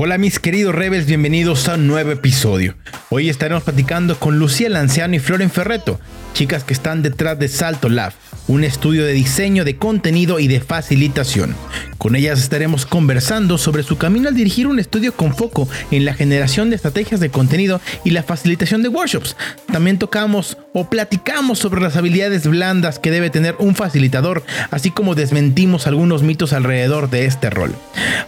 [0.00, 2.76] Hola mis queridos Rebels, bienvenidos a un nuevo episodio.
[3.10, 5.98] Hoy estaremos platicando con Lucía Lanciano y Floren Ferreto,
[6.34, 8.12] chicas que están detrás de Salto Lab,
[8.48, 11.54] un estudio de diseño de contenido y de facilitación.
[11.98, 16.14] Con ellas estaremos conversando sobre su camino al dirigir un estudio con foco en la
[16.14, 19.36] generación de estrategias de contenido y la facilitación de workshops.
[19.72, 25.14] También tocamos o platicamos sobre las habilidades blandas que debe tener un facilitador, así como
[25.14, 27.74] desmentimos algunos mitos alrededor de este rol.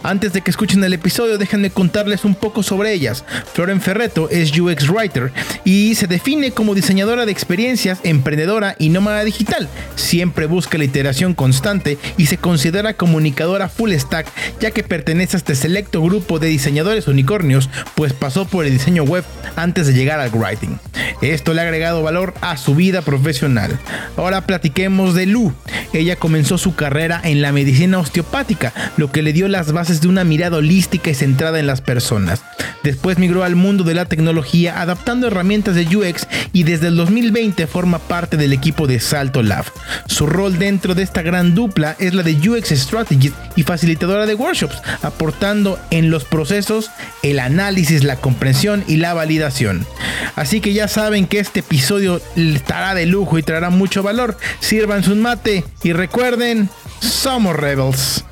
[0.03, 3.23] Antes de que escuchen el episodio, déjenme contarles un poco sobre ellas.
[3.53, 5.31] Floren Ferreto es UX Writer
[5.63, 9.69] y se define como diseñadora de experiencias, emprendedora y nómada digital.
[10.11, 14.27] Siempre busca la iteración constante y se considera comunicadora full stack,
[14.59, 19.03] ya que pertenece a este selecto grupo de diseñadores unicornios, pues pasó por el diseño
[19.03, 19.23] web
[19.55, 20.77] antes de llegar al writing.
[21.21, 23.79] Esto le ha agregado valor a su vida profesional.
[24.17, 25.53] Ahora platiquemos de Lu.
[25.93, 30.09] Ella comenzó su carrera en la medicina osteopática, lo que le dio las bases de
[30.09, 32.43] una mirada holística y centrada en las personas.
[32.83, 37.67] Después migró al mundo de la tecnología adaptando herramientas de UX y desde el 2020
[37.67, 39.65] forma parte del equipo de Salto Lab.
[40.07, 44.35] Su rol dentro de esta gran dupla es la de UX Strategist y facilitadora de
[44.35, 46.91] workshops, aportando en los procesos
[47.23, 49.85] el análisis, la comprensión y la validación.
[50.35, 54.37] Así que ya saben que este episodio estará de lujo y traerá mucho valor.
[54.59, 58.23] Sirvan su mate y recuerden, somos Rebels.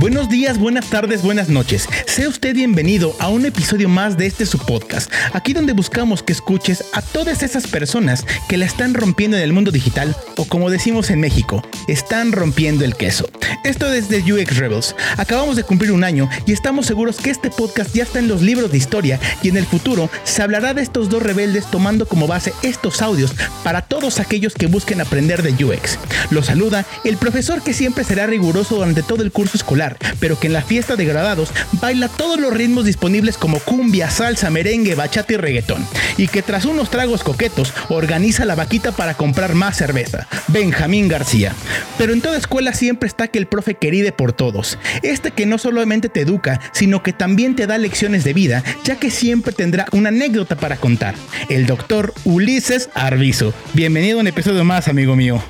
[0.00, 1.86] Buenos días, buenas tardes, buenas noches.
[2.06, 6.32] Sea usted bienvenido a un episodio más de este su podcast, aquí donde buscamos que
[6.32, 10.70] escuches a todas esas personas que la están rompiendo en el mundo digital o como
[10.70, 13.28] decimos en México, están rompiendo el queso.
[13.62, 14.96] Esto desde UX Rebels.
[15.18, 18.40] Acabamos de cumplir un año y estamos seguros que este podcast ya está en los
[18.40, 22.26] libros de historia y en el futuro se hablará de estos dos rebeldes tomando como
[22.26, 25.98] base estos audios para todos aquellos que busquen aprender de UX.
[26.30, 30.48] Lo saluda el profesor que siempre será riguroso durante todo el curso escolar pero que
[30.48, 35.34] en la fiesta de graduados baila todos los ritmos disponibles como cumbia, salsa, merengue, bachata
[35.34, 35.86] y reggaetón,
[36.16, 41.54] y que tras unos tragos coquetos organiza la vaquita para comprar más cerveza, Benjamín García.
[41.98, 45.58] Pero en toda escuela siempre está que el profe querido por todos, este que no
[45.58, 49.86] solamente te educa, sino que también te da lecciones de vida, ya que siempre tendrá
[49.92, 51.14] una anécdota para contar,
[51.48, 53.52] el doctor Ulises Arbizo.
[53.74, 55.42] Bienvenido a un episodio más, amigo mío.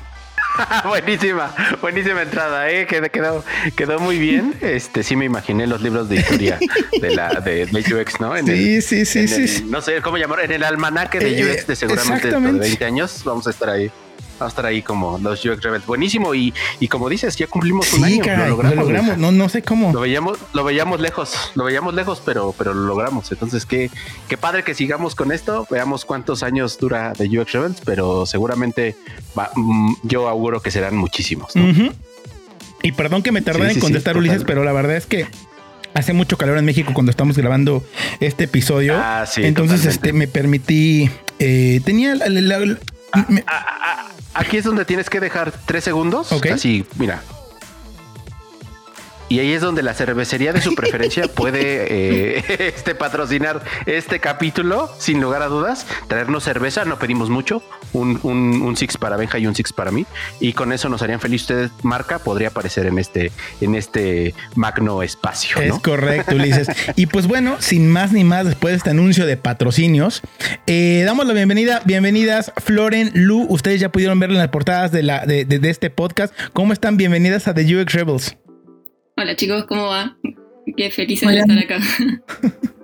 [0.85, 2.87] buenísima, buenísima entrada, ¿eh?
[2.87, 3.43] Quedó,
[3.75, 4.55] quedó, muy bien.
[4.61, 6.59] Este, sí me imaginé los libros de historia
[6.99, 8.35] de la de, UX, ¿no?
[8.37, 9.65] sí, sí, sí, sí.
[9.67, 13.21] No sé cómo llamar, en el almanaque de eh, UX de seguramente de 20 años
[13.23, 13.91] vamos a estar ahí
[14.41, 15.85] va a estar ahí como los UX Rebels.
[15.85, 16.33] Buenísimo.
[16.33, 18.23] Y, y como dices, ya cumplimos un año.
[18.47, 19.17] lo logramos.
[19.17, 19.93] No, no sé cómo.
[19.93, 23.31] Lo veíamos, lo veíamos lejos, lo veíamos lejos, pero, pero lo logramos.
[23.31, 23.89] Entonces, qué,
[24.27, 25.67] qué padre que sigamos con esto.
[25.69, 28.95] Veamos cuántos años dura de UX Rebels, pero seguramente
[29.55, 31.53] mm, yo auguro que serán muchísimos.
[32.83, 35.27] Y perdón que me tardé en contestar, Ulises, pero la verdad es que
[35.93, 37.83] hace mucho calor en México cuando estamos grabando
[38.19, 38.95] este episodio.
[38.97, 41.09] Ah, Entonces, este, me permití.
[41.39, 42.25] Eh, tenía la,
[43.13, 46.31] Ah, ah, ah, aquí es donde tienes que dejar tres segundos.
[46.53, 47.21] Así, mira,
[49.31, 52.43] y ahí es donde la cervecería de su preferencia puede eh,
[52.75, 55.85] este, patrocinar este capítulo, sin lugar a dudas.
[56.09, 57.63] Traernos cerveza, no pedimos mucho.
[57.93, 60.05] Un, un, six para Benja y un six para mí.
[60.41, 61.43] Y con eso nos harían feliz.
[61.43, 63.31] Ustedes, marca, podría aparecer en este,
[63.61, 65.61] en este magno espacio.
[65.61, 66.67] Es correcto, Ulises.
[66.97, 70.21] y pues bueno, sin más ni más, después de este anuncio de patrocinios,
[70.67, 71.81] eh, damos la bienvenida.
[71.85, 73.45] Bienvenidas, Floren, Lu.
[73.47, 76.33] Ustedes ya pudieron ver en las portadas de, la, de, de este podcast.
[76.51, 76.97] ¿Cómo están?
[76.97, 78.35] Bienvenidas a The UX Rebels.
[79.21, 80.17] Hola chicos, ¿cómo va?
[80.75, 81.77] Qué feliz de estar acá.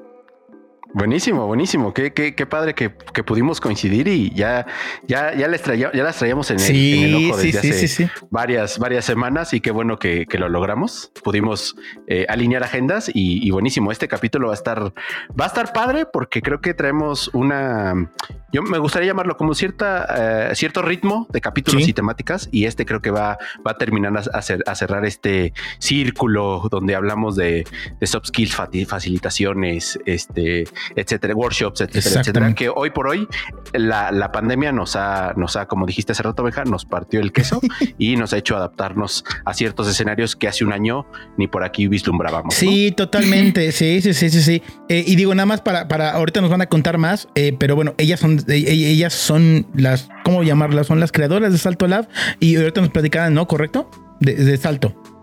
[0.94, 1.94] Buenísimo, buenísimo.
[1.94, 4.66] Qué, qué, qué padre que, que, pudimos coincidir y ya,
[5.06, 9.60] ya, ya, les ya las traíamos en el, ojo desde hace varias, varias semanas y
[9.60, 11.12] qué bueno que, que lo logramos.
[11.24, 11.76] Pudimos
[12.08, 13.92] eh, alinear agendas y, buenísimo.
[13.92, 14.94] Este capítulo va a estar,
[15.40, 18.12] va a estar padre porque creo que traemos una,
[18.52, 22.86] yo me gustaría llamarlo como cierta, eh, cierto ritmo de capítulos y temáticas y este
[22.86, 27.66] creo que va, va a terminar a, a, cerrar este círculo donde hablamos de,
[28.00, 30.66] de soft skills, facilitaciones, este
[30.96, 33.28] etcétera, workshops, etcétera, etcétera, que hoy por hoy
[33.74, 37.62] la, pandemia nos ha, nos ha, como dijiste hace rato, Beja, nos partió el queso
[37.98, 41.06] y nos ha hecho adaptarnos a ciertos escenarios que hace un año
[41.38, 42.54] ni por aquí vislumbrábamos.
[42.54, 44.62] Sí, totalmente, sí, sí, sí, sí, sí.
[44.90, 47.76] Eh, y digo nada más para, para, ahorita nos van a contar más, eh, pero
[47.76, 50.88] bueno, ellas son, eh, ellas son las, ¿cómo llamarlas?
[50.88, 52.08] Son las creadoras de Salto Lab
[52.40, 53.48] y ahorita nos platicaban, ¿no?
[53.48, 53.90] ¿Correcto?
[54.20, 55.17] De, de Salto.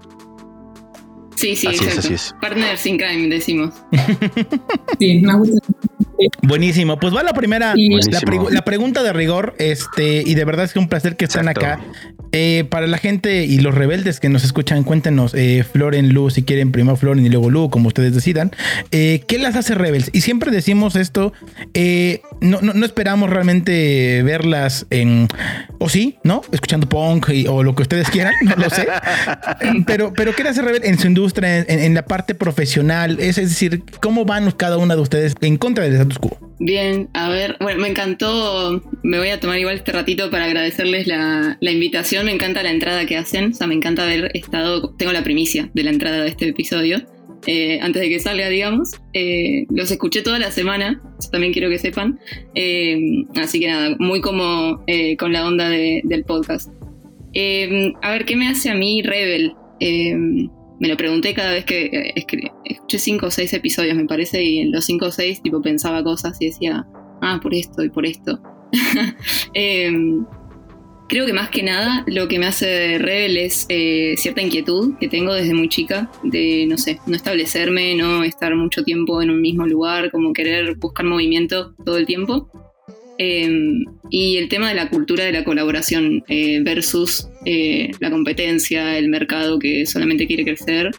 [1.35, 2.15] Sí, sí, así exacto.
[2.15, 3.75] Es, Partners in crime, decimos.
[4.99, 5.59] sí, me gusta.
[6.43, 6.99] Buenísimo.
[6.99, 10.89] Pues va la primera, la, pregunta de rigor, este, y de verdad es que un
[10.89, 11.81] placer que estén acá.
[12.37, 16.43] Eh, para la gente y los rebeldes que nos escuchan, cuéntenos, eh, Floren, Lu, si
[16.43, 18.51] quieren primero Floren y luego Lu, como ustedes decidan,
[18.91, 20.11] eh, ¿qué las hace rebels?
[20.13, 21.33] Y siempre decimos esto,
[21.75, 25.29] eh, no, no, esperamos realmente verlas en,
[25.79, 26.43] o sí, ¿no?
[26.51, 28.89] Escuchando punk o lo que ustedes quieran, no lo sé.
[29.87, 33.21] pero, pero ¿qué las hace rebel en su industria, en, la parte profesional?
[33.21, 36.54] Es, decir, ¿cómo van cada una de ustedes en contra del status quo?
[36.67, 41.07] Bien, a ver, bueno, me encantó, me voy a tomar igual este ratito para agradecerles
[41.07, 44.95] la, la invitación me encanta la entrada que hacen, o sea, me encanta haber estado,
[44.97, 47.03] tengo la primicia de la entrada de este episodio,
[47.47, 48.93] eh, antes de que salga, digamos.
[49.13, 52.19] Eh, los escuché toda la semana, también quiero que sepan.
[52.55, 52.99] Eh,
[53.37, 54.83] así que nada, muy como
[55.19, 56.71] con la onda del podcast.
[56.71, 59.53] a ver, ¿qué me hace a mí Rebel?
[60.81, 62.13] Me lo pregunté cada vez que,
[62.65, 66.03] escuché cinco o seis episodios, me parece, y en los cinco o seis tipo pensaba
[66.03, 66.87] cosas y decía,
[67.21, 68.41] ah, por esto y por esto.
[71.07, 75.09] Creo que más que nada lo que me hace rebel es eh, cierta inquietud que
[75.09, 79.41] tengo desde muy chica, de, no sé, no establecerme, no estar mucho tiempo en un
[79.41, 82.49] mismo lugar, como querer buscar movimiento todo el tiempo.
[83.19, 88.99] Em, y el tema de la cultura de la colaboración eh, versus eh, la competencia,
[88.99, 90.91] el mercado que solamente quiere crecer.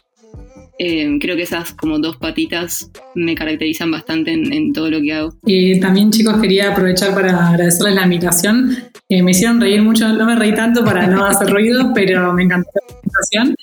[0.78, 5.34] Em, creo que esas como dos patitas me caracterizan bastante en, todo lo que hago.
[5.46, 8.76] Y también chicos quería aprovechar para agradecerles la invitación.
[9.08, 12.42] Eh, me hicieron reír mucho, no me reí tanto para no hacer ruido, pero me
[12.42, 13.54] encantó la invitación.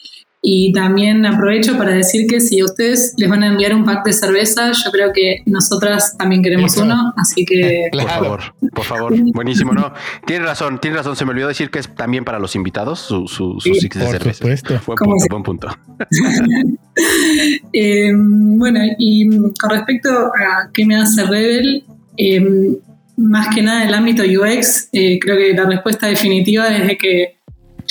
[0.45, 4.11] Y también aprovecho para decir que si ustedes les van a enviar un pack de
[4.11, 7.87] cerveza, yo creo que nosotras también queremos uno, así que...
[7.93, 8.41] Por favor,
[8.73, 9.93] por favor, buenísimo, ¿no?
[10.25, 13.25] Tiene razón, tiene razón, se me olvidó decir que es también para los invitados su,
[13.27, 14.33] su, su de cerveza.
[14.33, 14.81] Supuesto.
[14.85, 15.67] Buen punto, buen punto.
[17.73, 21.85] eh, bueno, y con respecto a qué me hace Rebel,
[22.17, 22.77] eh,
[23.15, 26.97] más que nada en el ámbito UX, eh, creo que la respuesta definitiva es de
[26.97, 27.37] que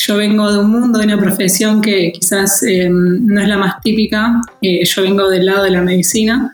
[0.07, 3.81] yo vengo de un mundo, de una profesión que quizás eh, no es la más
[3.81, 4.41] típica.
[4.61, 6.53] Eh, yo vengo del lado de la medicina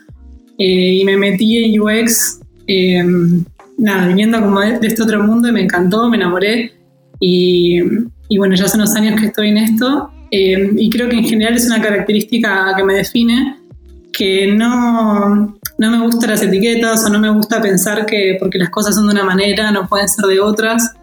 [0.57, 2.39] eh, y me metí en UX,
[3.77, 6.73] nada, viniendo como de, este otro mundo y me encantó, me enamoré.
[7.19, 7.79] Y,
[8.29, 11.55] y, bueno, ya hace unos años que estoy en esto y creo que en general
[11.55, 13.57] es una característica que me define,
[14.13, 18.69] que no, no me gustan las etiquetas o no me gusta pensar que porque las
[18.69, 20.93] cosas son de una manera no pueden ser de otras.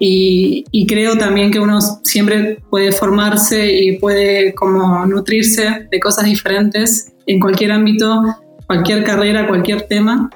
[0.00, 7.12] Y, creo también que uno siempre puede formarse y puede como nutrirse de cosas diferentes
[7.26, 8.22] en cualquier ámbito,
[8.66, 10.30] cualquier carrera, cualquier tema.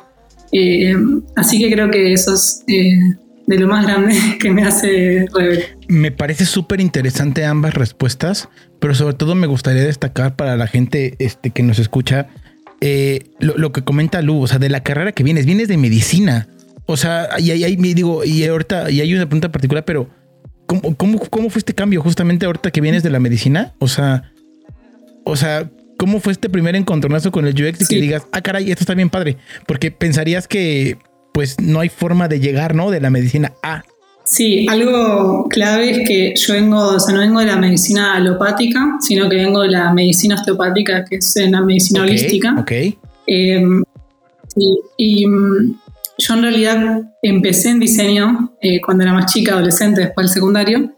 [0.51, 0.95] Eh,
[1.37, 2.99] así que creo que eso es eh,
[3.47, 5.27] de lo más grande que me hace
[5.89, 8.49] Me parece súper interesante ambas respuestas,
[8.81, 12.29] pero sobre todo me gustaría destacar para la gente este, que nos escucha
[12.81, 15.77] eh, lo, lo, que comenta Lu, o sea, de la carrera que vienes, vienes de
[15.77, 16.49] medicina.
[16.93, 20.11] O sea, y ahí me digo, y ahorita, y hay una pregunta particular, pero
[20.67, 23.73] ¿cómo, cómo, fue este cambio justamente ahorita que vienes de la medicina?
[23.79, 24.31] O sea,
[25.25, 28.71] o sea, ¿cómo fue este primer encontronazo con el UX y que digas, ah, caray,
[28.71, 29.39] esto está bien padre?
[29.67, 30.99] Porque pensarías que
[31.33, 32.91] pues no hay forma de llegar, ¿no?
[32.91, 33.85] De la medicina a.
[34.25, 38.99] Sí, algo clave es que yo vengo, o sea, no vengo de la medicina alopática,
[39.01, 42.55] sino que vengo de la medicina osteopática, que es la medicina holística.
[42.59, 42.71] Ok.
[43.27, 43.65] Eh,
[44.55, 45.27] sí, y
[46.23, 50.93] yo en realidad empecé en diseño eh, cuando era más chica, adolescente, después del secundario.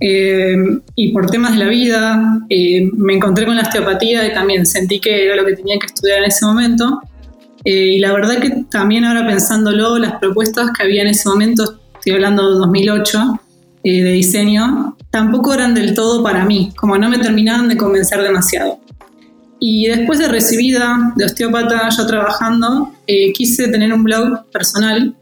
[0.00, 0.56] Eh,
[0.94, 5.00] y por temas de la vida eh, me encontré con la osteopatía y también sentí
[5.00, 7.00] que era lo que tenía que estudiar en ese momento.
[7.64, 12.12] y la verdad que también ahora pensándolo, las propuestas que había en ese momento, estoy
[12.12, 13.40] hablando de 2008,
[13.82, 18.78] de diseño, tampoco eran del todo para mí, como no me terminaban de convencer demasiado.
[19.60, 25.14] Y después de recibida de osteópata, yo trabajando, eh, quise tener un blog personal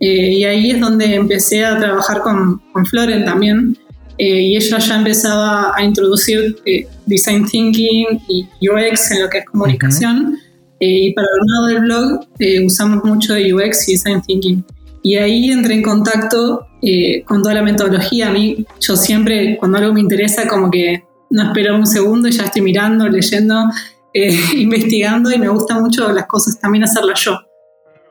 [0.00, 3.78] eh, y ahí es donde empecé a trabajar con, con Floren también.
[4.18, 6.56] Eh, y ella ya empezaba a introducir
[7.04, 10.38] design thinking y UX en lo que es comunicación.
[10.80, 14.64] y para el lado del blog usamos mucho de UX y design thinking.
[15.02, 16.66] Y ahí entré en contacto
[17.26, 18.28] con toda la metodología.
[18.28, 22.32] A mí, yo siempre, cuando algo me interesa, como que no espero un segundo y
[22.32, 23.70] ya estoy mirando, leyendo.
[24.16, 27.38] eh, investigando y me gusta mucho las cosas también hacerlas yo.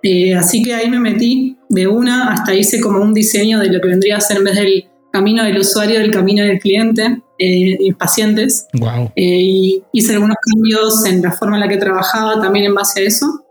[0.03, 3.81] Eh, así que ahí me metí de una, hasta hice como un diseño de lo
[3.81, 7.77] que vendría a ser en vez del camino del usuario, del camino del cliente eh,
[7.79, 8.67] y pacientes.
[8.73, 9.11] Wow.
[9.15, 13.03] y hice algunos cambios en la forma en la que trabajaba también en base a
[13.03, 13.45] eso.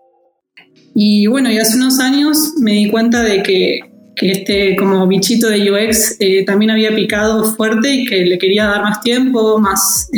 [0.94, 3.80] Y bueno, y hace unos años me di cuenta de que,
[4.16, 8.82] que este como bichito de UX también había picado fuerte y que le quería dar
[8.82, 10.08] más tiempo, más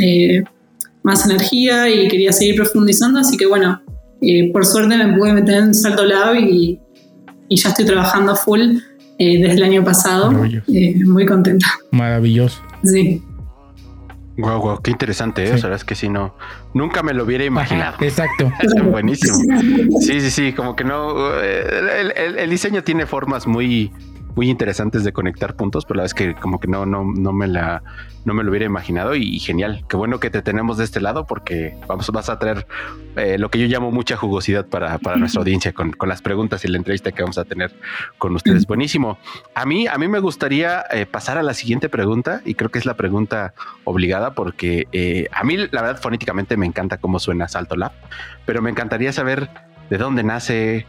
[1.07, 3.81] más energía y quería seguir profundizando, así que bueno,
[4.21, 6.77] eh, por suerte me pude meter en Salto Lab y,
[7.47, 8.59] y ya estoy trabajando full
[9.17, 10.33] eh, desde el año pasado.
[10.67, 11.65] Eh, muy contenta.
[11.91, 12.61] Maravilloso.
[12.83, 13.21] Sí.
[14.37, 15.53] Wow, wow, qué interesante, ¿eh?
[15.53, 16.35] O sea, es que si no,
[16.73, 17.97] nunca me lo hubiera imaginado.
[18.01, 18.51] exacto.
[18.83, 19.35] Buenísimo.
[19.99, 21.33] Sí, sí, sí, como que no.
[21.41, 23.91] el, diseño tiene formas muy,
[24.37, 27.33] muy interesantes de conectar puntos, pero la verdad es que como que no, no, no
[27.33, 27.81] me la,
[28.23, 29.83] no me lo hubiera imaginado y, genial.
[29.89, 32.67] Qué bueno que te tenemos de este lado porque vamos, vas a traer
[33.15, 36.63] eh, lo que yo llamo mucha jugosidad para, para nuestra audiencia con, con, las preguntas
[36.63, 37.73] y la entrevista que vamos a tener
[38.19, 38.67] con ustedes.
[38.67, 39.17] Buenísimo.
[39.55, 42.77] A mí, a mí me gustaría eh, pasar a la siguiente pregunta y creo que
[42.77, 47.47] es la pregunta obligada porque eh, a mí la verdad fonéticamente me encanta cómo suena
[47.47, 47.93] Salto Lab,
[48.45, 49.49] pero me encantaría saber
[49.89, 50.85] de dónde nace,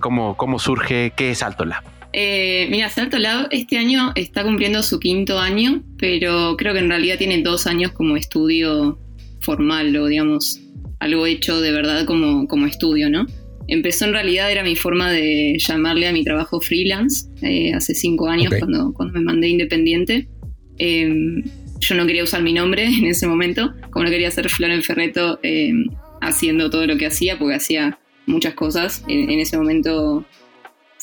[0.00, 1.84] cómo, cómo surge, qué es Salto Lab.
[2.16, 6.88] Eh, mira, Salto Lab este año está cumpliendo su quinto año, pero creo que en
[6.88, 9.00] realidad tiene dos años como estudio
[9.40, 10.60] formal o digamos
[11.00, 13.26] algo hecho de verdad como, como estudio, ¿no?
[13.66, 18.28] Empezó en realidad, era mi forma de llamarle a mi trabajo freelance eh, hace cinco
[18.28, 20.28] años cuando, cuando me mandé independiente.
[20.78, 21.42] Em,
[21.80, 25.40] yo no quería usar mi nombre en ese momento, como no quería ser Floren Ferreto
[25.42, 25.86] em,
[26.20, 29.02] haciendo todo lo que hacía, porque hacía muchas cosas.
[29.08, 30.24] En, en ese momento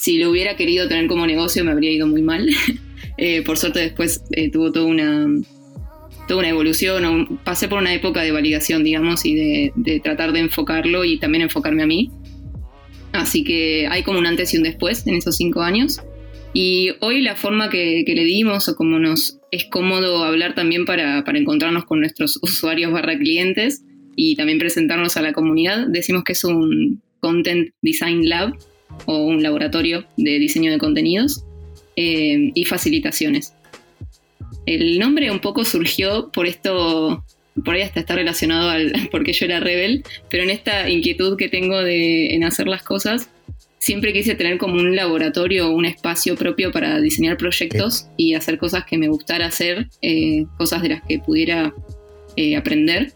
[0.01, 2.47] si lo hubiera querido tener como negocio me habría ido muy mal.
[3.17, 5.27] Eh, por suerte después eh, tuvo toda una,
[6.27, 11.03] toda una evolución, pasé por una época de validación, digamos, y de, tratar de enfocarlo
[11.03, 12.09] y también enfocarme a mí.
[13.11, 16.01] Así que hay como un antes y un después en esos cinco años.
[16.51, 21.23] Y hoy la forma que, le dimos o como nos es cómodo hablar también para,
[21.23, 23.83] para encontrarnos con nuestros usuarios barra clientes
[24.15, 28.55] y también presentarnos a la comunidad, decimos que es un Content Design Lab
[29.05, 31.43] o un laboratorio de diseño de contenidos
[31.95, 33.53] eh, y facilitaciones.
[34.65, 37.23] El nombre un poco surgió por esto,
[37.65, 41.49] por ahí hasta está relacionado al porque yo era rebel, pero en esta inquietud que
[41.49, 43.29] tengo de, en hacer las cosas,
[43.81, 48.59] siempre quise tener como un laboratorio o un espacio propio para diseñar proyectos y hacer
[48.59, 51.73] cosas que me gustara hacer, eh, cosas de las que pudiera
[52.35, 53.13] eh, aprender.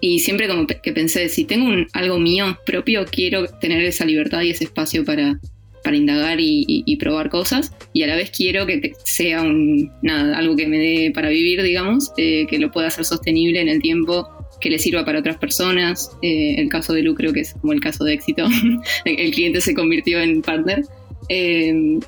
[0.00, 4.50] Y siempre como que pensé, si tengo algo mío propio, quiero tener esa libertad y
[4.50, 5.38] ese espacio para,
[5.86, 7.72] para indagar y, probar cosas.
[7.92, 11.62] Y a la vez quiero que sea un, nada, algo que me dé para vivir,
[11.62, 14.28] digamos, eh, que lo pueda hacer sostenible en el tiempo,
[14.60, 16.10] que le sirva para otras personas.
[16.22, 18.48] Eh, el caso de Lu creo que es como el caso de éxito.
[19.04, 20.82] el cliente se convirtió en partner.
[21.28, 22.00] Eh,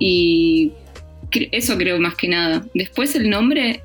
[0.00, 0.72] y
[1.52, 2.66] eso creo más que nada.
[2.74, 3.82] Después el nombre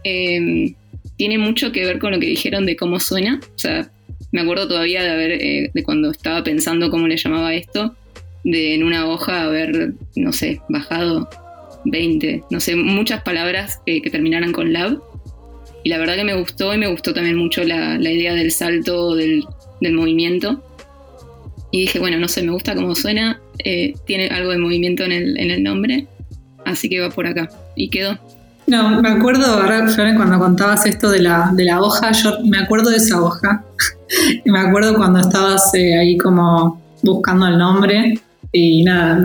[1.17, 3.39] tiene mucho que ver con lo que dijeron de cómo suena.
[3.43, 3.91] O sea,
[4.31, 7.95] me acuerdo todavía de haber, eh, de cuando estaba pensando cómo le llamaba esto,
[8.43, 11.27] de en una hoja haber, no sé, bajado
[11.85, 15.01] 20, no sé, muchas palabras que terminaran con lab.
[15.83, 19.15] Y la verdad que me gustó y me gustó también mucho la, idea del salto,
[19.15, 19.43] del,
[19.81, 20.63] movimiento.
[21.71, 25.11] Y dije, bueno, no sé, me gusta cómo suena, eh, tiene algo de movimiento en
[25.11, 26.07] el, en el nombre,
[26.65, 27.49] así que va por acá.
[27.75, 28.19] Y quedó.
[28.67, 29.85] No, me acuerdo, ahora,
[30.17, 33.63] cuando contabas esto de la, de la hoja, yo me acuerdo de esa hoja.
[34.45, 38.19] me acuerdo cuando estabas eh, ahí como buscando el nombre
[38.51, 39.23] y nada,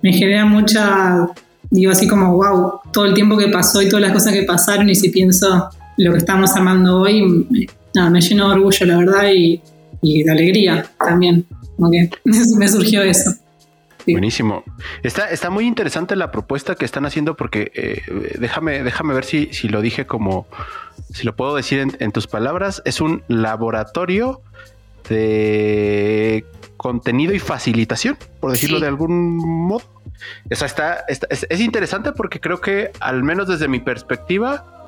[0.00, 1.28] me, genera mucha,
[1.70, 4.88] digo así como, wow, todo el tiempo que pasó y todas las cosas que pasaron
[4.88, 9.24] y si pienso lo que estamos armando hoy, nada, me lleno de orgullo, la verdad,
[9.34, 9.60] y,
[10.00, 11.44] y de alegría también.
[11.76, 12.08] Como que
[12.56, 13.34] me surgió eso.
[14.06, 14.64] Buenísimo.
[15.02, 18.02] Está, está muy interesante la propuesta que están haciendo porque eh,
[18.38, 20.46] déjame, déjame ver si, si lo dije como,
[21.12, 24.40] si lo puedo decir en, tus palabras, es un laboratorio
[25.08, 26.44] de
[26.76, 29.84] contenido y facilitación, por decirlo de algún modo.
[30.50, 34.81] O está, es interesante porque creo que, al menos desde mi perspectiva,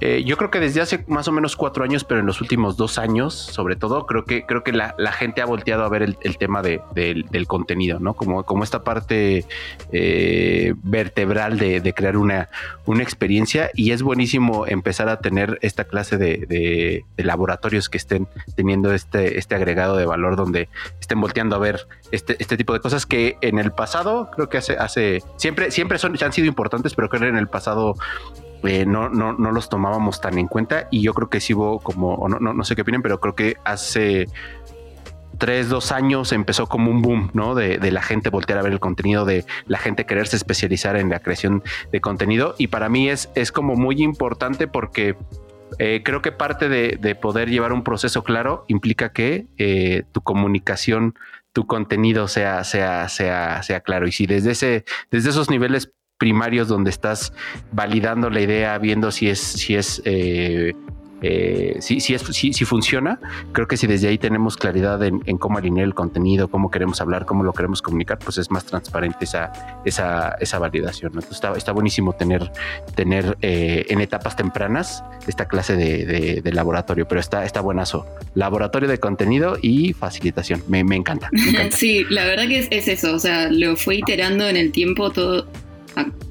[0.00, 2.76] eh, yo creo que desde hace más o menos cuatro años, pero en los últimos
[2.76, 6.38] dos años, sobre todo, creo que creo que la, gente ha volteado a ver el,
[6.38, 8.14] tema del contenido, ¿no?
[8.14, 9.44] Como, como esta parte
[9.92, 12.48] eh, vertebral de, crear una,
[12.86, 18.92] una experiencia y es buenísimo empezar a tener esta clase de, laboratorios que estén teniendo
[18.92, 20.68] este, este agregado de valor donde
[21.00, 24.58] estén volteando a ver este, este tipo de cosas que en el pasado creo que
[24.58, 27.94] hace, hace siempre, siempre son, han sido importantes, pero creo que en el pasado
[28.66, 31.80] eh, no, no, no los tomábamos tan en cuenta y yo creo que sí hubo
[31.80, 34.26] como, no, no, no sé qué opinan, pero creo que hace
[35.38, 37.54] tres, dos años empezó como un boom, ¿no?
[37.54, 41.20] De, la gente voltear a ver el contenido, de la gente quererse especializar en la
[41.20, 42.54] creación de contenido.
[42.58, 45.16] Y para mí es, es como muy importante porque
[45.78, 51.14] eh, creo que parte de, poder llevar un proceso claro implica que eh, tu comunicación,
[51.52, 54.06] tu contenido sea, sea, sea, sea claro.
[54.06, 57.32] Y si desde ese, desde esos niveles primarios donde estás
[57.72, 60.72] validando la idea, viendo si es, si es eh,
[61.26, 63.18] eh, si, si, es, si, funciona,
[63.52, 67.24] creo que si desde ahí tenemos claridad en, cómo alinear el contenido, cómo queremos hablar,
[67.24, 69.50] cómo lo queremos comunicar, pues es más transparente esa,
[69.86, 71.18] esa, esa validación.
[71.18, 72.52] está, está, buenísimo tener,
[72.94, 78.06] tener eh, en etapas tempranas esta clase de, laboratorio, pero está, está buenazo.
[78.34, 80.62] Laboratorio de contenido y facilitación.
[80.68, 81.30] Me, encanta,
[81.70, 83.14] Sí, la verdad que es, es eso.
[83.14, 85.46] O sea, lo fue iterando en el tiempo todo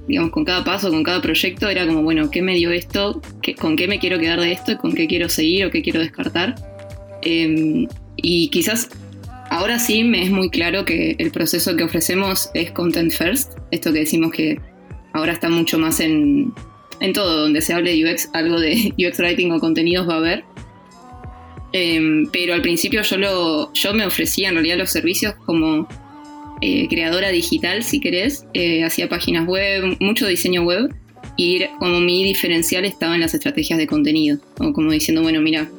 [0.08, 3.22] digamos, con cada paso, con cada proyecto, era como, bueno, ¿qué me dio esto?
[3.60, 4.78] ¿Con qué me quiero quedar de esto?
[4.78, 6.56] ¿Con qué quiero seguir o qué quiero descartar?
[7.22, 8.90] Em, y quizás
[9.50, 13.94] ahora sí me es muy claro que el proceso que ofrecemos es content first, esto
[13.94, 14.60] que decimos que
[15.14, 16.54] ahora está mucho más en,
[17.00, 20.18] en todo, donde se hable de UX, algo de UX writing o contenidos va a
[20.18, 20.44] haber.
[21.72, 25.88] Em, pero al principio yo, lo, yo me ofrecía en realidad los servicios como
[26.66, 30.96] eh, creadora digital, si querés, eh, hacía páginas web, mucho diseño web,
[31.36, 35.70] y como mi diferencial estaba en las estrategias de contenido, o como diciendo, bueno, mira,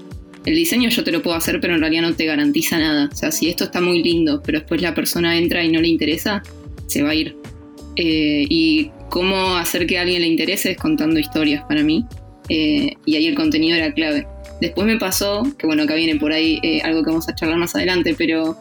[0.44, 3.08] el diseño yo te lo puedo hacer, pero en realidad no te garantiza nada.
[3.10, 5.88] O sea, si esto está muy lindo, pero después la persona entra y no le
[5.88, 6.42] interesa,
[6.86, 7.34] se va a ir.
[7.96, 12.04] Eh, y cómo hacer que a alguien le interese es contando historias para mí.
[12.50, 14.26] y ahí el contenido era clave.
[14.60, 17.74] Después me pasó, que bueno, acá viene por ahí algo que vamos a charlar más
[17.74, 18.54] adelante, pero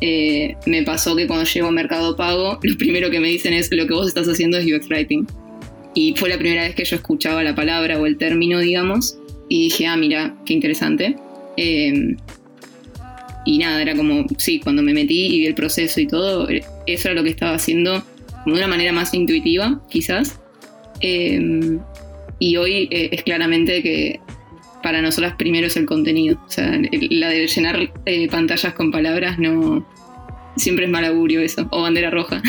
[0.00, 3.68] eh, me pasó que cuando llego a Mercado Pago, lo primero que me dicen es
[3.70, 5.26] lo que vos estás haciendo es UX Writing.
[5.94, 9.64] Y fue la primera vez que yo escuchaba la palabra o el término, digamos, y
[9.64, 11.16] dije, ah, mira, qué interesante.
[11.56, 12.16] Eh,
[13.44, 17.08] y nada, era como, sí, cuando me metí y vi el proceso y todo, eso
[17.08, 18.04] era lo que estaba haciendo
[18.44, 20.38] como de una manera más intuitiva, quizás.
[21.00, 21.78] Eh,
[22.38, 24.20] y hoy es claramente que
[24.88, 26.38] para nosotras primero es el contenido.
[26.46, 26.72] O sea,
[27.10, 27.76] la de llenar
[28.06, 29.86] eh, pantallas con palabras no.
[30.56, 32.40] Siempre es mal augurio eso, o bandera roja.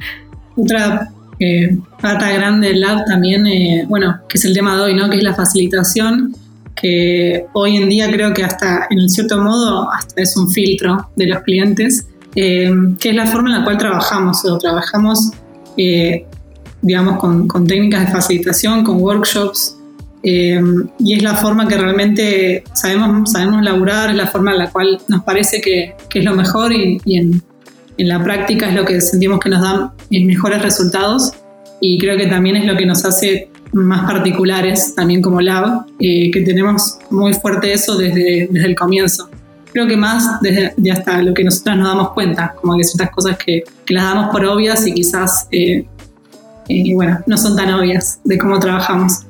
[0.56, 4.94] Otra eh, pata grande del lab también, eh, bueno, que es el tema de hoy,
[4.94, 5.10] ¿no?
[5.10, 6.34] Que es la facilitación,
[6.74, 11.26] que hoy en día creo que hasta, en cierto modo, hasta es un filtro de
[11.26, 15.30] los clientes, que es la forma en la cual trabajamos, o trabajamos,
[16.80, 19.76] digamos, con, con técnicas de facilitación, con workshops,
[20.22, 20.60] eh,
[20.98, 25.00] y es la forma que realmente sabemos, sabemos laburar, es la forma en la cual
[25.08, 27.42] nos parece que, que es lo mejor y, en,
[27.98, 31.32] en, la práctica es lo que sentimos que nos da mejores resultados
[31.80, 36.30] y creo que también es lo que nos hace más particulares también como lab, eh,
[36.30, 39.28] que tenemos muy fuerte eso desde, desde el comienzo.
[39.72, 43.10] Creo que más desde de hasta lo que nosotras nos damos cuenta, como que ciertas
[43.10, 45.86] cosas que, que las damos por obvias y quizás, eh,
[46.94, 49.24] bueno, no son tan obvias de cómo trabajamos.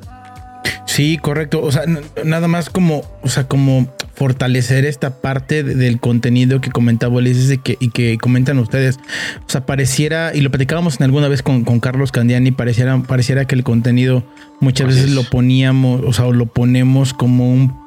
[0.87, 1.63] Sí, correcto.
[1.63, 1.85] O sea,
[2.25, 7.59] nada más como, o sea, como fortalecer esta parte del contenido que comentaba Ulises y
[7.59, 8.99] que, y que comentan ustedes.
[9.47, 13.47] O sea, pareciera, y lo platicábamos en alguna vez con, con Carlos Candiani, pareciera, pareciera
[13.47, 14.23] que el contenido
[14.61, 17.82] muchas veces lo poníamos, o sea, lo ponemos como un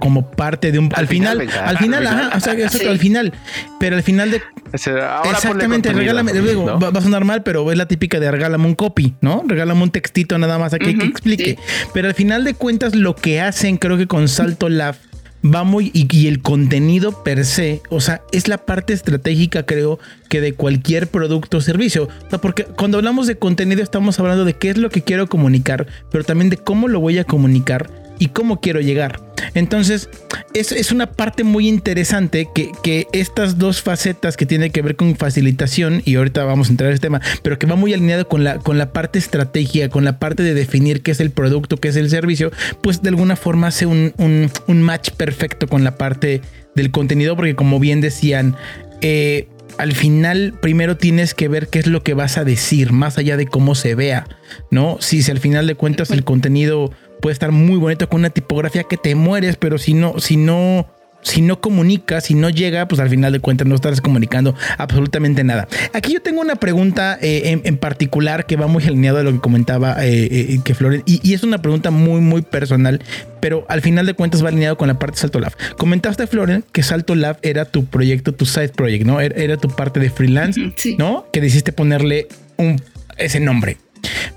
[0.00, 2.54] como parte de un al, final, al final, ajá, o sea,
[2.88, 3.32] al final,
[3.78, 8.30] pero al final de exactamente, regálame, va, a sonar mal, pero es la típica de
[8.30, 9.44] regálame un copy, ¿no?
[9.46, 11.58] Regálame un textito nada más aquí que explique.
[11.94, 14.96] Pero al final de cuentas lo que hacen, creo que con Salto Lab
[15.44, 19.98] va muy y, el contenido per se, o sea, es la parte estratégica, creo,
[20.28, 22.08] que de cualquier producto o servicio.
[22.26, 25.28] O sea, porque cuando hablamos de contenido estamos hablando de qué es lo que quiero
[25.28, 29.20] comunicar, pero también de cómo lo voy a comunicar y cómo quiero llegar.
[29.54, 30.08] Entonces,
[30.54, 34.96] es, es una parte muy interesante que, que, estas dos facetas que tienen que ver
[34.96, 38.28] con facilitación, y ahorita vamos a entrar en este tema, pero que va muy alineado
[38.28, 41.76] con la, con la parte estrategia, con la parte de definir qué es el producto,
[41.76, 42.50] qué es el servicio,
[42.82, 46.40] pues de alguna forma hace un, un, match perfecto con la parte
[46.74, 48.56] del contenido, porque como bien decían,
[49.00, 49.48] eh,
[49.78, 53.36] al final primero tienes que ver qué es lo que vas a decir, más allá
[53.36, 54.26] de cómo se vea,
[54.70, 54.98] ¿no?
[55.00, 56.92] Si, si al final de cuentas el contenido
[57.22, 60.88] puede estar muy bonito con una tipografía que te mueres, pero si no, si no,
[61.22, 65.44] si no comunica, si no llega, pues al final de cuentas no estás comunicando absolutamente
[65.44, 65.68] nada.
[65.92, 69.38] Aquí yo tengo una pregunta eh, en, particular que va muy alineado a lo que
[69.38, 73.00] comentaba eh, eh, que Floren, y, es una pregunta muy, muy personal,
[73.40, 75.52] pero al final de cuentas va alineado con la parte de Salto Lab.
[75.78, 79.20] Comentaste, Floren, que Salto Lab era tu proyecto, tu side project, ¿no?
[79.20, 80.60] Era, tu parte de freelance,
[80.98, 81.26] ¿no?
[81.32, 82.82] Que decidiste ponerle un,
[83.16, 83.76] ese nombre.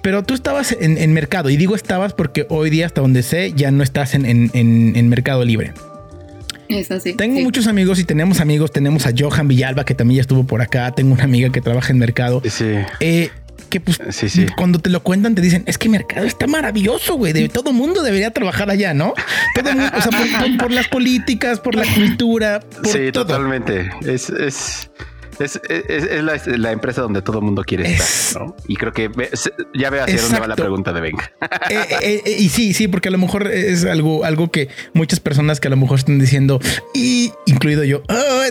[0.01, 3.71] Pero tú estabas en, mercado, y digo estabas porque hoy día, hasta donde sé, ya
[3.71, 5.73] no estás en, Mercado Libre.
[6.67, 7.13] Es así.
[7.13, 8.71] Tengo muchos amigos y tenemos amigos.
[8.71, 10.91] Tenemos a Johan Villalba, que también ya estuvo por acá.
[10.91, 12.41] Tengo una amiga que trabaja en mercado.
[12.49, 12.73] Sí.
[12.99, 13.29] Eh,
[13.69, 14.45] que pues sí, sí.
[14.55, 17.33] cuando te lo cuentan te dicen, es que mercado está maravilloso, güey.
[17.33, 19.13] De, todo mundo debería trabajar allá, ¿no?
[19.55, 22.61] Todo mundo, o sea, por, las políticas, por la cultura.
[22.83, 23.89] sí, totalmente.
[24.05, 24.89] Es, es,
[25.39, 25.59] es,
[26.57, 28.55] la, empresa donde todo el mundo quiere estar, ¿no?
[28.67, 29.09] Y creo que
[29.73, 31.31] ya ve hacia dónde va la pregunta de Venga.
[31.69, 35.19] Eh, eh, eh, y sí, sí, porque a lo mejor es algo, algo que muchas
[35.19, 36.59] personas que a lo mejor están diciendo,
[36.93, 38.03] y incluido yo,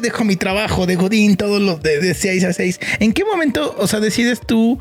[0.03, 2.81] dejo mi trabajo de Godín todos los de, de 6 a 6.
[2.99, 4.81] ¿En qué momento, o sea, decides tú?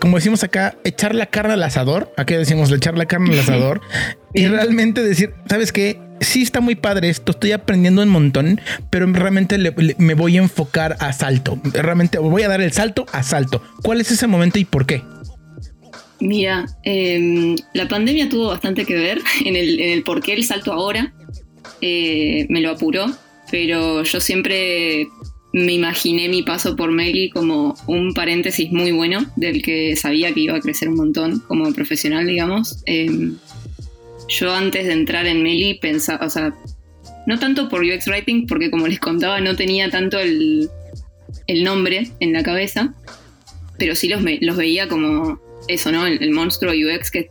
[0.00, 2.12] como decimos acá, echar la carne al asador.
[2.16, 3.80] Aquí decimos echar la carne al asador
[4.34, 6.00] y realmente decir, ¿sabes qué?
[6.20, 9.58] Sí está muy padre esto, estoy aprendiendo un montón, pero realmente
[9.98, 11.60] me voy a enfocar a salto.
[11.72, 13.62] Realmente voy a dar el salto a salto.
[13.82, 15.02] ¿Cuál es ese momento y por qué?
[16.20, 21.12] Mira, em, la pandemia tuvo bastante que ver en el, por qué el salto ahora.
[21.80, 23.06] Eh, me lo apuró,
[23.50, 25.06] pero yo siempre
[25.52, 30.40] me imaginé mi paso por Meli como un paréntesis muy bueno del que sabía que
[30.40, 32.82] iba a crecer un montón como profesional, digamos.
[32.86, 33.36] Em,
[34.28, 36.54] yo antes de entrar en Meli pensaba, o sea,
[37.26, 40.70] no tanto por UX Writing, porque como les contaba no tenía tanto el,
[41.62, 42.94] nombre en la cabeza,
[43.78, 46.06] pero sí los, los veía como eso, ¿no?
[46.06, 47.30] El, monstruo UX que,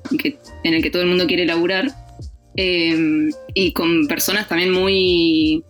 [0.64, 1.92] en el que todo el mundo quiere laburar.
[2.56, 5.64] Em, y con personas también muy,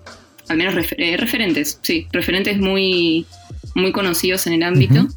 [0.48, 3.26] al menos eh, referentes, sí, referentes muy,
[3.76, 5.08] muy conocidos en el ámbito.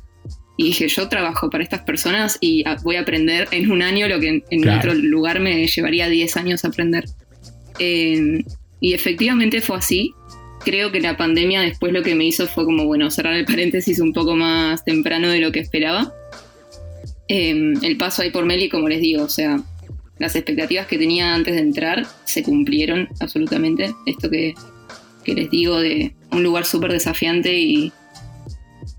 [0.61, 4.21] Y dije, yo trabajo para estas personas y voy a aprender en un año lo
[4.21, 7.07] que en, otro lugar me llevaría 10 años aprender.
[7.79, 8.45] Em,
[8.79, 10.13] y efectivamente fue así.
[10.63, 14.01] Creo que la pandemia después lo que me hizo fue como, bueno, cerrar el paréntesis
[14.01, 16.13] un poco más temprano de lo que esperaba.
[17.27, 19.63] Em, el paso ahí por Meli, como les digo, o sea,
[20.19, 23.95] las expectativas que tenía antes de entrar se cumplieron absolutamente.
[24.05, 24.53] Esto que,
[25.25, 27.95] que les digo de un lugar súper desafiante y,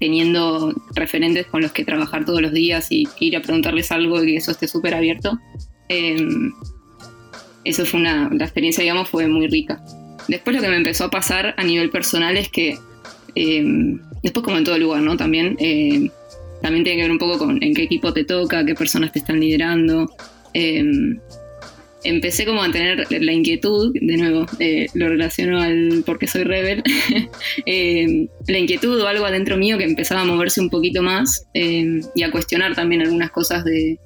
[0.02, 4.32] teniendo referentes con los que trabajar todos los días y ir a preguntarles algo y
[4.32, 5.40] que eso esté súper abierto.
[5.90, 6.52] Em,
[7.64, 9.80] eso fue una, la experiencia, digamos, fue muy rica.
[10.28, 12.80] Después lo que me empezó a pasar a nivel personal es que,
[13.36, 15.16] em, después como en todo lugar, ¿no?
[15.16, 16.10] También, em,
[16.64, 19.20] también tiene que ver un poco con en qué equipo te toca, qué personas te
[19.20, 20.10] están liderando
[22.04, 26.84] empecé como a tener la inquietud, de nuevo, eh, lo relaciono al porque soy rebel,
[27.66, 32.02] eh, la inquietud o algo adentro mío que empezaba a moverse un poquito más eh,
[32.16, 34.00] y a cuestionar también algunas cosas de,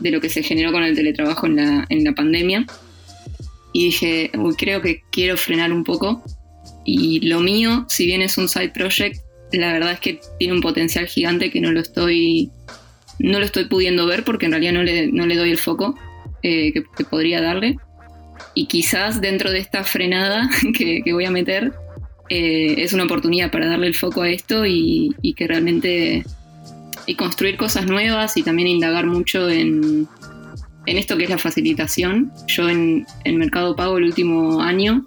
[0.00, 2.66] lo que se generó con el teletrabajo en la, en la pandemia.
[3.72, 6.22] Y dije, uy, creo que quiero frenar un poco.
[6.84, 9.20] Y lo mío, si bien es un side project,
[9.52, 12.50] la verdad es que tiene un potencial gigante que no lo estoy,
[13.18, 15.94] no lo estoy pudiendo ver porque en realidad no le, no le doy el foco.
[16.48, 17.76] Eh, que, podría darle.
[18.54, 21.72] Y quizás dentro de esta frenada que, voy a meter,
[22.28, 26.24] eh, es una oportunidad para darle el foco a esto y, que realmente
[27.08, 30.06] y construir cosas nuevas y también indagar mucho en,
[30.86, 32.30] en esto que es la facilitación.
[32.46, 35.04] Yo en, en, Mercado Pago el último año,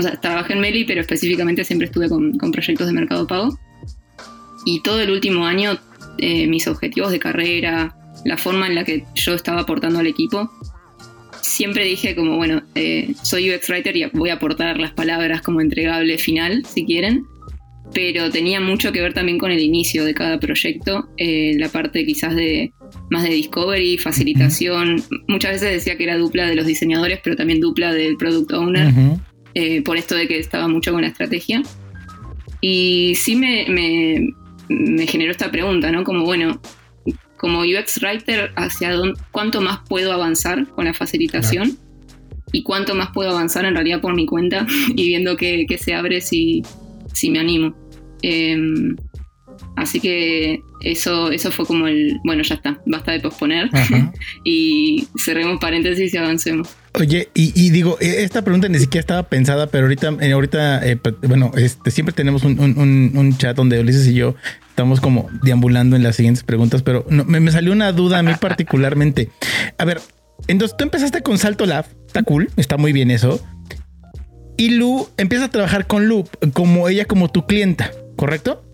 [0.00, 3.56] o sea, trabajé en Meli, pero específicamente siempre estuve con, con proyectos de Mercado Pago.
[4.64, 5.78] Y todo el último año
[6.18, 10.50] eh, mis objetivos de carrera, la forma en la que yo estaba aportando al equipo.
[11.42, 15.60] Siempre dije como, bueno, eh, soy UX Writer y voy a aportar las palabras como
[15.60, 17.24] entregable final, si quieren,
[17.92, 22.06] pero tenía mucho que ver también con el inicio de cada proyecto, eh, la parte
[22.06, 22.72] quizás de
[23.10, 25.02] más de discovery, facilitación.
[25.28, 28.92] Muchas veces decía que era dupla de los diseñadores, pero también dupla del product owner,
[29.54, 31.62] eh, por esto de que estaba mucho con la estrategia.
[32.60, 34.28] Y sí me, me,
[34.68, 36.04] me generó esta pregunta, ¿no?
[36.04, 36.60] Como, bueno,
[37.42, 41.76] como UX Writer hacia dónde, cuánto más puedo avanzar con la facilitación
[42.52, 46.20] y cuánto más puedo avanzar en realidad por mi cuenta y viendo qué, se abre
[46.20, 46.62] si,
[47.12, 47.74] si me animo.
[48.22, 48.94] Em,
[49.74, 53.70] así que eso, eso fue como el, bueno, ya está, basta de posponer
[54.44, 56.68] y cerremos paréntesis y avancemos.
[56.94, 61.00] Oye, y, digo, e, esta pregunta ni siquiera estaba pensada, pero ahorita, eh, ahorita eh,
[61.22, 64.36] bueno, este, siempre tenemos un, un, chat donde Ulises y yo
[64.72, 69.28] estamos como deambulando en las siguientes preguntas, pero me, salió una duda a mí particularmente.
[69.76, 70.00] A ver,
[70.48, 73.38] entonces tú empezaste con Salto Lab, está cool, está muy bien eso.
[74.56, 78.64] Y Lu empieza a trabajar con Lu como ella como tu clienta, ¿correcto?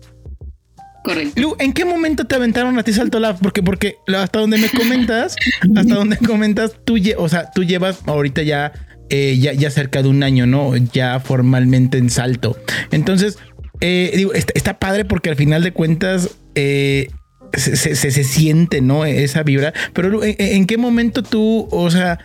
[1.03, 1.41] Correcto.
[1.41, 3.37] Lu, ¿en qué momento te aventaron a ti Salto Lab?
[3.41, 5.35] Porque, porque hasta donde me comentas,
[5.75, 8.71] hasta donde comentas, tú, o sea, tú llevas ahorita ya,
[9.09, 10.77] eh, ya, ya cerca de un año, ¿no?
[10.77, 12.57] Ya formalmente en Salto.
[12.91, 13.37] Entonces,
[13.81, 17.09] eh, digo, está, padre porque al final de cuentas, eh,
[17.53, 19.05] se, siente, ¿no?
[19.05, 19.73] Esa vibra.
[19.93, 22.19] Pero ¿en, qué momento tú, o sea,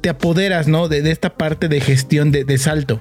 [0.00, 0.88] te apoderas, ¿no?
[0.88, 3.00] De, esta parte de gestión de, salto.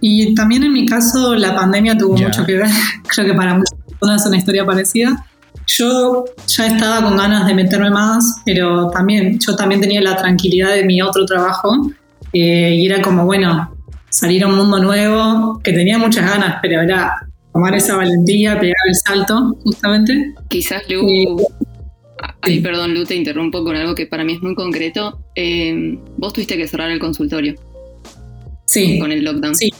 [0.00, 2.68] Y también en mi caso la pandemia tuvo mucho que ver.
[3.08, 5.26] Creo que para muchas personas es una historia parecida.
[5.66, 10.72] Yo ya estaba con ganas de meterme más, pero también yo también tenía la tranquilidad
[10.74, 11.90] de mi otro trabajo
[12.32, 13.75] eh, y era como, bueno,
[14.16, 18.74] salir a un mundo nuevo, que tenía muchas ganas, pero era tomar esa valentía, pegar
[18.88, 20.34] el salto, justamente.
[20.48, 21.44] Quizás Lu, eh,
[22.40, 25.18] ay, perdón, Lu, te interrumpo con algo que para mí es muy concreto.
[25.34, 27.56] Eh, vos tuviste que cerrar el consultorio.
[28.64, 28.98] Sí.
[28.98, 29.54] Con el lockdown.
[29.54, 29.70] Sí.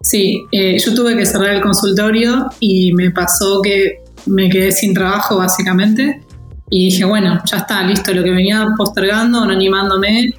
[0.00, 4.92] Sí, eh, yo tuve que cerrar el consultorio y me pasó que me quedé sin
[4.92, 6.20] trabajo básicamente
[6.68, 10.30] y dije, bueno, ya está, listo, lo que venía postergando, no animándome,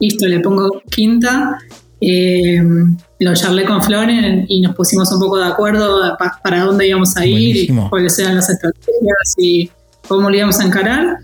[0.00, 1.56] listo, le pongo quinta
[2.04, 2.60] eh,
[3.20, 7.24] lo charlé con Floren y nos pusimos un poco de acuerdo para dónde íbamos a
[7.24, 9.70] ir y cuáles eran las estrategias y
[10.08, 11.18] cómo lo íbamos a encarar.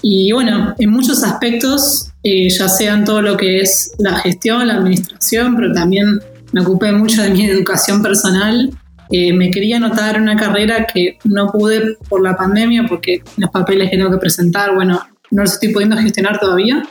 [0.00, 4.74] Y bueno, en muchos aspectos, eh, ya sean todo lo que es la gestión, la
[4.74, 6.18] administración, pero también
[6.52, 8.70] me ocupé mucho de mi educación personal.
[9.10, 13.90] Eh, me quería anotar una carrera que no pude por la pandemia porque los papeles
[13.90, 16.82] que tengo que presentar, bueno, no los estoy pudiendo gestionar todavía.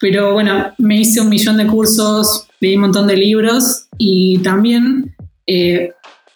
[0.00, 5.14] Pero bueno, me hice un millón de cursos, leí un montón de libros y también
[5.46, 5.92] eh,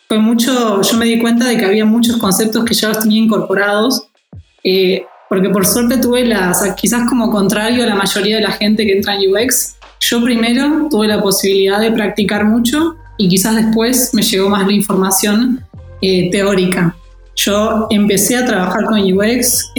[0.09, 3.23] fue mucho, yo me di cuenta de que había muchos conceptos que ya los tenía
[3.23, 4.09] incorporados,
[4.65, 8.85] eh, porque por suerte tuve las, quizás como contrario a la mayoría de la gente
[8.85, 14.13] que entra en UX, yo primero tuve la posibilidad de practicar mucho y quizás después
[14.13, 15.65] me llegó más la información
[16.03, 16.97] eh, teórica.
[17.37, 19.73] Yo empecé a trabajar con UX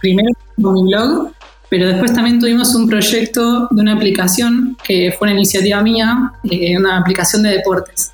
[0.00, 0.28] primero
[0.60, 1.32] con mi blog
[1.70, 6.76] pero después también tuvimos un proyecto de una aplicación que fue una iniciativa mía, eh,
[6.78, 8.12] una aplicación de deportes,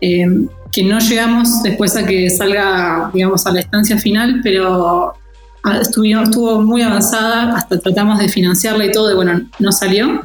[0.00, 0.26] eh,
[0.72, 5.14] que no llegamos después a que salga, digamos, a la estancia final, pero
[5.62, 10.22] ah, estuvo, estuvo muy avanzada, hasta tratamos de financiarla y todo, y bueno, no salió.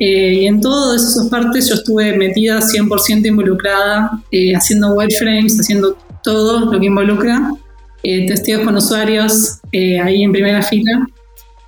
[0.00, 4.10] Eh, y en todas esas partes yo estuve metida 100% involucrada,
[4.56, 7.52] haciendo wireframes, haciendo todo lo que involucra,
[8.02, 11.06] testigos con usuarios ahí en primera fila.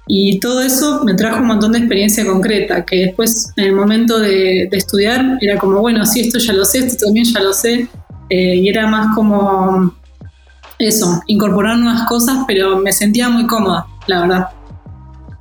[0.07, 4.19] Y todo eso me trajo un montón de experiencia concreta, que después en el momento
[4.19, 7.89] de, estudiar era como, bueno, sí, esto ya lo sé, esto también ya lo sé,
[8.29, 9.95] eh, y era más como
[10.79, 14.49] eso, incorporar nuevas cosas, pero me sentía muy cómoda, la verdad.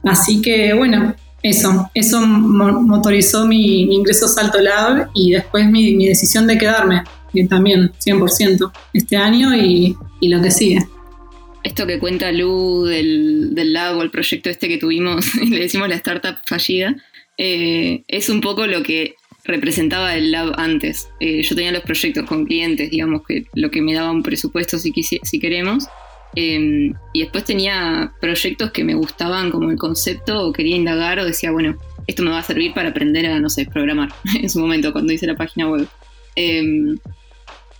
[0.05, 6.07] Así que bueno, eso, eso motorizó mi, ingreso a Salto Lab y después mi, mi
[6.07, 10.87] decisión de quedarme, que también 100% este año y, y lo que sigue
[11.63, 15.87] esto que cuenta Lu del, del lab o el proyecto este que tuvimos, le decimos
[15.89, 16.95] la startup fallida,
[17.37, 21.09] eh, es un poco lo que representaba el lab antes.
[21.19, 24.77] Eh, yo tenía los proyectos con clientes, digamos, que lo que me daba un presupuesto
[24.77, 25.87] si, si queremos.
[26.35, 31.25] Em, y después tenía proyectos que me gustaban como el concepto o quería indagar o
[31.25, 34.09] decía, bueno, esto me va a servir para aprender a, no sé, programar
[34.41, 35.87] en su momento cuando hice la página web.
[36.35, 36.97] Em,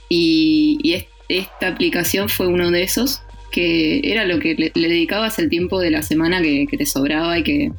[0.09, 5.47] y, y esta aplicación fue uno de esos que era lo que le, dedicabas el
[5.47, 7.71] tiempo de la semana que, te sobraba y que,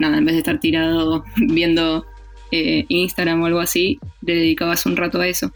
[0.00, 2.06] nada, en vez de estar tirado viendo
[2.50, 5.52] eh, Instagram o algo así, le dedicabas un rato a eso.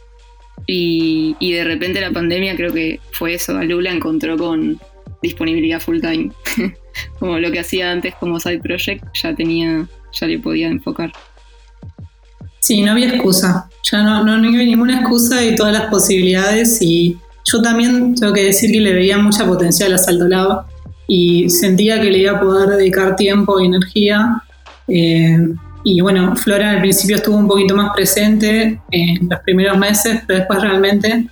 [0.66, 4.78] Y, de repente la pandemia creo que fue eso, a Lula encontró con
[5.22, 6.30] disponibilidad full time.
[7.18, 11.10] como lo que hacía antes como side project, ya tenía, ya le podía enfocar.
[12.60, 13.68] Sí, no había excusa.
[13.90, 18.32] Ya no, no, no había ninguna excusa y todas las posibilidades y yo también tengo
[18.32, 20.64] que decir que le veía mucha potencial a Salto Lab
[21.06, 24.42] y sentía que le iba a poder dedicar tiempo y energía.
[24.88, 25.38] Eh,
[25.84, 30.38] y bueno, Flora al principio estuvo un poquito más presente en los primeros meses, pero
[30.38, 31.26] después realmente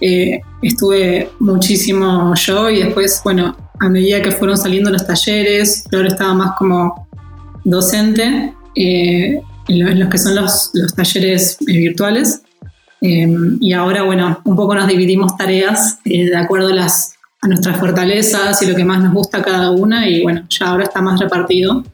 [0.00, 6.08] eh, estuve muchísimo yo y después, bueno, a medida que fueron saliendo los talleres, Flora
[6.08, 7.06] estaba más como
[7.64, 12.42] docente eh, en, los que son los, los talleres virtuales.
[13.06, 17.48] Em, y ahora, bueno, un poco nos dividimos tareas eh, de acuerdo a, las, a
[17.48, 20.08] nuestras fortalezas y lo que más nos gusta cada una.
[20.08, 21.84] Y bueno, ya ahora está más repartido.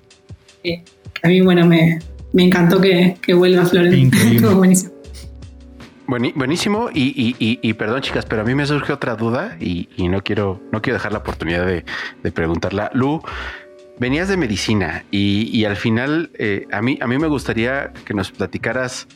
[0.63, 0.85] Eh,
[1.21, 1.99] a mí, bueno, me,
[2.33, 4.51] me encantó que, que vuelva Florencia.
[4.55, 4.93] buenísimo.
[6.07, 10.23] Buenísimo, y, y, y, perdón chicas, pero a mí me surge otra duda y, no
[10.25, 11.85] quiero no quiero dejar la oportunidad de,
[12.23, 12.91] de preguntarla.
[12.95, 13.23] Lu,
[14.01, 18.33] venías de medicina y, al final eh, a, mí, a mí me gustaría que nos
[18.33, 19.07] platicaras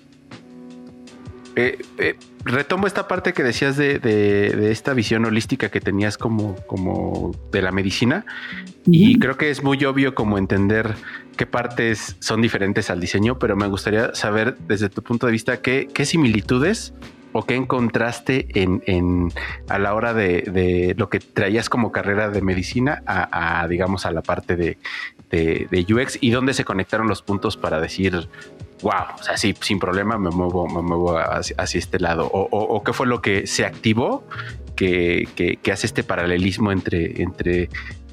[1.56, 7.32] eh, eh, retomo esta parte que decías de, esta visión holística que tenías como, como
[7.52, 8.26] de la medicina.
[8.86, 10.94] Y creo que es muy obvio como entender
[11.36, 15.60] qué partes son diferentes al diseño, pero me gustaría saber desde tu punto de vista
[15.60, 16.92] qué, similitudes
[17.32, 19.32] o qué encontraste en,
[19.68, 24.22] a la hora de, lo que traías como carrera de medicina a, digamos, a la
[24.22, 24.76] parte de,
[25.72, 28.28] UX y dónde se conectaron los puntos para decir,
[28.84, 32.28] wow, o sea, sí, sin problema me muevo, me muevo hacia, este lado?
[32.30, 34.24] O, qué fue lo que se activó
[34.76, 35.26] que,
[35.72, 37.68] hace este paralelismo entre, entre eh,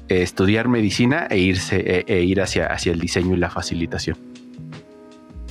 [0.08, 4.16] estudiar medicina e irse e, e, ir hacia, hacia el diseño y la facilitación?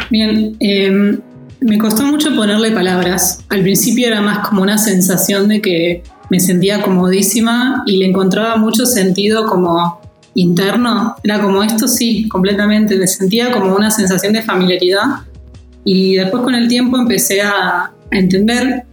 [0.09, 1.19] Bien, em,
[1.61, 3.45] me costó mucho ponerle palabras.
[3.49, 8.57] Al principio era más como una sensación de que me sentía comodísima y le encontraba
[8.57, 10.01] mucho sentido como
[10.35, 11.15] interno.
[11.23, 12.97] Era como esto sí, completamente.
[12.97, 15.05] Me sentía como una sensación de familiaridad.
[15.83, 18.83] Y después con el tiempo empecé a, entender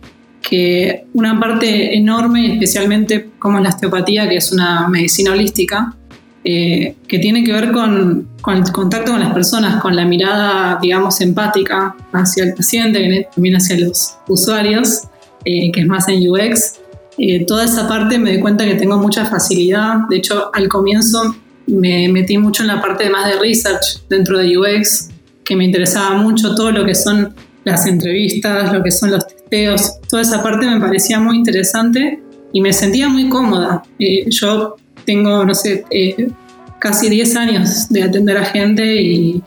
[0.41, 5.97] que una parte enorme, especialmente como la osteopatía, que es una medicina holística,
[6.45, 11.21] eh, que tiene que ver con, el contacto con las personas, con la mirada, digamos,
[11.21, 15.03] empática hacia el paciente, también hacia los usuarios,
[15.45, 16.75] eh, que es más en UX.
[17.19, 19.97] Eh, toda esa parte me di cuenta que tengo mucha facilidad.
[20.09, 24.57] De hecho, al comienzo me metí mucho en la parte más de research dentro de
[24.57, 25.11] UX,
[25.45, 29.99] que me interesaba mucho todo lo que son las entrevistas, lo que son los testeos.
[30.09, 33.83] Toda esa parte me parecía muy interesante y me sentía muy cómoda.
[34.27, 36.31] yo tengo, no sé, eh,
[36.79, 39.43] casi 10 años de atender a gente y,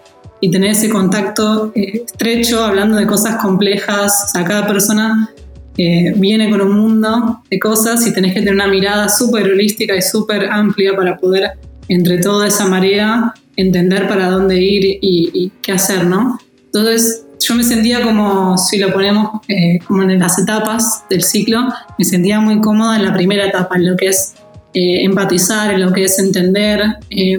[0.52, 4.26] tener ese contacto eh, estrecho, hablando de cosas complejas.
[4.26, 5.30] O sea, cada persona
[5.78, 9.96] eh, viene con un mundo de cosas y tenés que tener una mirada súper holística
[9.96, 11.52] y súper amplia para poder,
[11.88, 15.00] entre toda esa marea, entender para dónde ir y,
[15.34, 16.40] y qué hacer, ¿no?
[16.66, 19.42] Entonces, yo me sentía como, si lo ponemos
[19.88, 23.90] como en las etapas del ciclo, me sentía muy cómoda en la primera etapa, en
[23.90, 24.36] lo que es
[24.74, 27.38] eh, empatizar en lo que es entender, eh,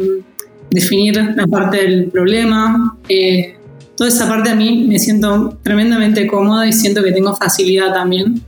[0.70, 2.98] definir la parte del problema.
[3.08, 3.56] Eh,
[4.02, 8.42] toda esa parte a mí me siento tremendamente cómoda y siento que tengo facilidad también.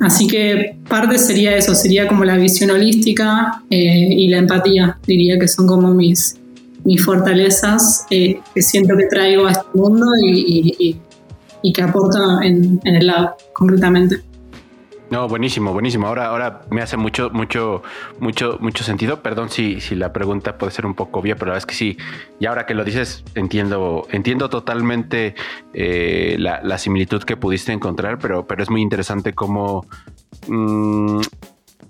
[0.00, 5.46] así que parte sería eso, sería como la visión holística y la empatía, diría que
[5.46, 6.36] son como mis,
[6.84, 10.96] mis fortalezas que siento que traigo a este mundo y,
[11.62, 14.22] y, que aporto en, en el lado concretamente.
[15.14, 16.08] No, buenísimo, buenísimo.
[16.08, 17.84] Ahora, ahora me hace mucho, mucho,
[18.18, 19.22] mucho, mucho sentido.
[19.22, 21.76] Perdón si, si la pregunta puede ser un poco obvia, pero la verdad es que
[21.76, 21.96] sí.
[22.40, 25.36] Y ahora que lo dices, entiendo, entiendo totalmente
[25.72, 29.86] eh, la, similitud que pudiste encontrar, pero, pero es muy interesante cómo
[30.48, 31.20] mm,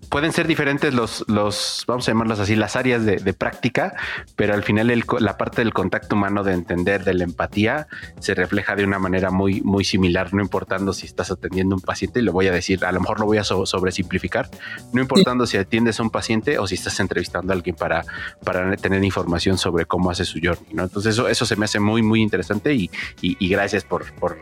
[0.08, 3.94] pueden ser diferentes los, los, vamos a llamarlos así, las áreas de, práctica,
[4.36, 7.88] pero al final la parte del contacto humano, de entender, de la empatía,
[8.20, 11.82] se refleja de una manera muy, muy similar, no importando si estás atendiendo a un
[11.82, 14.48] paciente, y lo voy a decir, a lo mejor lo voy a sobresimplificar,
[14.92, 18.04] no importando si atiendes a un paciente o si estás entrevistando a alguien para,
[18.44, 20.84] para tener información sobre cómo hace su journey, ¿no?
[20.84, 22.90] Entonces eso, eso se me hace muy, muy interesante y,
[23.20, 24.38] y, gracias por, por,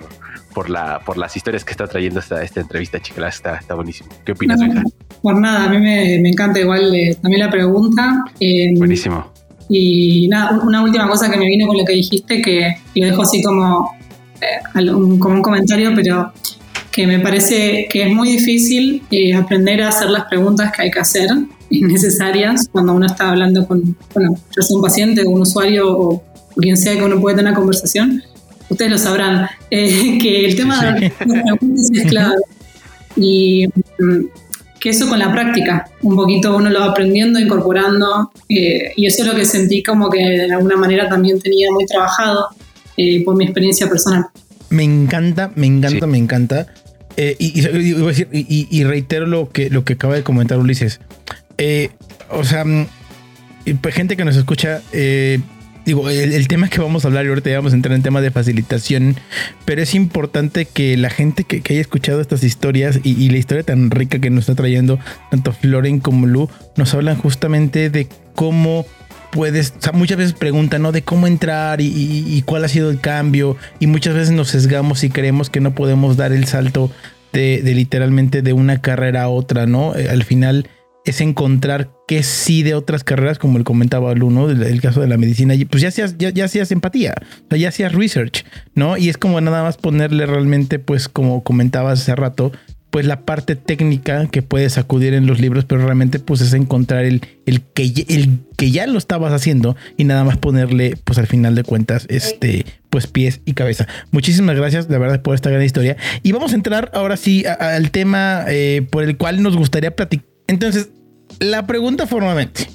[0.54, 4.10] por, la, por las historias que está trayendo esta, esta entrevista, chica, está, está buenísimo.
[4.24, 4.60] ¿Qué opinas,
[5.22, 8.24] Por nada a mí me, encanta igual eh, también la pregunta.
[8.40, 9.32] Eh, Buenísimo.
[9.68, 13.22] Y nada, una última cosa que me vino con lo que dijiste, que lo dejo
[13.22, 13.90] así como,
[14.40, 14.86] eh,
[15.18, 16.32] como un comentario, pero
[16.90, 19.02] que me parece que es muy difícil
[19.34, 21.30] aprender a hacer las preguntas que hay que hacer
[21.70, 26.22] necesarias cuando uno está hablando con, bueno, yo soy un paciente o un usuario o,
[26.56, 28.22] quien sea que uno puede tener una conversación.
[28.68, 32.36] Ustedes lo sabrán, que el tema de las preguntas es clave.
[33.16, 33.66] Y
[33.98, 34.24] mm,
[34.82, 39.22] que eso con la práctica, un poquito uno lo va aprendiendo, incorporando, eh, y eso
[39.22, 42.48] es lo que sentí como que de alguna manera también tenía muy trabajado
[42.96, 44.26] eh, por mi experiencia personal.
[44.70, 46.66] Me encanta, me encanta, me encanta.
[47.16, 50.98] Eh, y, reitero lo que, lo que acaba de comentar Ulises.
[52.30, 52.86] o sea, mm,
[53.80, 54.82] pues gente que nos escucha,
[55.84, 58.20] digo, el, tema que vamos a hablar y ahorita ya vamos a entrar en tema
[58.20, 59.16] de facilitación,
[59.64, 63.90] pero es importante que la gente que, haya escuchado estas historias y, la historia tan
[63.90, 64.98] rica que nos está trayendo
[65.30, 68.86] tanto Floren como Lu, nos hablan justamente de cómo
[69.30, 70.92] puedes, o sea, muchas veces preguntan, ¿no?
[70.92, 75.10] De cómo entrar y, cuál ha sido el cambio y muchas veces nos sesgamos y
[75.10, 76.90] creemos que no podemos dar el salto
[77.32, 79.96] de, de literalmente de una carrera a otra, ¿no?
[79.96, 80.68] Eh, al final
[81.04, 85.16] es encontrar que sí de otras carreras, como el comentaba Luno, el, caso de la
[85.16, 88.96] medicina, pues ya hacías, ya, ya hacías empatía, o sea, ya hacías research, ¿no?
[88.96, 92.52] Y es como nada más ponerle realmente, pues como comentabas hace rato,
[92.90, 97.06] pues la parte técnica que puedes acudir en los libros, pero realmente pues es encontrar
[97.06, 101.26] el, el, que, el que ya lo estabas haciendo y nada más ponerle, pues al
[101.26, 103.88] final de cuentas, este, pues pies y cabeza.
[104.10, 105.96] Muchísimas gracias, de verdad, por esta gran historia.
[106.22, 110.32] Y vamos a entrar ahora sí al tema eh, por el cual nos gustaría platicar
[110.52, 110.90] entonces,
[111.42, 112.68] la pregunta formalmente,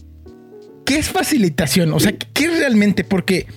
[0.85, 1.93] ¿qué es facilitación?
[1.93, 3.03] O sea, ¿qué es realmente?
[3.03, 3.47] Porque,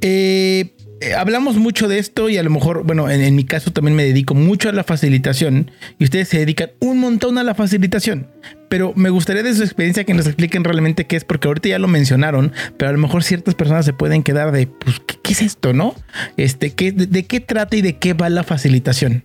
[0.00, 3.96] eh, eh, hablamos mucho de esto y a lo mejor, bueno, en, mi caso también
[3.96, 8.28] me dedico mucho a la facilitación y ustedes se dedican un montón a la facilitación.
[8.68, 11.78] Pero me gustaría de su experiencia que nos expliquen realmente qué es, porque ahorita ya
[11.78, 15.42] lo mencionaron, pero a lo mejor ciertas personas se pueden quedar de, pues, ¿qué, es
[15.42, 15.94] esto, no?
[16.36, 19.24] Este, ¿qué, de, qué trata y de qué va la facilitación?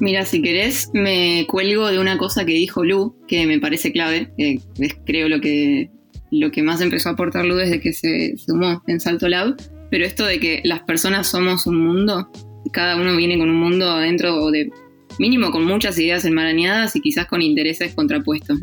[0.00, 4.32] Mira, si querés, me cuelgo de una cosa que dijo Lu, que me parece clave,
[4.36, 5.90] que es creo lo que,
[6.30, 9.56] lo que más empezó a aportar Lu desde que se sumó en Salto Lab,
[9.90, 12.30] pero esto de que las personas somos un mundo,
[12.72, 14.70] cada uno viene con un mundo adentro de
[15.18, 18.58] mínimo con muchas ideas enmarañadas y quizás con intereses contrapuestos.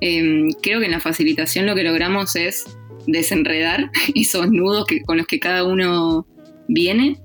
[0.00, 2.64] Em, creo que en la facilitación lo que logramos es
[3.06, 6.26] desenredar esos nudos que, con los que cada uno
[6.68, 7.18] viene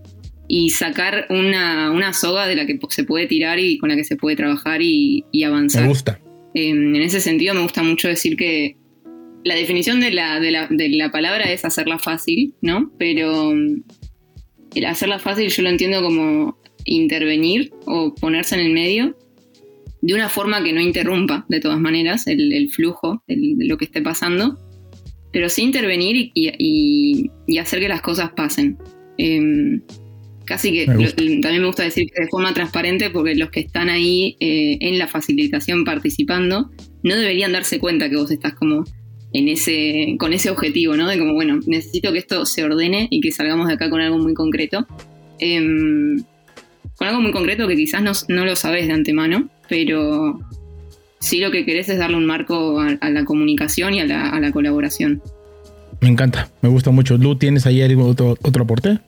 [0.48, 4.16] y sacar una, soga de la que se puede tirar y con la que se
[4.16, 5.84] puede trabajar y, avanzar.
[5.84, 6.20] Me gusta.
[6.54, 8.78] Em, en ese sentido me gusta mucho decir que
[9.44, 12.92] la definición de la, de, la, palabra es hacerla fácil, ¿no?
[12.98, 19.16] Pero el hacerla fácil yo lo entiendo como intervenir o ponerse en el medio
[20.02, 24.02] de una forma que no interrumpa, de todas maneras, el, flujo de lo que esté
[24.02, 24.58] pasando,
[25.34, 27.30] pero sí intervenir y,
[27.60, 28.78] hacer que las cosas pasen.
[29.18, 29.82] Em,
[30.46, 34.38] casi que también me gusta decir que de forma transparente, porque los que están ahí
[34.40, 36.72] eh, en la facilitación participando
[37.04, 38.84] no deberían darse cuenta que vos estás como
[39.34, 41.08] en ese, con ese objetivo, ¿no?
[41.08, 44.18] De como, bueno, necesito que esto se ordene y que salgamos de acá con algo
[44.18, 44.88] muy concreto.
[45.40, 46.24] Em,
[46.96, 50.40] con algo muy concreto que quizás no, lo sabes de antemano, pero
[51.20, 55.22] sí lo que querés es darle un marco a, la comunicación y a la, colaboración.
[56.00, 57.18] Me encanta, me gusta mucho.
[57.18, 59.00] Lu, ¿tienes ahí otro, otro aporte?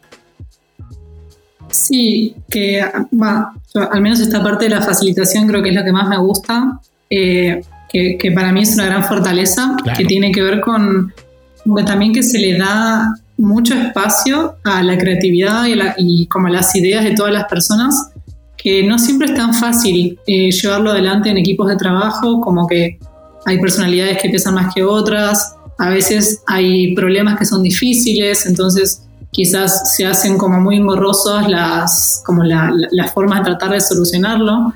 [1.69, 2.81] Sí, que
[3.21, 3.53] va,
[3.91, 6.79] al menos esta parte de la facilitación creo que es lo que más me gusta.
[7.09, 11.13] Eh, que, para mí es una gran fortaleza, que tiene que ver con,
[11.85, 15.65] también que se le da mucho espacio a la creatividad
[15.97, 18.11] y, como a las ideas de todas las personas,
[18.57, 22.99] que no siempre es tan fácil eh, llevarlo adelante en equipos de trabajo, como que
[23.45, 29.06] hay personalidades que pesan más que otras, a veces hay problemas que son difíciles, entonces
[29.31, 34.73] quizás se hacen como muy engorrosos las, como las formas de tratar de solucionarlo.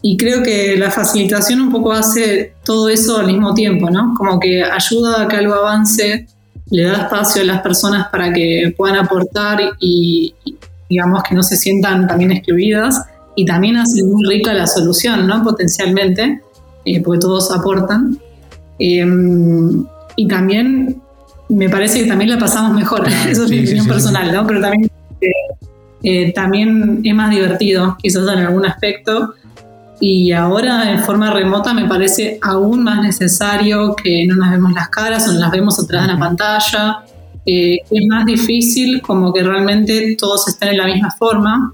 [0.00, 4.14] Y creo que la facilitación un poco hace todo eso al mismo tiempo, ¿no?
[4.16, 6.26] Como que ayuda a que algo avance,
[6.70, 10.34] le da espacio a las personas para que puedan aportar y,
[10.88, 13.02] digamos que no se sientan también excluidas
[13.36, 15.42] y también hace muy rica la solución, ¿no?
[15.42, 16.40] Potencialmente,
[16.84, 18.18] eh, porque todos aportan.
[18.78, 19.84] Em,
[20.16, 21.00] y también
[21.48, 24.46] me parece que también la pasamos mejor, eso es mi opinión personal, ¿no?
[24.46, 24.90] Pero también,
[25.20, 25.30] eh,
[26.02, 29.34] eh, también es más divertido, quizás en algún aspecto,
[30.00, 34.88] y ahora en forma remota me parece aún más necesario que no nos vemos las
[34.90, 36.98] caras o nos las vemos atrás de la pantalla.
[37.44, 41.72] Eh, es más difícil como que realmente todos estén en la misma forma.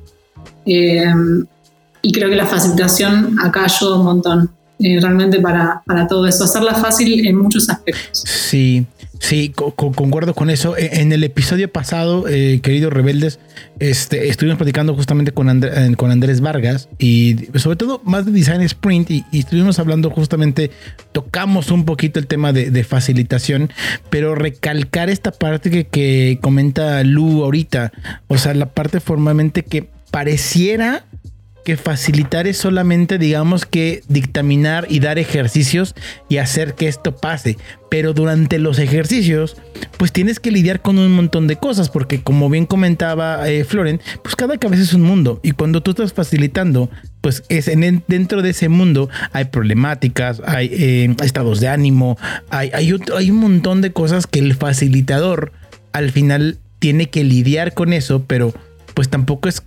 [0.65, 4.51] Y creo que la facilitación acá ayuda un montón.
[4.85, 8.23] Eh, realmente para, para, todo eso, hacerla fácil en muchos aspectos.
[8.23, 8.85] Sí,
[9.19, 10.77] sí, concuerdo con eso.
[10.77, 13.41] E, en el episodio pasado, eh, queridos rebeldes,
[13.79, 18.61] este, estuvimos platicando justamente con, eh, con Andrés Vargas y sobre todo más de Design
[18.61, 20.71] Sprint y, estuvimos hablando justamente,
[21.13, 23.71] tocamos un poquito el tema de, de facilitación,
[24.11, 27.91] pero recalcar esta parte que, que comenta Lu ahorita,
[28.29, 31.07] o sea, la parte formalmente que pareciera
[31.65, 35.95] que facilitar es solamente, digamos, que dictaminar y dar ejercicios
[36.29, 37.57] y hacer que esto pase.
[37.91, 39.57] Pero durante los ejercicios,
[39.97, 44.01] pues tienes que lidiar con un montón de cosas, porque como bien comentaba eh, Floren,
[44.23, 45.41] pues cada cabeza es un mundo.
[45.43, 46.91] Y cuando tú estás facilitando,
[47.21, 52.19] pues es en, dentro de ese mundo hay problemáticas, hay eh, estados de ánimo,
[52.51, 55.53] hay, hay, hay un montón de cosas que el facilitador
[55.93, 58.53] al final tiene que lidiar con eso, pero
[58.95, 59.63] pues tampoco es...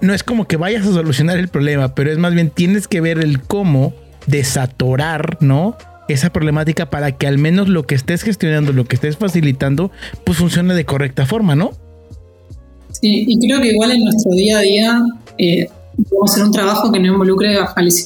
[0.00, 3.00] no, es como que vayas a solucionar el problema, pero es más bien tienes que
[3.00, 3.94] ver el cómo
[4.26, 5.76] desatorar, ¿no?
[6.08, 9.90] Esa problemática para que al menos lo que estés gestionando, lo que estés facilitando,
[10.24, 11.70] pues funcione de correcta forma, ¿no?
[12.90, 15.00] Sí, y creo que igual en nuestro día a día
[15.38, 15.68] eh,
[16.08, 17.56] podemos hacer un trabajo que no involucre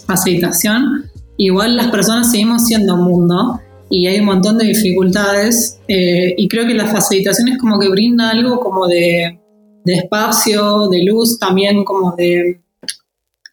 [0.07, 1.11] facilitación.
[1.37, 6.49] Igual las personas seguimos siendo un mundo y hay un montón de dificultades eh, y
[6.49, 9.40] creo que la facilitación es como que brinda algo como de
[9.85, 12.61] de espacio, de luz, también como de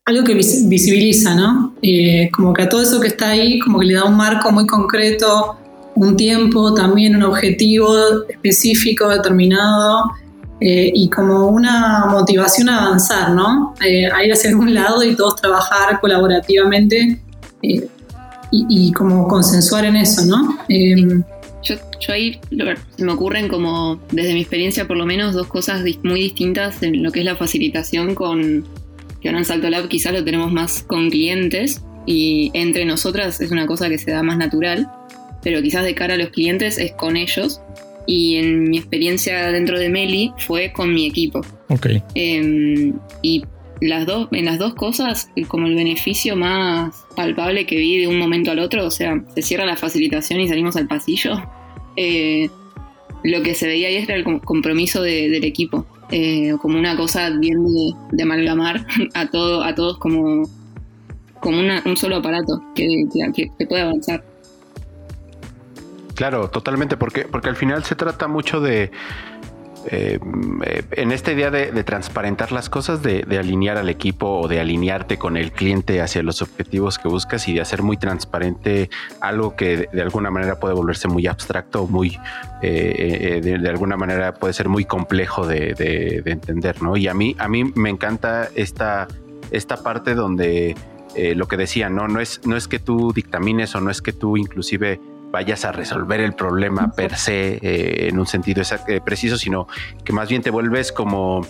[0.05, 1.73] algo que visibiliza, ¿no?
[1.81, 4.51] Eh, como que a todo eso que está ahí, como que le da un marco
[4.51, 5.57] muy concreto,
[5.95, 7.93] un tiempo, también un objetivo
[8.29, 10.03] específico, determinado,
[10.61, 13.73] eh, y como una motivación a avanzar, ¿no?
[13.85, 17.21] Eh, a ir hacia algún lado y todos trabajar colaborativamente
[17.61, 17.83] y,
[18.51, 20.57] y, como consensuar en eso, ¿no?
[21.67, 22.39] Yo, ahí
[22.97, 27.11] me ocurren como, desde mi experiencia por lo menos, dos cosas muy distintas en lo
[27.11, 28.65] que es la facilitación con,
[29.21, 33.51] que ahora en Salto Lab quizás lo tenemos más con clientes y entre nosotras es
[33.51, 34.87] una cosa que se da más natural,
[35.43, 37.61] pero quizás de cara a los clientes es con ellos.
[38.09, 41.41] Y en mi experiencia dentro de Meli fue con mi equipo.
[41.67, 41.87] Ok.
[42.15, 43.43] Em, y
[43.81, 48.17] las dos, en las dos cosas, como el beneficio más palpable que vi de un
[48.17, 51.43] momento al otro, o sea, se cierra la facilitación y salimos al pasillo,
[51.97, 52.49] eh,
[53.23, 57.65] lo que se veía ahí era el compromiso del equipo, eh, como una cosa bien
[58.11, 60.47] de, amalgamar a, todo, a todos como,
[61.41, 64.23] como un solo aparato que, que, puede avanzar.
[66.15, 68.91] Claro, totalmente, porque, porque al final se trata mucho de,
[69.89, 70.19] eh,
[70.91, 75.37] en esta idea de, transparentar las cosas, de, alinear al equipo o de alinearte con
[75.37, 78.89] el cliente hacia los objetivos que buscas y de hacer muy transparente
[79.21, 82.19] algo que de, alguna manera puede volverse muy abstracto, muy
[82.61, 86.97] eh, eh, de, alguna manera puede ser muy complejo de, entender, ¿no?
[86.97, 89.07] Y a mí, a mí me encanta esta,
[89.51, 90.75] esta parte donde
[91.35, 92.07] lo que decía, ¿no?
[92.07, 94.99] No es, no es que tú dictamines o no es que tú inclusive
[95.31, 99.67] vayas a resolver el problema per se eh, en un sentido eh, preciso, sino
[100.03, 101.45] que más bien te vuelves como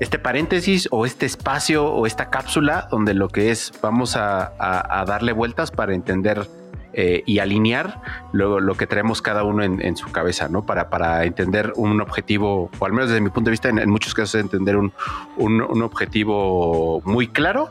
[0.00, 4.52] este paréntesis o este espacio o esta cápsula donde lo que es vamos a,
[5.06, 6.46] darle vueltas para entender
[6.96, 8.00] eh, y alinear
[8.32, 10.64] lo, lo, que traemos cada uno en, su cabeza, ¿no?
[10.64, 14.14] Para, para entender un objetivo, o al menos desde mi punto de vista, en, muchos
[14.14, 14.92] casos entender un,
[15.36, 17.68] un, objetivo muy claro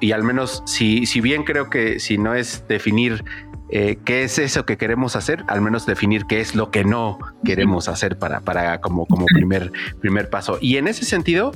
[0.00, 3.24] y al menos si, si bien creo que si no es definir
[3.70, 7.18] eh, qué es eso que queremos hacer, al menos definir qué es lo que no
[7.44, 10.58] queremos hacer para, para como, como primer, primer paso.
[10.60, 11.52] Y en ese sentido,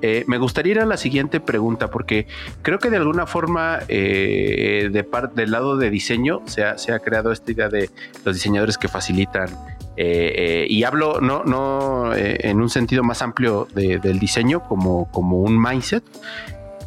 [0.00, 2.28] eh, me gustaría ir a la siguiente pregunta, porque
[2.62, 6.92] creo que de alguna forma, eh, de parte del lado de diseño, se ha, se
[6.92, 7.90] ha, creado esta idea de
[8.24, 9.48] los diseñadores que facilitan.
[9.96, 16.04] y hablo no, no en un sentido más amplio del diseño como, como un mindset.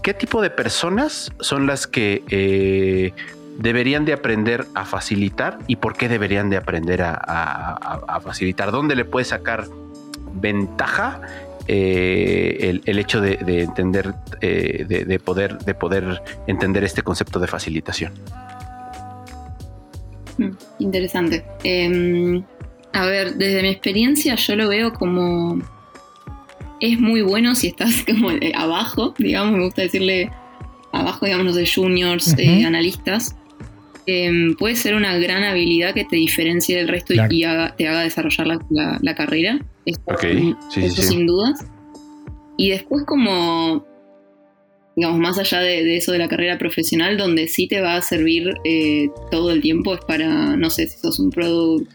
[0.02, 3.14] ¿Qué tipo de personas son las que
[3.58, 8.72] deberían de aprender a facilitar y por qué deberían de aprender a, facilitar?
[8.72, 9.66] ¿Dónde le puede sacar
[10.34, 11.22] ventaja
[11.68, 18.14] eh, el, hecho de, entender, eh, de, poder, de poder entender este concepto de facilitación?
[20.38, 21.46] Mm, interesante.
[21.64, 22.44] Em,
[22.94, 25.60] a ver, desde mi experiencia yo lo veo como...
[26.80, 30.32] Es muy bueno si estás como abajo, digamos, me gusta decirle
[30.92, 33.36] abajo, digamos, de juniors, eh, analistas,
[34.08, 37.18] Em, puede ser una gran habilidad que te diferencie del resto y,
[37.78, 39.60] te haga desarrollar la, carrera.
[39.86, 41.64] Eso, sin dudas.
[42.58, 43.86] Y después como,
[44.96, 48.54] digamos, más allá de, eso de la carrera profesional, donde sí te va a servir
[48.66, 51.90] eh, todo el tiempo es para, no sé si sos un product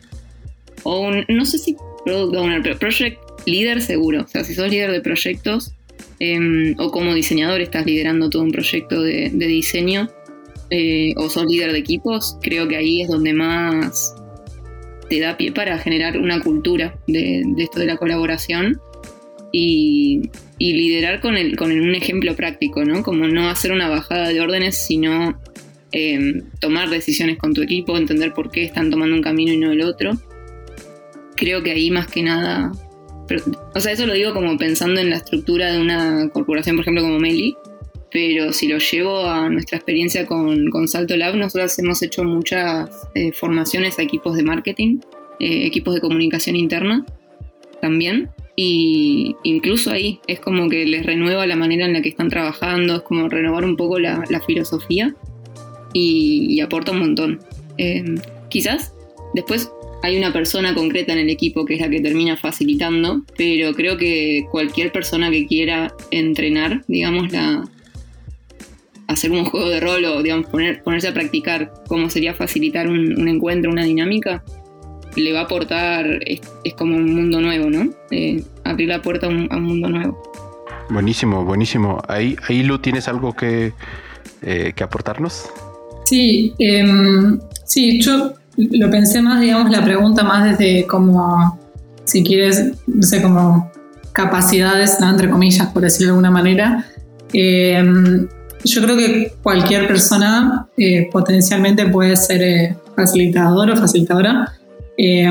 [0.84, 4.22] o un, no sé si product owner, pero project leader seguro.
[4.22, 5.72] O sea, si sos líder de proyectos
[6.20, 10.08] em, o como diseñador estás liderando todo un proyecto de diseño,
[10.70, 14.14] eh, o sos líder de equipos, creo que ahí es donde más
[15.08, 18.80] te da pie para generar una cultura de, esto de la colaboración
[19.52, 23.02] y, liderar con, el, con un ejemplo práctico, ¿no?
[23.02, 25.40] Como no hacer una bajada de órdenes, sino
[25.92, 29.70] em, tomar decisiones con tu equipo, entender por qué están tomando un camino y no
[29.70, 30.12] el otro.
[31.36, 32.72] Creo que ahí más que nada...
[33.74, 37.02] o sea, eso lo digo como pensando en la estructura de una corporación, por ejemplo,
[37.02, 37.56] como Meli,
[38.16, 42.88] pero si lo llevo a nuestra experiencia con, con Salto Lab, nosotros hemos hecho muchas
[43.14, 45.00] eh, formaciones a equipos de marketing,
[45.38, 47.04] eh, equipos de comunicación interna
[47.82, 48.30] también.
[48.56, 52.96] Y incluso ahí es como que les renueva la manera en la que están trabajando,
[52.96, 55.14] es como renovar un poco la, filosofía
[55.92, 57.40] y, aporta un montón.
[57.76, 58.02] Eh,
[58.48, 58.94] quizás
[59.34, 59.70] después
[60.02, 63.98] hay una persona concreta en el equipo que es la que termina facilitando, pero creo
[63.98, 67.62] que cualquier persona que quiera entrenar, digamos, la,
[69.08, 73.28] hacer un juego de rol o digamos poner, ponerse a practicar cómo sería facilitar un,
[73.28, 74.42] encuentro, una dinámica,
[75.14, 76.40] le va a aportar, es,
[76.76, 77.90] como un mundo nuevo, ¿no?
[78.10, 80.22] Eh, abrir la puerta a un, mundo nuevo.
[80.90, 82.02] Buenísimo, buenísimo.
[82.08, 83.72] Ahí, ahí Lu, ¿tienes algo que,
[84.42, 85.48] eh, que aportarnos?
[86.04, 91.58] Sí, em, sí, yo lo pensé más, digamos, la pregunta más desde como,
[92.04, 93.72] si quieres, no sé, como
[94.12, 96.86] capacidades, entre comillas, por decirlo de alguna manera.
[97.32, 97.82] Eh,
[98.64, 104.52] yo creo que cualquier persona eh, potencialmente puede ser eh, facilitador o facilitadora,
[104.98, 105.30] eh,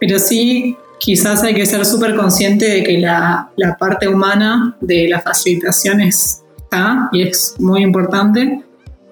[0.00, 5.08] pero sí quizás hay que ser súper consciente de que la, la, parte humana de
[5.08, 8.62] la facilitación está y es muy importante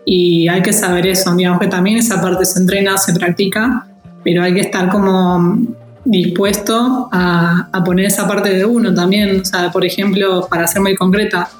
[0.06, 3.86] y hay que saber eso, digamos que también esa parte se entrena, se practica
[4.22, 5.58] pero hay que estar como
[6.04, 9.40] dispuesto a, a poner esa parte de uno también.
[9.40, 11.50] O sea, por ejemplo, para ser muy concreta,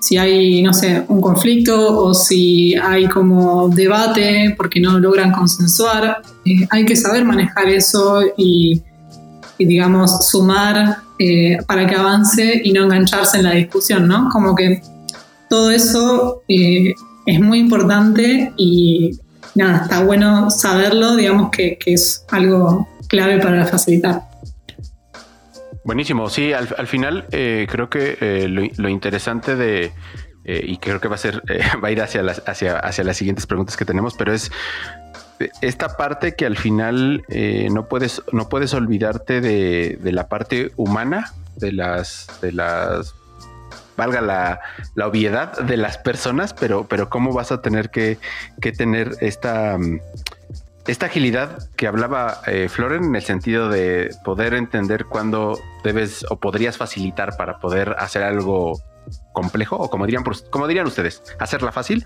[0.00, 6.22] si hay, no sé, un conflicto o si hay como debate porque no logran consensuar,
[6.44, 8.82] eh, hay que saber manejar eso y,
[9.58, 14.28] digamos, sumar eh, para que avance y no engancharse en la discusión, ¿no?
[14.30, 14.80] Como que
[15.48, 16.92] todo eso eh,
[17.26, 19.18] es muy importante y
[19.54, 24.27] nada, está bueno saberlo, digamos que, es algo clave para facilitar.
[25.88, 29.90] Buenísimo, sí, al, final creo que lo, interesante de,
[30.44, 31.42] y creo que va a ser,
[31.82, 34.50] va a ir hacia las, hacia, hacia las siguientes preguntas que tenemos, pero es
[35.62, 41.32] esta parte que al final eh, no puedes no puedes olvidarte de, la parte humana
[41.56, 43.14] de las de las
[43.96, 44.60] valga la,
[45.06, 48.18] obviedad de las personas pero pero cómo vas a tener que,
[48.76, 49.78] tener esta
[50.88, 56.40] esta agilidad que hablaba eh, Floren en el sentido de poder entender cuándo debes o
[56.40, 58.80] podrías facilitar para poder hacer algo
[59.38, 62.04] complejo o como dirían, como dirían ustedes, hacerla fácil,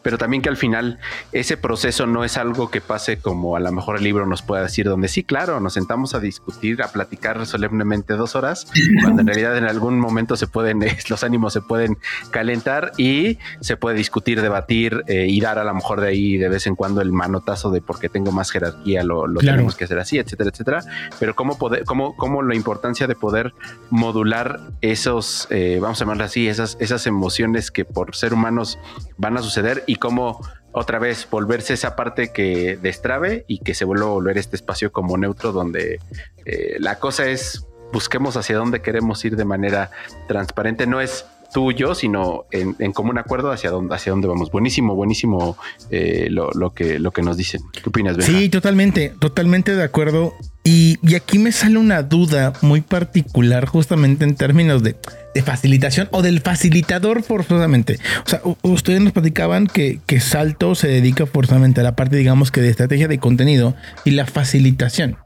[0.00, 1.00] pero también que al final
[1.32, 4.62] ese proceso no es algo que pase como a lo mejor el libro nos pueda
[4.62, 8.68] decir, donde sí, claro, nos sentamos a discutir, a platicar solemnemente dos horas,
[9.02, 11.98] cuando en realidad en algún momento se pueden, los ánimos se pueden
[12.30, 16.48] calentar y se puede discutir, debatir eh, y dar a lo mejor de ahí de
[16.48, 20.18] vez en cuando el manotazo de porque tengo más jerarquía, lo, tenemos que hacer así,
[20.18, 20.84] etcétera, etcétera.
[21.18, 23.54] Pero cómo poder, cómo, cómo la importancia de poder
[23.90, 28.78] modular esos, eh, vamos a llamarlo así, esas esas, emociones que por ser humanos
[29.16, 30.40] van a suceder y cómo
[30.72, 34.92] otra vez volverse esa parte que destrabe y que se vuelva a volver este espacio
[34.92, 36.00] como neutro donde
[36.44, 39.90] eh, la cosa es busquemos hacia dónde queremos ir de manera
[40.26, 44.50] transparente, no es tú y yo, sino en, común acuerdo hacia dónde, hacia dónde vamos.
[44.50, 45.56] Buenísimo, buenísimo
[45.90, 47.62] eh, lo, que, lo que nos dicen.
[47.72, 50.34] ¿Qué opinas, Sí, totalmente, totalmente de acuerdo.
[50.64, 54.96] Y, aquí me sale una duda muy particular justamente en términos de,
[55.42, 57.98] facilitación o del facilitador forzosamente.
[58.26, 62.50] O sea, ustedes nos platicaban que, que, Salto se dedica forzosamente a la parte, digamos
[62.50, 63.74] que de estrategia de contenido
[64.04, 65.16] y la facilitación.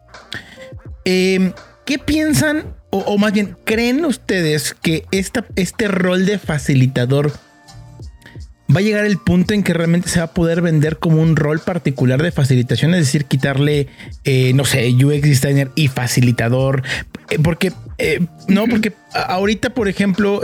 [1.04, 1.52] Em,
[1.92, 7.32] ¿Qué piensan, o, más bien, creen ustedes que esta, este rol de facilitador
[8.74, 11.36] va a llegar el punto en que realmente se va a poder vender como un
[11.36, 13.88] rol particular de facilitación, es decir, quitarle,
[14.24, 16.82] eh, no sé, UX designer y facilitador,
[17.28, 20.40] eh, porque, eh, no, porque ahorita, por ejemplo,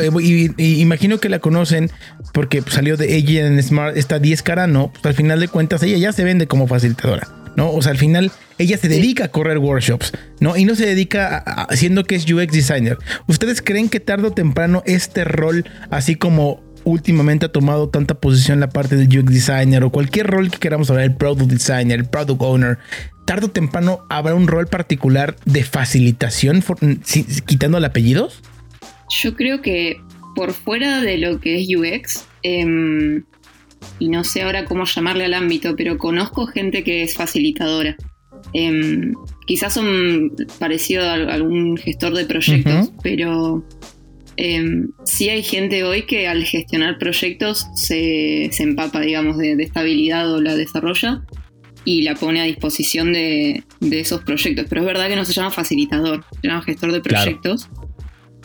[0.58, 1.90] imagino que la conocen
[2.34, 5.82] porque salió de ella en Smart, esta 10 cara, no, pues al final de cuentas
[5.82, 7.26] ella ya se vende como facilitadora,
[7.58, 7.72] ¿no?
[7.72, 10.56] O sea, al final ella se dedica a correr workshops, ¿no?
[10.56, 12.98] Y no se dedica haciendo que es UX designer.
[13.26, 18.60] ¿Ustedes creen que tarde o temprano este rol, así como últimamente ha tomado tanta posición
[18.60, 22.04] la parte del UX designer o cualquier rol que queramos hablar, el product designer, el
[22.08, 22.78] product owner,
[23.26, 26.62] tarde o temprano habrá un rol particular de facilitación
[27.44, 28.28] quitando el apellido?
[29.20, 30.00] Yo creo que
[30.36, 33.24] por fuera de lo que es UX, em,
[33.98, 37.96] y no sé ahora cómo llamarle al ámbito, pero conozco gente que es facilitadora.
[38.52, 39.14] Em,
[39.46, 43.64] quizás son parecido a algún gestor de proyectos, pero
[44.40, 50.40] Em, sí hay gente hoy que al gestionar proyectos se, empapa, digamos, de, estabilidad o
[50.40, 51.22] la desarrolla
[51.84, 54.66] y la pone a disposición de, esos proyectos.
[54.68, 57.68] Pero es verdad que no se llama facilitador, se llama gestor de proyectos.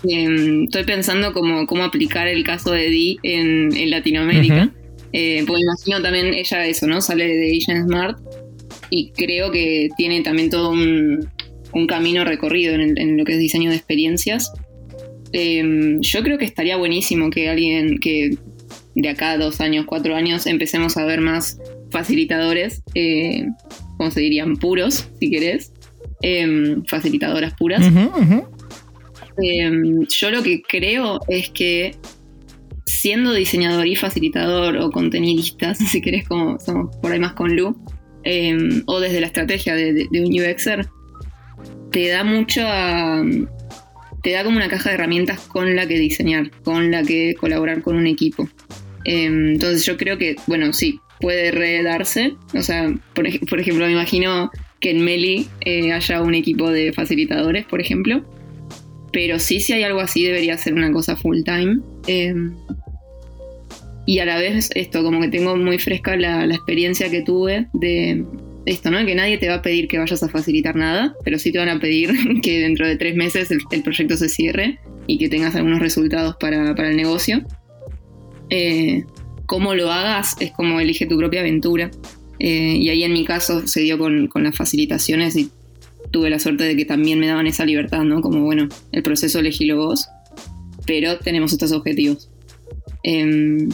[0.03, 4.71] Em, estoy pensando cómo, cómo aplicar el caso de Di en, Latinoamérica.
[5.13, 7.01] Eh, porque imagino también ella eso, ¿no?
[7.01, 8.19] Sale de Asian Smart
[8.89, 11.29] y creo que tiene también todo un,
[11.87, 14.51] camino recorrido en, en, lo que es diseño de experiencias.
[15.31, 18.37] Em, yo creo que estaría buenísimo que alguien que
[18.95, 21.59] de acá dos años, cuatro años, empecemos a ver más
[21.89, 23.47] facilitadores, eh,
[23.97, 25.71] como se dirían, puros, si querés,
[26.21, 27.83] em, facilitadoras puras.
[29.41, 31.95] Em, yo lo que creo es que
[32.93, 37.77] siendo diseñador y facilitador o contenidistas, si querés, como somos por ahí más con Lu,
[38.85, 40.87] o desde la estrategia de, de, un UXer,
[41.91, 43.21] te da mucha
[44.23, 47.81] te da como una caja de herramientas con la que diseñar, con la que colaborar
[47.81, 48.47] con un equipo.
[49.03, 52.35] Em, entonces yo creo que, bueno, sí, puede redarse.
[52.53, 57.65] O sea, por, ejemplo, me imagino que en Meli eh, haya un equipo de facilitadores,
[57.65, 58.23] por ejemplo.
[59.11, 61.79] Pero sí, si hay algo así, debería ser una cosa full time.
[62.07, 62.55] Em,
[64.05, 68.25] y a la vez esto, como que tengo muy fresca la experiencia que tuve de,
[68.65, 69.05] esto, ¿no?
[69.05, 71.69] Que nadie te va a pedir que vayas a facilitar nada, pero sí te van
[71.69, 75.79] a pedir que dentro de tres meses el, proyecto se cierre y que tengas algunos
[75.79, 77.43] resultados para, el negocio.
[78.49, 79.03] Eh,
[79.45, 81.91] cómo lo hagas es como elige tu propia aventura.
[82.39, 85.49] Eh, y ahí en mi caso se dio con, con, las facilitaciones y
[86.11, 88.21] tuve la suerte de que también me daban esa libertad, ¿no?
[88.21, 90.07] Como, bueno, el proceso elegílo vos,
[90.85, 92.29] pero tenemos estos objetivos.
[93.03, 93.67] Eh,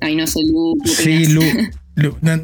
[0.00, 0.74] Ahí no sé, Lu.
[0.84, 1.42] Sí, Lu.
[2.20, 2.36] nada,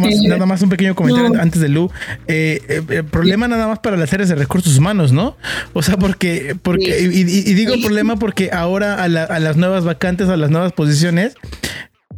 [0.00, 1.90] más, nada más un pequeño comentario antes de Lu.
[2.26, 5.36] Eh, eh, el problema nada más para las áreas de recursos humanos, ¿no?
[5.72, 10.36] O sea, porque, porque y, digo problema porque ahora a, a, las nuevas vacantes, a
[10.36, 11.34] las nuevas posiciones,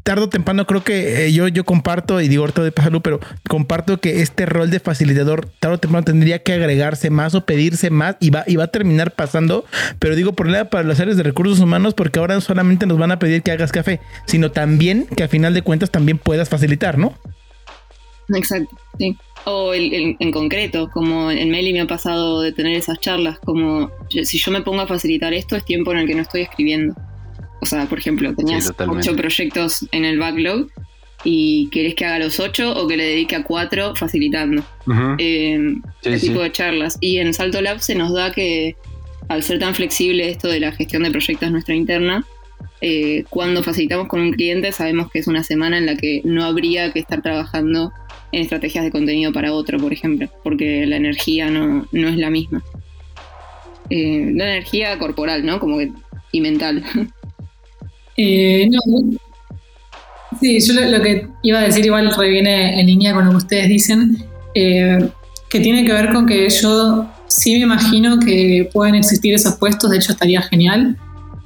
[0.02, 3.20] tarde o temprano creo que eh, yo, yo comparto, y digo ahorita de pasarlo, pero
[3.48, 7.90] comparto que este rol de facilitador tarde o temprano tendría que agregarse más o pedirse
[7.90, 9.64] más y va, y va a terminar pasando.
[9.98, 13.18] Pero digo problema para las áreas de recursos humanos porque ahora solamente nos van a
[13.18, 17.14] pedir que hagas café, sino también que a final de cuentas también puedas facilitar, ¿no?
[18.34, 19.16] Exacto, sí.
[19.44, 24.38] O en concreto, como en Meli me ha pasado de tener esas charlas, como si
[24.38, 26.94] yo me pongo a facilitar esto es tiempo en el que no estoy escribiendo.
[27.62, 30.66] O sea, por ejemplo, tenías ocho proyectos en el backlog
[31.22, 34.64] y querés que haga los ocho o que le dedique a cuatro facilitando.
[35.18, 36.98] Eh, ese tipo de charlas.
[37.00, 38.74] Y en Salto Lab se nos da que,
[39.28, 42.26] al ser tan flexible esto de la gestión de proyectos nuestra interna,
[42.80, 46.44] eh, cuando facilitamos con un cliente sabemos que es una semana en la que no
[46.44, 47.92] habría que estar trabajando
[48.32, 52.64] en estrategias de contenido para otro, por ejemplo, porque la energía no, es la misma.
[53.88, 55.60] Eh, la energía corporal, ¿no?
[55.60, 55.92] Como que,
[56.32, 56.82] y mental.
[58.16, 58.78] Eh, no,
[60.40, 63.68] sí, yo lo, que iba a decir igual reviene en línea con lo que ustedes
[63.68, 65.10] dicen, eh,
[65.48, 69.90] que tiene que ver con que yo sí me imagino que pueden existir esos puestos,
[69.90, 70.98] de hecho estaría genial,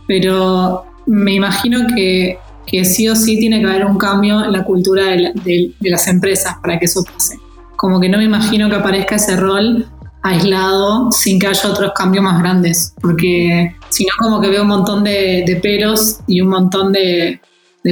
[0.09, 4.65] pero me imagino que, que sí o sí tiene que haber un cambio en la
[4.65, 5.33] cultura de,
[5.79, 7.39] de las empresas para que eso pase.
[7.77, 9.87] Como que no me imagino que aparezca ese rol
[10.27, 14.69] aislado sin que haya otros cambios más grandes, porque si no como que veo un
[14.69, 17.41] montón de, peros y un montón de,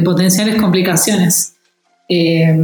[0.05, 1.55] potenciales complicaciones.
[2.09, 2.55] Eh,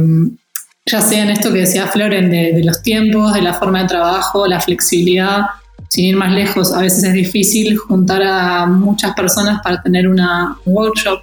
[0.85, 4.47] ya sea en esto que decía Floren, de, los tiempos, de la forma de trabajo,
[4.47, 5.41] la flexibilidad,
[5.89, 10.57] sin ir más lejos, a veces es difícil juntar a muchas personas para tener una
[10.65, 11.21] workshop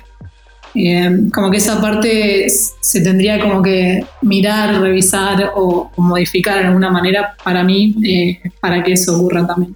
[0.78, 6.90] eh, como que esa parte se tendría como que mirar, revisar o, modificar de alguna
[6.90, 9.74] manera para mí, eh, para que eso ocurra también.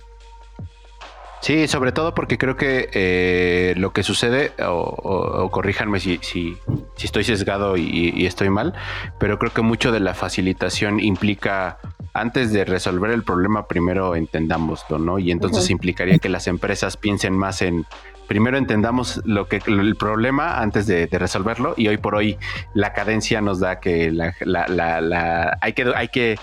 [1.43, 6.57] Sí, sobre todo porque creo que eh, lo que sucede, o, corríjanme si, si,
[7.03, 8.75] estoy sesgado y, estoy mal,
[9.19, 11.79] pero creo que mucho de la facilitación implica,
[12.15, 15.19] antes de resolver el problema, primero entendámoslo, ¿no?
[15.19, 17.87] Y entonces implicaría que las empresas piensen más en
[18.33, 22.39] primero entendamos lo que el problema antes de, resolverlo y hoy por hoy
[22.73, 26.39] la cadencia nos da que la, la, hay que hay que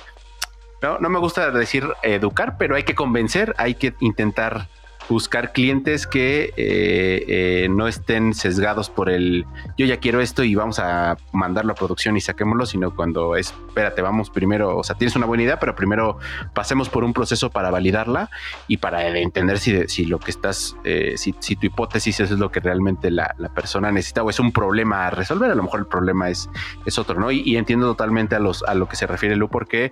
[0.84, 4.68] no, no me gusta decir educar, pero hay que convencer, hay que intentar
[5.10, 9.46] buscar clientes que eh, eh, no estén sesgados por el
[9.76, 13.54] yo ya quiero esto y vamos a mandarlo a producción y saquémoslo, sino cuando es,
[13.68, 16.20] espérate, vamos primero, o sea, tienes una buena idea, pero primero
[16.54, 18.30] pasemos por un proceso para validarla
[18.68, 22.60] y para entender si, si lo que estás, eh, si, tu hipótesis es lo que
[22.60, 26.30] realmente la, persona necesita o es un problema a resolver, a lo mejor el problema
[26.30, 26.50] es,
[26.86, 27.32] es otro, ¿no?
[27.32, 29.92] Y, entiendo totalmente a, los, a lo que se refiere Lu, porque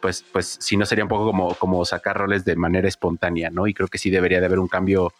[0.00, 3.66] pues, pues si no sería un poco como, como sacar roles de manera espontánea, ¿no?
[3.66, 5.12] Y creo que sí debería haber un cambio,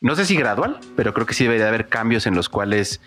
[0.00, 3.00] no sé si gradual, pero creo que sí debería haber cambios en los cuales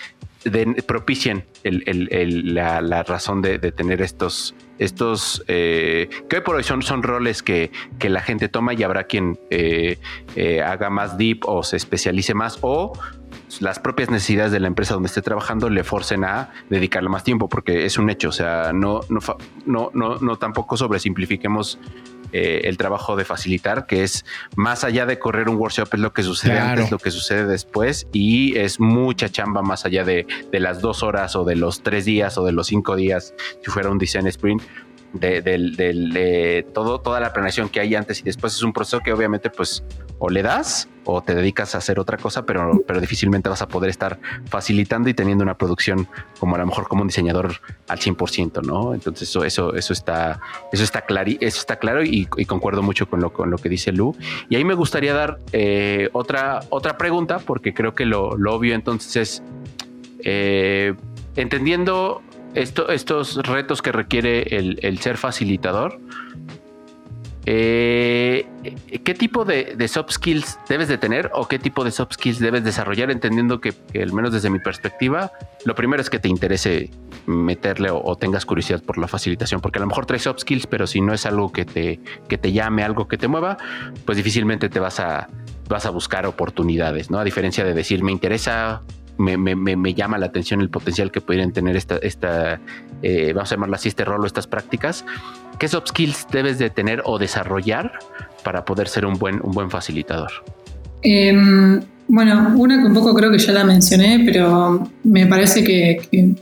[0.88, 7.44] propicien la, razón de, tener estos, estos eh, que hoy por hoy son, son roles
[7.44, 7.72] que,
[8.02, 10.00] la gente toma y habrá quien eh,
[10.36, 12.94] eh, haga más deep o se especialice más o
[13.60, 17.50] las propias necesidades de la empresa donde esté trabajando le forcen a dedicarle más tiempo
[17.50, 19.20] porque es un hecho, o sea, no, no,
[19.66, 21.80] no, no, no tampoco sobresimplifiquemos
[22.32, 24.26] eh, el trabajo de facilitar, que es
[24.56, 28.08] más allá de correr un workshop, es lo que sucede antes, lo que sucede después,
[28.12, 32.06] y es mucha chamba más allá de, de, las dos horas o de los tres
[32.06, 34.62] días o de los cinco días, si fuera un design sprint,
[35.14, 39.12] de, de, todo, toda la planeación que hay antes y después es un proceso que
[39.12, 39.84] obviamente pues
[40.20, 43.68] o le das o te dedicas a hacer otra cosa, pero, pero difícilmente vas a
[43.68, 46.08] poder estar facilitando y teniendo una producción
[46.40, 47.56] como a lo mejor como un diseñador
[47.88, 48.94] al 100%, ¿no?
[48.94, 50.40] Entonces eso, eso, eso está,
[50.72, 53.92] eso está, claro, eso está claro y, concuerdo mucho con lo, con lo que dice
[53.92, 54.16] Lu.
[54.50, 59.16] Y ahí me gustaría dar eh, otra, otra pregunta, porque creo que lo, obvio entonces
[59.16, 59.44] es,
[60.24, 60.94] eh,
[61.36, 62.22] entendiendo
[62.56, 66.00] estos retos que requiere el, ser facilitador,
[67.46, 68.46] eh,
[69.04, 72.64] ¿qué tipo de, soft skills debes de tener o qué tipo de soft skills debes
[72.64, 73.12] desarrollar?
[73.12, 75.32] Entendiendo que, al menos desde mi perspectiva,
[75.66, 76.92] lo primero es que te interese
[77.26, 80.88] meterle o, tengas curiosidad por la facilitación, porque a lo mejor traes soft skills, pero
[80.88, 83.58] si no es algo que te, que te llame, algo que te mueva,
[84.06, 85.30] pues difícilmente te vas a,
[85.70, 87.20] vas a buscar oportunidades, ¿no?
[87.20, 88.82] A diferencia de decir, me interesa
[89.20, 92.60] me, llama la atención el potencial que pudieran tener esta, esta
[93.02, 95.06] eh, vamos a llamarla así, este rol o estas prácticas.
[95.60, 97.92] ¿Qué soft skills debes de tener o desarrollar
[98.44, 100.32] para poder ser un buen, un buen facilitador?
[101.02, 106.36] Em, bueno, una que un poco creo que ya la mencioné, pero me parece que,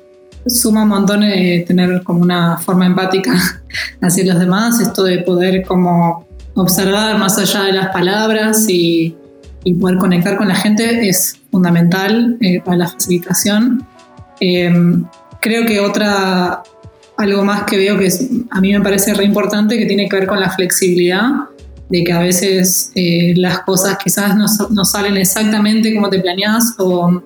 [0.45, 3.33] suma un montón de tener como una forma empática
[4.01, 6.25] hacia los demás, esto de poder como
[6.55, 9.15] observar más allá de las palabras y,
[9.81, 13.83] poder conectar con la gente es fundamental eh, para la facilitación.
[14.39, 15.05] Em,
[15.41, 16.61] creo que otra,
[17.17, 18.09] algo más que veo que
[18.51, 21.29] a mí me parece re importante, que tiene que ver con la flexibilidad
[21.89, 27.21] de que a veces eh, las cosas quizás no, salen exactamente como te planeas o,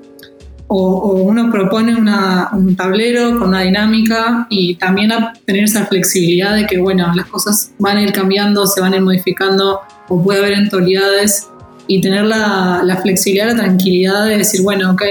[0.74, 5.12] uno propone un tablero con una dinámica y también
[5.46, 8.96] tener esa flexibilidad de que, bueno, las cosas van a ir cambiando, se van a
[8.96, 11.50] ir modificando o puede haber eventualidades
[11.88, 15.02] y tener la, flexibilidad, la tranquilidad de decir, bueno, ok,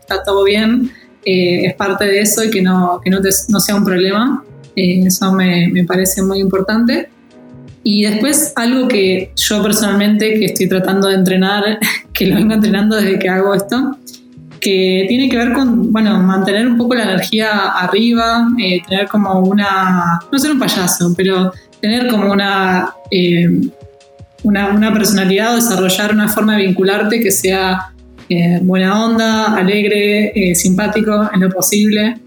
[0.00, 0.90] está todo bien,
[1.24, 3.18] eh, es parte de eso y que no, que no,
[3.48, 4.44] no sea un problema.
[4.76, 7.08] Eh, eso me, me parece muy importante.
[7.82, 11.78] Y después algo que yo personalmente que estoy tratando de entrenar,
[12.12, 13.96] que lo vengo entrenando desde que hago esto,
[14.60, 19.40] que tiene que ver con, bueno, mantener un poco la energía arriba, eh, tener como
[19.40, 23.48] una, no ser un payaso, pero tener como una, eh,
[24.42, 27.92] una, personalidad o desarrollar una forma de vincularte que sea
[28.28, 32.18] eh, buena onda, alegre, simpático en lo posible.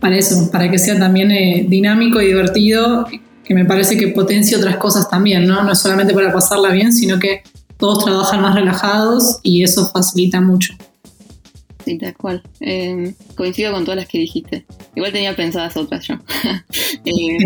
[0.00, 3.06] para eso, para que sea también dinámico y divertido
[3.46, 5.62] que me parece que potencia otras cosas también, ¿no?
[5.62, 7.42] No es solamente para pasarla bien, sino que
[7.78, 10.74] todos trabajan más relajados y eso facilita mucho.
[11.84, 12.42] Sí, tal cual.
[12.58, 14.66] Em, coincido con todas las que dijiste.
[14.96, 16.16] Igual tenía pensadas otras yo.
[17.04, 17.36] eh,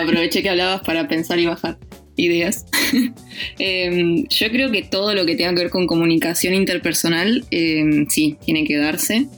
[0.00, 1.78] aproveché que hablabas para pensar y bajar
[2.18, 2.66] ideas.
[3.60, 8.36] Em, yo creo que todo lo que tenga que ver con comunicación interpersonal, em, sí,
[8.44, 9.28] tiene que darse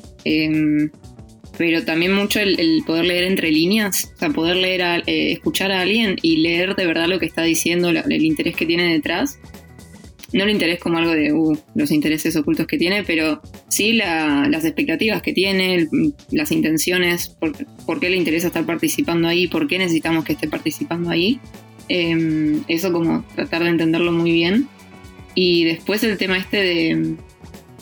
[1.60, 5.82] pero también mucho el, poder leer entre líneas, o sea, poder leer, eh, escuchar a
[5.82, 9.38] alguien y leer de verdad lo que está diciendo, el interés que tiene detrás.
[10.32, 14.64] No el interés como algo de uh, los intereses ocultos que tiene, pero sí las
[14.64, 15.86] expectativas que tiene,
[16.30, 17.36] las intenciones,
[17.84, 21.40] por, qué le interesa estar participando ahí, por qué necesitamos que esté participando ahí.
[21.92, 24.68] Em, eso como tratar de entenderlo muy bien.
[25.34, 27.16] Y después el tema este de...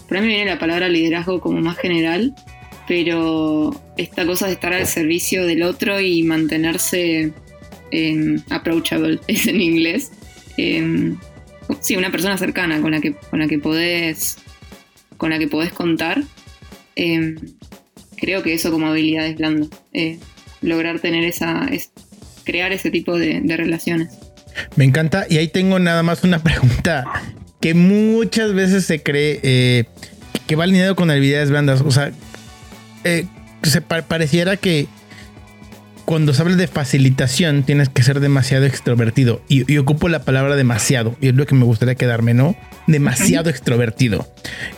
[0.09, 2.35] Por mí viene la palabra liderazgo como más general,
[2.87, 7.35] pero esta cosa de estar al servicio del otro y mantenerse
[7.91, 10.11] em, approachable, es en inglés.
[10.57, 11.19] Em,
[11.81, 14.39] sí, una persona cercana con la que, con la que podés
[15.19, 16.23] con la que podés contar.
[18.17, 19.69] Creo que eso como habilidad es blando.
[19.93, 20.19] Eh,
[20.63, 21.69] lograr tener esa.
[22.49, 24.09] Crear ese tipo de, relaciones.
[24.75, 25.27] Me encanta.
[25.29, 27.05] Y ahí tengo nada más una pregunta
[27.61, 29.85] que muchas veces se cree eh,
[30.47, 31.83] que va alineado con habilidades blandas.
[31.83, 32.11] O sea,
[33.05, 33.27] eh,
[33.63, 34.87] se pareciera que
[36.07, 39.43] cuando se habla de facilitación tienes que ser demasiado extrovertido.
[39.47, 41.17] Y, ocupo la palabra demasiado.
[41.21, 42.57] Y es lo que me gustaría quedarme, ¿no?
[42.87, 44.27] Demasiado extrovertido.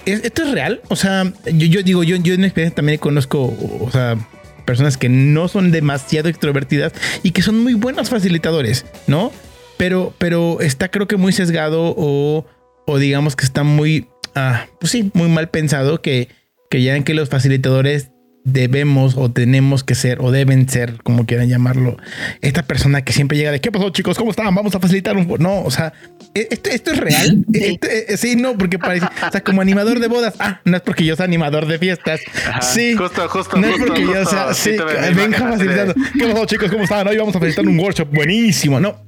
[0.07, 0.81] ¿Esto es real?
[0.89, 3.45] O sea, yo, digo, yo, yo en experiencia también conozco,
[3.81, 4.18] o sea,
[4.61, 6.93] personas que no son demasiado extrovertidas
[7.23, 9.33] y que son muy buenos facilitadores, ¿no?
[9.77, 12.47] Pero, pero está creo que muy sesgado o,
[12.87, 16.29] o digamos que está muy, ah, pues sí, muy mal pensado que,
[16.71, 18.11] que ya en que los facilitadores
[18.45, 21.97] debemos o tenemos que ser o deben ser, como quieran llamarlo,
[22.41, 24.16] esta persona que siempre llega de ¿qué pasó chicos?
[24.16, 24.55] ¿Cómo están?
[24.55, 25.36] Vamos a facilitar un...
[25.38, 25.93] No, o sea,
[26.34, 27.45] ¿e-, ¿esto, esto es real?
[27.53, 30.82] Este, eh, sí, no, porque parece, o sea, como animador de bodas, ah, no es
[30.82, 32.20] porque yo sea animador de fiestas.
[32.62, 34.76] sí, justo, justo, no es porque yo sea, sí,
[35.14, 35.95] venga facilitando.
[36.18, 36.70] ¿Qué pasó chicos?
[36.70, 37.07] ¿Cómo están?
[37.07, 38.80] Hoy vamos a facilitar un workshop buenísimo.
[38.80, 39.05] No,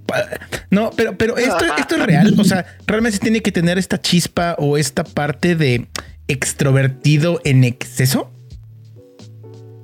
[0.71, 2.35] no, pero, pero esto, esto es real.
[2.39, 5.87] O sea, realmente tiene que tener esta chispa o esta parte de
[6.29, 8.31] extrovertido en exceso.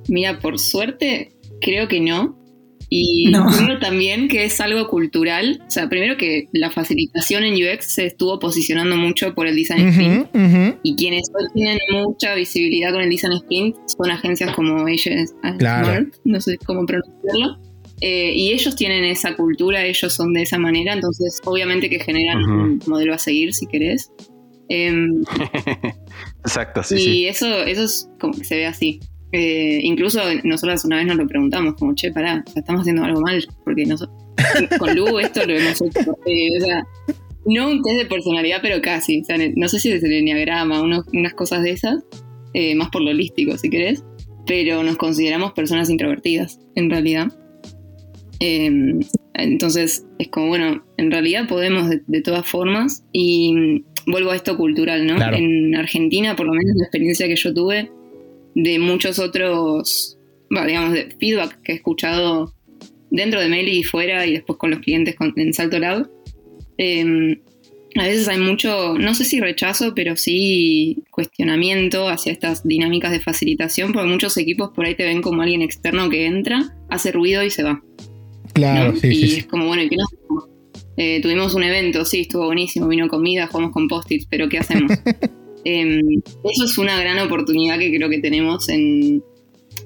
[0.09, 1.31] Mira, por suerte,
[1.61, 2.37] creo que no.
[2.91, 5.61] Y creo también que es algo cultural.
[5.67, 9.87] O sea, primero que la facilitación en UX se estuvo posicionando mucho por el design
[9.89, 10.27] sprint.
[10.83, 16.15] Y quienes hoy tienen mucha visibilidad con el design sprint son agencias como Agents Smart,
[16.23, 17.59] no sé cómo pronunciarlo.
[18.01, 22.37] Eh, y ellos tienen esa cultura, ellos son de esa manera, entonces obviamente que generan
[22.45, 24.09] un modelo a seguir si querés.
[24.69, 25.23] Em,
[26.45, 26.95] Exacto, sí.
[26.95, 28.99] Y eso, eso es como que se ve así.
[29.31, 33.45] Eh, incluso nosotros una vez nos lo preguntamos, como, che, pará, estamos haciendo algo mal,
[33.63, 34.17] porque nosotros,
[34.79, 36.17] con Lu esto lo hemos hecho.
[36.25, 36.83] Eh, o sea,
[37.45, 39.21] no un test de personalidad, pero casi.
[39.21, 42.03] O sea, no sé si es el enneagrama, unas cosas de esas,
[42.53, 44.03] eh, más por lo holístico, si querés,
[44.47, 47.27] pero nos consideramos personas introvertidas, en realidad.
[48.39, 48.99] Em,
[49.33, 55.05] entonces, es como, bueno, en realidad podemos de, todas formas y vuelvo a esto cultural,
[55.05, 55.17] ¿no?
[55.33, 57.91] En Argentina, por lo menos la experiencia que yo tuve,
[58.63, 60.17] de muchos otros,
[60.49, 62.53] digamos, de feedback que he escuchado
[63.09, 66.09] dentro de Meli y fuera y después con los clientes en Salto Lab,
[66.77, 67.39] em,
[67.95, 73.19] a veces hay mucho, no sé si rechazo, pero sí cuestionamiento hacia estas dinámicas de
[73.19, 77.43] facilitación, porque muchos equipos por ahí te ven como alguien externo que entra, hace ruido
[77.43, 77.81] y se va.
[78.53, 79.39] Claro, sí, y sí.
[79.39, 80.09] es como, bueno, ¿y qué nos
[81.01, 84.91] eh, tuvimos un evento, sí, estuvo buenísimo, vino comida, jugamos con post-its, pero ¿qué hacemos?
[85.63, 89.23] Em, eso es una gran oportunidad que creo que tenemos en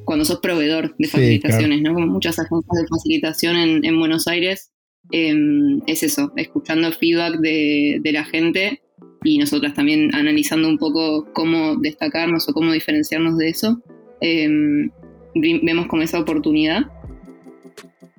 [0.06, 1.94] cuando sos proveedor de facilitaciones, ¿no?
[1.94, 4.72] Como muchas agencias de facilitación en, Buenos Aires,
[5.12, 8.82] em, es eso, escuchando feedback de, la gente
[9.24, 13.82] y nosotras también analizando un poco cómo destacarnos o cómo diferenciarnos de eso,
[14.22, 14.92] em,
[15.34, 16.84] vemos como esa oportunidad.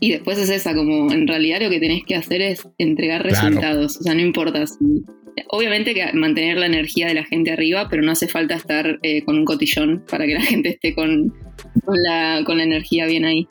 [0.01, 3.97] Y después es esa, como en realidad lo que tenés que hacer es entregar resultados.
[3.99, 5.05] O sea, no importa si.
[5.49, 9.25] Obviamente que mantener la energía de la gente arriba, pero no hace falta estar eh,
[9.25, 11.33] con un cotillón para que la gente esté con,
[11.87, 13.49] la, con la energía bien ahí.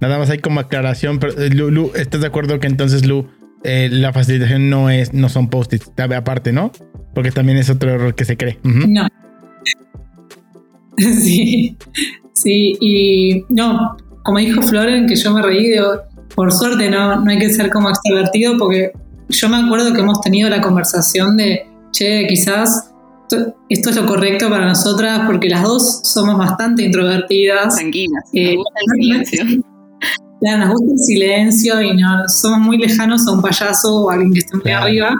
[0.00, 3.28] Nada más hay como aclaración, pero eh, Lu, ¿estás de acuerdo que entonces Lu,
[3.64, 6.72] eh, la facilitación no es, no son post-its, aparte, ¿no?
[7.14, 8.58] Porque también es otro error que se cree.
[8.62, 9.06] No.
[10.98, 11.76] sí,
[12.34, 15.74] sí, y no, como dijo Floren, que yo me reí,
[16.34, 18.92] por suerte no, no hay que ser como extrovertido porque
[19.28, 22.90] yo me acuerdo que hemos tenido la conversación de, che, quizás
[23.68, 27.74] esto es lo correcto para nosotras porque las dos somos bastante introvertidas.
[27.74, 29.62] Tranquilas, eh, nos gusta el silencio.
[30.38, 34.14] Claro, nos gusta el silencio y no somos muy lejanos a un payaso o a
[34.14, 35.14] alguien que esté muy arriba.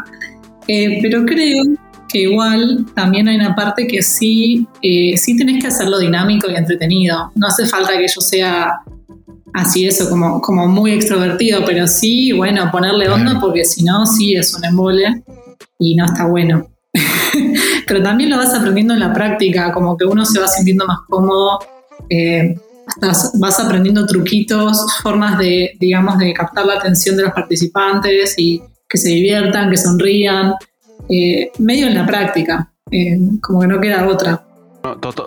[0.69, 1.63] Eh, pero creo
[2.07, 6.55] que igual también hay una parte que sí, eh, sí tenés que hacerlo dinámico y
[6.55, 7.33] entretenido.
[7.35, 8.83] No hace falta que yo sea
[9.55, 14.35] así eso, como, como muy extrovertido, pero sí, bueno, ponerle onda porque si no, sí
[14.35, 15.23] es un embole
[15.79, 16.69] y no está bueno.
[17.87, 21.01] pero también lo vas aprendiendo en la práctica, como que uno se va sintiendo más
[21.09, 21.59] cómodo,
[22.09, 22.55] eh,
[23.01, 28.99] vas aprendiendo truquitos, formas de, digamos, de captar la atención de los participantes y que
[28.99, 30.55] se diviertan, que sonrían,
[31.09, 34.43] eh, medio en la práctica, eh, como que no queda otra.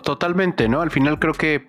[0.04, 0.82] totalmente, ¿no?
[0.82, 1.68] Al final creo que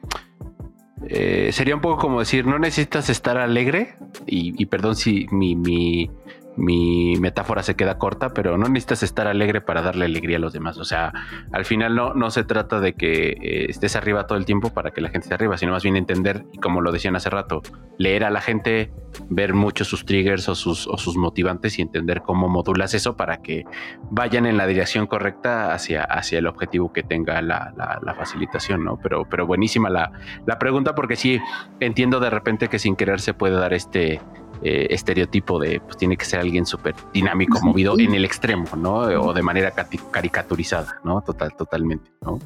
[1.08, 3.94] eh, sería un poco como decir, no necesitas estar alegre,
[4.26, 6.10] y, perdón si mi, mi,
[6.56, 10.52] mi metáfora se queda corta, pero no necesitas estar alegre para darle alegría a los
[10.52, 10.78] demás.
[10.78, 11.12] O sea,
[11.52, 14.90] al final no, no se trata de que eh, estés arriba todo el tiempo para
[14.90, 17.62] que la gente esté arriba, sino más bien entender, y como lo decían hace rato,
[17.98, 18.92] leer a la gente,
[19.28, 23.38] ver mucho sus triggers o sus, o sus motivantes y entender cómo modulas eso para
[23.38, 23.64] que
[24.10, 28.98] vayan en la dirección correcta hacia, hacia el objetivo que tenga la, la, facilitación, ¿no?
[29.02, 30.12] Pero, pero buenísima la,
[30.46, 31.40] la pregunta porque sí
[31.78, 34.20] entiendo de repente que sin querer se puede dar este
[34.62, 38.98] eh, estereotipo de pues tiene que ser alguien súper dinámico, movido en el extremo, ¿no?
[38.98, 39.72] O de manera
[40.10, 41.22] caricaturizada, ¿no?
[41.22, 42.38] Total, totalmente, ¿no?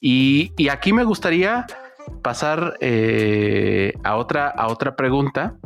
[0.00, 1.66] Y, aquí me gustaría
[2.22, 5.56] pasar eh, a, otra, a otra pregunta.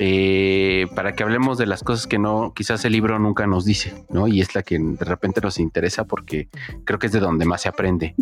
[0.00, 4.04] Eh, para que hablemos de las cosas que no, quizás el libro nunca nos dice,
[4.10, 4.26] ¿no?
[4.26, 6.48] Y es la que de repente nos interesa porque
[6.84, 8.16] creo que es de donde más se aprende.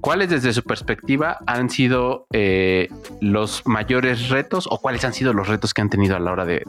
[0.00, 2.88] ¿Cuáles desde su perspectiva han sido eh,
[3.20, 6.46] los mayores retos o cuáles han sido los retos que han tenido a la hora
[6.46, 6.64] de,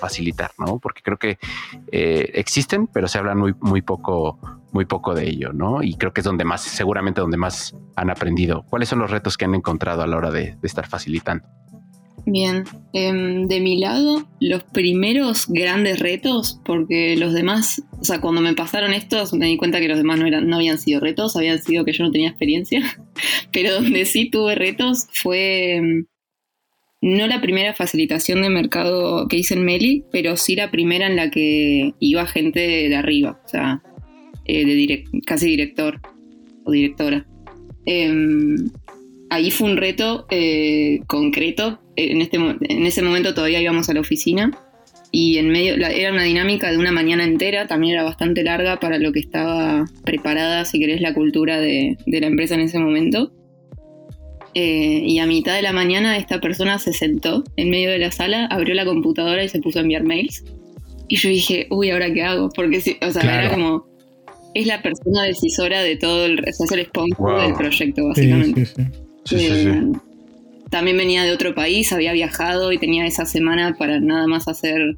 [0.00, 0.52] facilitar?
[0.58, 0.78] ¿no?
[0.78, 1.38] Porque creo que
[1.92, 4.38] eh, existen, pero se habla muy, muy poco,
[4.72, 5.82] muy poco de ello, ¿no?
[5.82, 8.64] Y creo que es donde más, seguramente donde más han aprendido.
[8.70, 11.46] ¿Cuáles son los retos que han encontrado a la hora de estar facilitando?
[12.24, 18.40] Bien, em, de mi lado, los primeros grandes retos, porque los demás, o sea, cuando
[18.40, 21.34] me pasaron estos, me di cuenta que los demás no, eran, no habían sido retos,
[21.36, 22.80] habían sido que yo no tenía experiencia,
[23.52, 26.06] pero donde sí tuve retos fue em,
[27.00, 31.16] no la primera facilitación de mercado que hice en Meli, pero sí la primera en
[31.16, 33.82] la que iba gente de arriba, o sea,
[34.44, 36.00] eh, de casi director
[36.64, 37.26] o directora.
[39.32, 41.80] Ahí fue un reto eh, concreto.
[41.96, 44.50] En, este, en ese momento todavía íbamos a la oficina
[45.10, 48.98] y en medio era una dinámica de una mañana entera, también era bastante larga para
[48.98, 53.32] lo que estaba preparada, si querés, la cultura de, la empresa en ese momento.
[54.52, 58.10] Eh, y a mitad de la mañana esta persona se sentó en medio de la
[58.10, 60.44] sala, abrió la computadora y se puso a enviar mails.
[61.08, 62.50] Y yo dije, uy, ¿ahora qué hago?
[62.50, 63.86] Porque, o sea, era como,
[64.52, 68.66] es la persona decisora de todo el, o sea, es el sponsor del proyecto, básicamente.
[68.66, 68.82] Sí, sí,
[69.30, 69.92] eh,
[70.70, 74.96] también venía de otro país, había viajado y tenía esa semana para nada más hacer,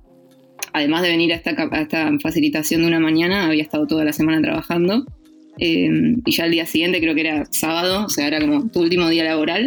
[0.72, 4.40] además de venir a esta, esta facilitación de una mañana, había estado toda la semana
[4.40, 5.04] trabajando.
[5.58, 8.80] Eh, y ya el día siguiente, creo que era sábado, o sea, era como tu
[8.80, 9.66] último día laboral,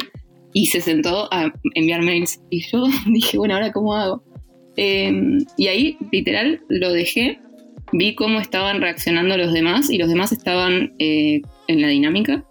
[0.53, 2.39] y se sentó a enviar mails.
[2.49, 4.23] Y yo dije, bueno, ahora cómo hago.
[4.75, 7.39] Eh, y ahí, literal, lo dejé
[7.91, 12.43] vi cómo estaban reaccionando los demás y los demás estaban eh, en la dinámica.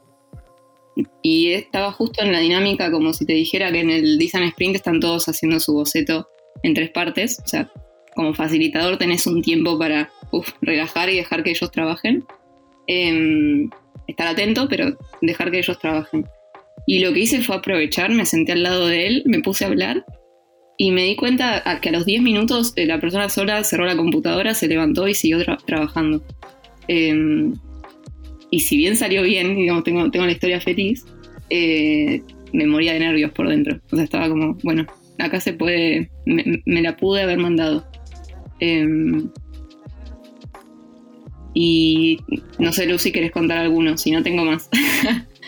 [1.23, 4.77] Y estaba justo en la dinámica como si te dijera que en el Design Sprint
[4.77, 6.29] están todos haciendo su boceto
[6.63, 7.39] en tres partes.
[7.45, 7.71] O sea,
[8.15, 10.11] como facilitador tenés un tiempo para
[10.63, 12.25] relajar y dejar que ellos trabajen.
[12.87, 13.69] Em,
[14.07, 16.27] estar atento, pero dejar que ellos trabajen.
[16.87, 19.69] Y lo que hice fue aprovechar, me senté al lado de él, me puse a
[19.69, 20.05] hablar
[20.79, 23.97] y me di cuenta que a los 10 minutos eh, la persona sola cerró la
[23.97, 26.23] computadora, se levantó y siguió trabajando.
[26.89, 27.55] Em,
[28.51, 31.05] y si bien salió bien, digamos, tengo, tengo la historia feliz,
[31.51, 32.23] eh,
[32.53, 33.79] me moría de nervios por dentro.
[33.91, 34.87] O sea, estaba como, bueno,
[35.19, 37.87] acá se puede, me, la pude haber mandado.
[38.61, 39.29] Em,
[41.55, 42.21] y
[42.59, 43.97] no sé, Lucy, ¿querés contar alguno?
[43.97, 44.69] Si no, tengo más.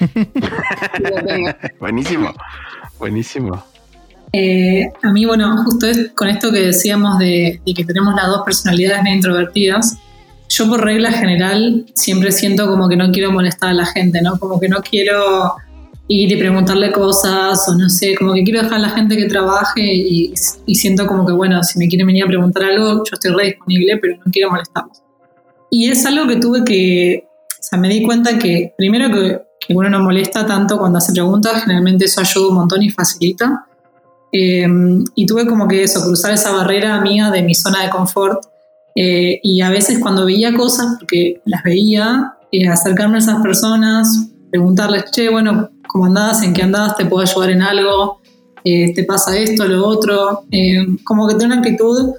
[1.81, 2.33] buenísimo,
[2.99, 3.63] buenísimo.
[4.33, 9.07] Eh, a mí, bueno, justo con esto que decíamos de, que tenemos las dos personalidades
[9.07, 9.99] introvertidas,
[10.59, 14.39] yo por regla general siempre siento como que no quiero molestar a la gente, ¿no?
[14.41, 15.55] Como que no quiero
[16.09, 19.27] ir y preguntarle cosas o no sé, como que quiero dejar a la gente que
[19.27, 20.35] trabaje y,
[20.75, 23.99] siento como que, bueno, si me quieren venir a preguntar algo, yo estoy re disponible,
[23.99, 25.03] pero no quiero molestarlos.
[25.71, 29.75] Y es algo que tuve que, o sea, me di cuenta que primero que, que
[29.75, 33.67] uno no molesta tanto cuando hace preguntas, generalmente eso ayuda un montón y facilita.
[34.33, 38.43] Em, y tuve como que eso, cruzar esa barrera mía de mi zona de confort.
[39.01, 44.29] Eh, y a veces cuando veía cosas, porque las veía, eh, acercarme a esas personas,
[44.51, 46.43] preguntarles, che, bueno, ¿cómo andás?
[46.43, 46.97] ¿En qué andás?
[46.97, 48.21] ¿Te puedo ayudar en algo?
[48.65, 50.43] Eh, ¿Te pasa esto, lo otro?
[51.05, 52.11] como que tengo una actitud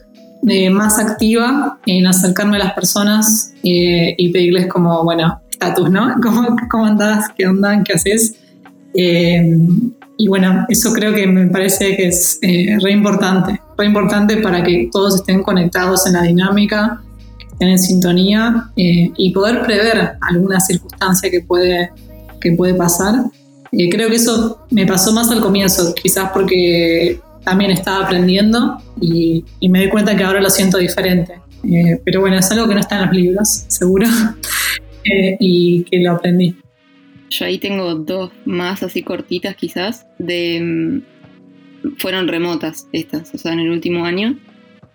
[0.72, 6.16] más activa en acercarme a las personas y pedirles como, bueno, estatus, ¿no?
[6.24, 7.26] ¿Cómo, ¿Cómo andás?
[7.38, 7.84] ¿Qué onda?
[7.84, 8.36] ¿Qué haces?
[10.22, 14.64] Y bueno, eso creo que me parece que es eh, re importante, re importante para
[14.64, 17.02] que todos estén conectados en la dinámica,
[17.52, 21.90] estén en sintonía eh, y poder prever alguna circunstancia que puede,
[22.42, 23.16] que puede pasar.
[23.72, 29.46] Eh, creo que eso me pasó más al comienzo, quizás porque también estaba aprendiendo y,
[29.60, 31.40] y me doy cuenta que ahora lo siento diferente.
[32.06, 34.08] pero bueno, es algo que no está en los libros, seguro,
[35.40, 36.56] y que lo aprendí.
[37.30, 41.19] Yo ahí tengo dos más así cortitas quizás, de mm,
[41.98, 44.38] fueron remotas estas, o sea, en el último año.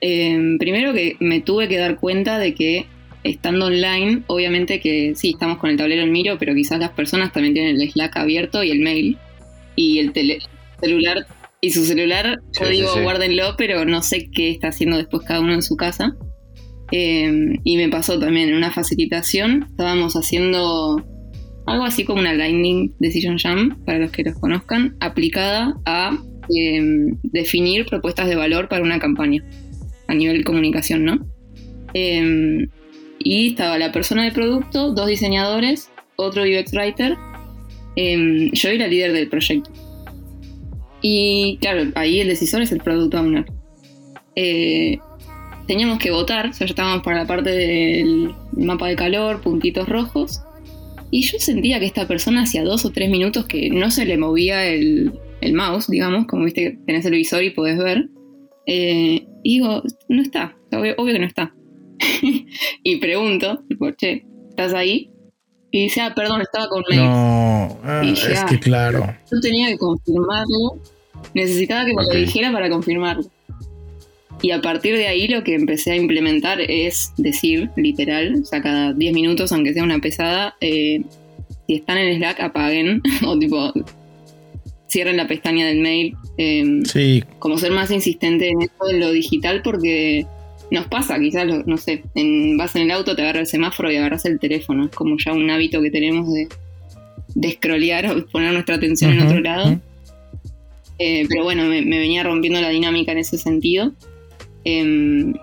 [0.00, 2.86] Em, primero que me tuve que dar cuenta de que
[3.22, 7.32] estando online, obviamente que sí, estamos con el tablero en miro, pero quizás las personas
[7.32, 9.18] también tienen el Slack abierto y el mail
[9.76, 10.12] y el
[10.80, 11.26] celular
[11.64, 15.54] y su celular, yo digo guárdenlo, pero no sé qué está haciendo después cada uno
[15.54, 16.14] en su casa.
[16.90, 21.02] Em, y me pasó también en una facilitación, estábamos haciendo
[21.66, 26.18] algo así como una Lightning Decision Jam, para los que los conozcan, aplicada a
[26.48, 29.44] em, definir propuestas de valor para una campaña
[30.06, 31.26] a nivel comunicación, ¿no?
[31.94, 32.68] Em,
[33.18, 37.16] y estaba la persona del producto, dos diseñadores, otro UX writer,
[37.96, 39.70] em, yo era líder del proyecto.
[41.00, 43.44] Y claro, ahí el decisor es el product owner.
[44.36, 44.98] Eh,
[45.66, 49.88] teníamos que votar, o sea, ya estábamos para la parte del mapa de calor, puntitos
[49.88, 50.42] rojos,
[51.10, 54.18] y yo sentía que esta persona hacía dos o tres minutos que no se le
[54.18, 55.12] movía el,
[55.52, 58.08] mouse, digamos, como viste que tenés el visor y podés ver.
[58.66, 61.54] Eh, y digo, no está, obvio, que no está.
[62.82, 65.10] y pregunto, tipo, che, ¿estás ahí?
[65.70, 67.02] Y dice, ah, perdón, estaba con mail.
[67.02, 69.14] No, ah, es que claro.
[69.30, 70.80] Yo tenía que confirmarlo.
[71.34, 73.24] Necesitaba que me lo dijera para confirmarlo.
[74.40, 78.62] Y a partir de ahí lo que empecé a implementar es decir, literal, o sea,
[78.62, 81.02] cada 10 minutos, aunque sea una pesada, eh,
[81.66, 83.72] si están en Slack, apaguen o tipo
[84.88, 86.16] cierren la pestaña del mail.
[86.36, 87.24] Em, sí.
[87.38, 90.26] Como ser más insistente en esto de lo digital porque
[90.70, 92.02] nos pasa, quizás, no sé,
[92.56, 94.86] vas en el auto, te agarras el semáforo y agarras el teléfono.
[94.86, 96.48] Es como ya un hábito que tenemos de,
[97.34, 99.80] de scrollear o poner nuestra atención en otro lado.
[100.98, 103.92] Eh, pero bueno, me, venía rompiendo la dinámica en ese sentido.
[104.64, 105.34] Em,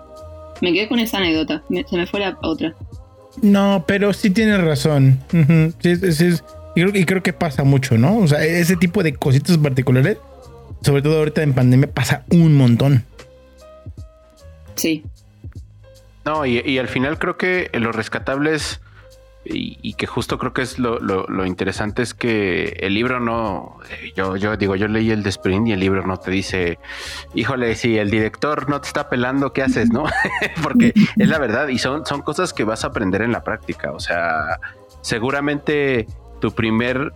[0.60, 2.74] me quedé con esa anécdota, se me fue la otra.
[3.40, 5.18] No, pero sí tienes razón.
[6.74, 8.18] Y, creo, que pasa mucho, ¿no?
[8.18, 10.18] O sea, ese tipo de cositas particulares,
[10.82, 13.04] sobre todo ahorita en pandemia, pasa un montón.
[14.74, 15.04] Sí.
[16.24, 18.80] No, y, y al final creo que lo rescatable es
[19.44, 23.78] y, que justo creo que es lo, lo, interesante es que el libro no,
[24.14, 26.78] yo, yo digo, yo leí el de Sprint y el libro no te dice,
[27.34, 29.90] híjole, si el director no te está pelando, ¿qué haces?
[29.90, 30.04] ¿No?
[30.62, 33.90] Porque es la verdad y son, son cosas que vas a aprender en la práctica.
[33.90, 34.60] O sea,
[35.00, 36.06] seguramente
[36.42, 37.12] tu primer,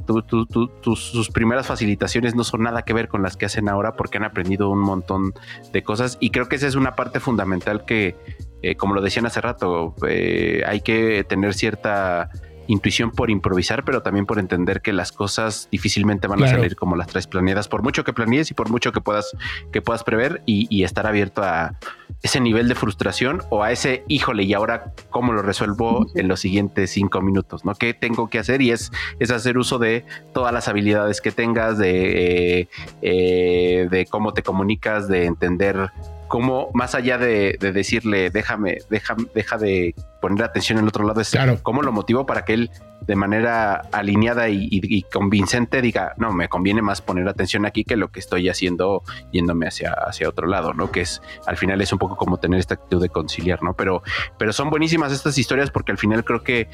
[0.95, 4.25] sus primeras facilitaciones no son nada que ver con las que hacen ahora porque han
[4.25, 5.35] aprendido un montón
[5.73, 6.17] de cosas.
[6.21, 8.15] Y creo que esa es una parte fundamental que,
[8.63, 12.31] eh, como lo decían hace rato, eh, hay que tener cierta
[12.67, 16.97] intuición por improvisar, pero también por entender que las cosas difícilmente van a salir como
[16.97, 19.37] las tres planeadas, por mucho que planees y por mucho que puedas,
[19.73, 21.75] que puedas prever y, estar abierto a
[22.23, 26.41] ese nivel de frustración o a ese, híjole, y ahora cómo lo resuelvo en los
[26.41, 27.75] siguientes cinco minutos, ¿no?
[27.75, 28.63] ¿Qué tengo que hacer?
[28.63, 32.69] Y es, es hacer uso de todas las habilidades que tengas, de, eh,
[33.03, 35.91] eh, de cómo te comunicas, de entender
[36.29, 41.21] cómo más allá de, decirle déjame, deja, deja de poner atención en el otro lado,
[41.21, 42.71] es cómo lo motivo para que él
[43.07, 48.09] de manera alineada y, convincente diga, no, me conviene más poner atención aquí que lo
[48.09, 50.91] que estoy haciendo yéndome hacia, hacia otro lado, ¿no?
[50.91, 53.75] Que es, al final es un poco como tener esta actitud de conciliar, ¿no?
[53.75, 54.03] Pero,
[54.39, 56.69] pero son buenísimas estas historias porque al final creo que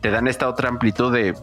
[0.00, 1.34] te dan esta otra amplitud de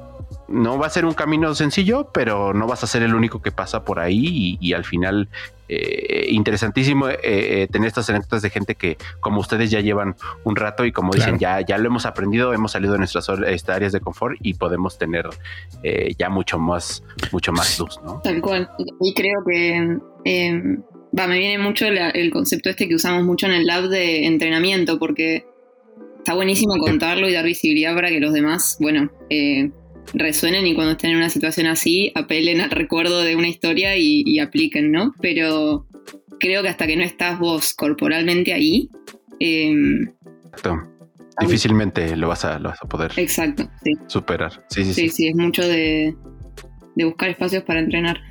[0.48, 3.52] no va a ser un camino sencillo, pero no vas a ser el único que
[3.52, 5.30] pasa por ahí y, al final
[5.68, 10.56] eh, interesantísimo eh, eh, tener estas anécdotas de gente que como ustedes ya llevan un
[10.56, 14.00] rato y como dicen ya, ya lo hemos aprendido, hemos salido de nuestras áreas de
[14.00, 15.28] confort y podemos tener
[16.18, 18.22] ya mucho más, mucho más luz, ¿no?
[18.22, 18.70] Tal cual.
[19.02, 19.98] Y creo que
[21.18, 25.00] va, me viene mucho el concepto este que usamos mucho en el lab de entrenamiento
[25.00, 25.46] porque
[26.18, 29.12] está buenísimo contarlo y dar visibilidad para que los demás, bueno,
[30.14, 34.40] resuenen y cuando estén en una situación así apelen al recuerdo de una historia y,
[34.40, 35.14] apliquen, ¿no?
[35.22, 35.88] Pero
[36.40, 38.90] creo que hasta que no estás vos corporalmente ahí...
[39.40, 40.12] Em,
[41.42, 43.70] Difícilmente lo vas, a, vas a poder Exacto,
[44.08, 44.64] superar.
[44.70, 45.10] Sí, sí, sí.
[45.10, 46.16] Sí, es mucho de,
[46.96, 48.22] buscar espacios para entrenar.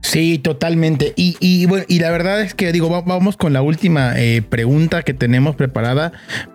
[0.00, 1.14] Sí, totalmente.
[1.16, 5.14] Y, bueno, y la verdad es que digo, vamos con la última eh, pregunta que
[5.14, 6.12] tenemos preparada,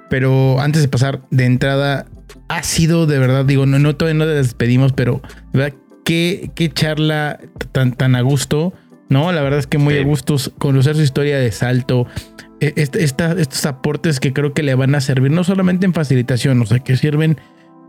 [0.10, 2.06] pero antes de pasar de entrada,
[2.48, 5.22] ha sido de verdad, digo, no, no todavía no te despedimos, pero
[5.54, 5.74] ¿verdad?
[6.06, 7.40] Qué, qué charla
[7.72, 8.74] tan, tan a gusto,
[9.10, 9.32] ¿no?
[9.32, 12.08] La verdad es que muy a gusto conocer su historia de salto,
[12.62, 16.66] e, estos aportes que creo que le van a servir, no solamente en facilitación, o
[16.66, 17.38] sea, que sirven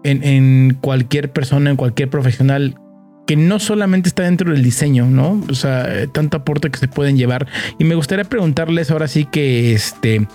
[0.02, 2.74] en, en cualquier persona, en cualquier profesional
[3.28, 5.44] que no solamente está dentro del diseño, ¿no?
[5.50, 7.46] O sea, tanto aporte que se pueden llevar.
[7.78, 10.26] Y me gustaría preguntarles ahora sí que este,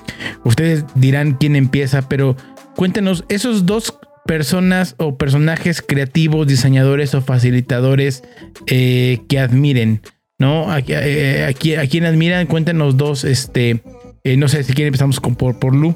[0.44, 2.38] ustedes dirán quién empieza, pero
[2.76, 8.24] cuéntenos esos dos personas o personajes creativos, diseñadores o facilitadores
[8.68, 10.02] eh, que admiren,
[10.40, 10.72] ¿no?
[10.72, 13.82] A, eh, a, quien admiran, cuéntenos dos, este,
[14.24, 15.96] eh, no sé si quieren empezamos con por, por Lu.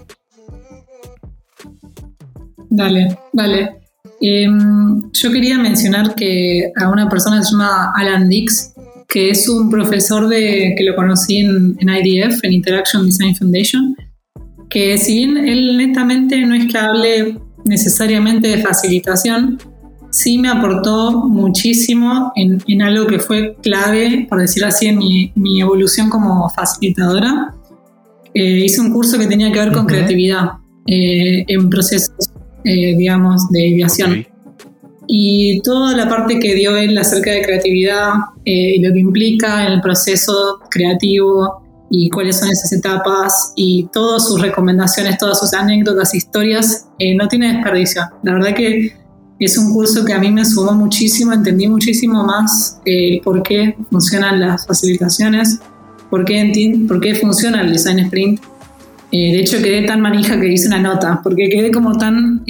[2.70, 3.78] Dale, dale.
[4.20, 8.74] Em, yo quería mencionar que a una persona se llama Alan Dix,
[9.08, 13.96] que es un profesor de, que lo conocí en, en IDF, en Interaction Design Foundation,
[14.70, 17.38] que si bien él netamente no es que hable
[17.68, 19.60] necesariamente de facilitación,
[20.10, 26.10] sí me aportó muchísimo en, algo que fue clave, por decirlo así, en mi, evolución
[26.10, 27.54] como facilitadora.
[28.34, 30.52] Eh, hice un curso que tenía que ver con creatividad
[30.86, 32.32] eh, en procesos,
[32.64, 34.26] eh, digamos, de ideación.
[35.08, 38.12] Y toda la parte que dio él acerca de creatividad
[38.44, 44.28] y lo que implica en el proceso creativo, y cuáles son esas etapas y todas
[44.28, 48.02] sus recomendaciones, todas sus anécdotas, historias, eh, no tiene desperdicio.
[48.24, 48.94] La verdad que
[49.40, 53.76] es un curso que a mí me sumó muchísimo, entendí muchísimo más eh, por qué
[53.90, 55.60] funcionan las facilitaciones,
[56.10, 58.42] por qué, por qué funciona el design sprint.
[59.12, 62.44] Eh, de hecho, quedé tan manija que hice una nota, porque quedé como tan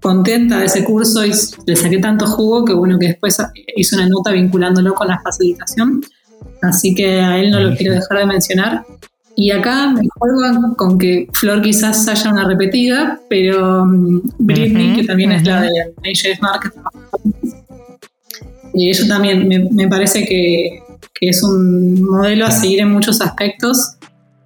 [0.00, 1.32] contenta de ese curso y
[1.66, 3.36] le saqué tanto jugo que bueno, que después
[3.76, 6.00] hice una nota vinculándolo con la facilitación.
[6.62, 8.84] Así que a él no lo quiero dejar de mencionar.
[9.36, 15.04] Y acá me juego con que Flor quizás haya una repetida, pero um, Britney, que
[15.04, 15.68] también es la de
[16.04, 16.72] AJS Market,
[18.74, 20.82] y eso también me, parece que,
[21.20, 23.96] es un modelo a seguir en muchos aspectos.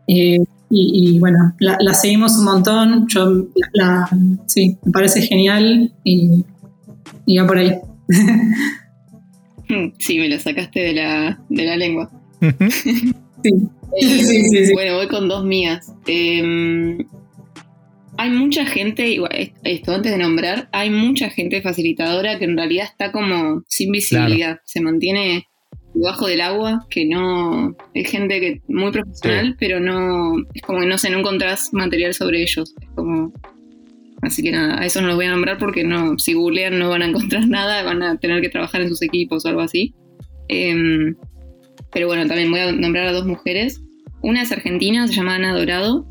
[0.08, 0.38] Eh,
[0.70, 3.06] y, bueno, la, seguimos un montón.
[3.08, 4.08] Yo la,
[4.46, 6.44] sí, me parece genial y,
[7.26, 7.78] y va por ahí.
[9.98, 12.10] Sí, me lo sacaste de la, de la lengua.
[13.96, 14.24] Eh, sí.
[14.24, 15.92] sí, sí, Bueno, voy con dos mías.
[16.06, 16.98] Em,
[18.16, 19.18] hay mucha gente,
[19.64, 24.60] esto antes de nombrar, hay mucha gente facilitadora que en realidad está como sin visibilidad,
[24.64, 25.46] se mantiene
[25.94, 30.86] debajo del agua, que no es gente que muy profesional, pero no es como que
[30.86, 33.32] no sé, no encontrás material sobre ellos, es como
[34.24, 36.88] Así que nada, a eso no los voy a nombrar porque no, si googlean no
[36.88, 39.94] van a encontrar nada, van a tener que trabajar en sus equipos o algo así.
[40.48, 41.14] Em,
[41.92, 43.80] pero bueno, también voy a nombrar a dos mujeres.
[44.22, 46.06] Una es argentina, se llama Ana Dorado,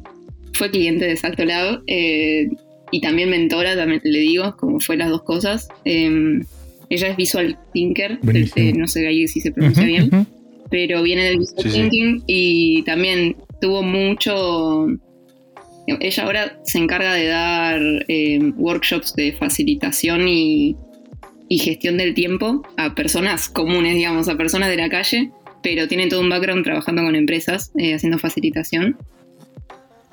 [0.54, 1.82] fue cliente de Salto Lab.
[1.88, 2.48] Eh,
[2.92, 5.68] y también mentora, también le digo, como fue las dos cosas.
[5.84, 6.44] Em,
[6.90, 8.20] ella es visual thinker,
[8.56, 10.12] eh, no sé ahí si se pronuncia bien,
[10.70, 14.88] pero viene del visual thinking y también tuvo mucho...
[15.88, 20.76] Ella ahora se encarga de dar em, workshops de facilitación y,
[21.50, 25.30] gestión del tiempo a personas comunes, digamos, a personas de la calle,
[25.62, 28.98] pero tiene todo un background trabajando con empresas, eh, haciendo facilitación.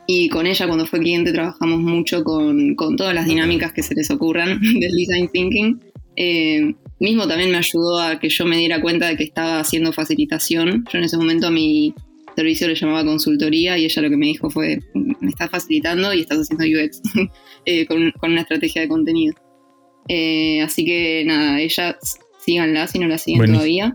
[0.07, 4.11] Y con ella, cuando fue cliente, trabajamos mucho con, todas las dinámicas que se les
[4.11, 5.81] ocurran del design thinking.
[6.15, 9.95] Eh, mismo también me ayudó a que yo me diera cuenta de que estaba haciendo
[9.95, 10.85] facilitación.
[10.93, 11.95] Yo en ese momento a mi
[12.37, 16.21] servicio le llamaba consultoría y ella lo que me dijo fue, me estás facilitando y
[16.21, 17.01] estás haciendo UX
[17.65, 19.35] eh, con, una estrategia de contenido.
[20.09, 21.97] Eh, así que nada, ella
[22.39, 23.95] síganla si no la siguen todavía.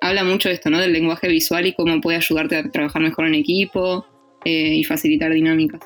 [0.00, 0.80] habla mucho de esto, ¿no?
[0.80, 4.06] Del lenguaje visual y cómo puede ayudarte a trabajar mejor en equipo,
[4.44, 5.80] eh, y facilitar dinámicas.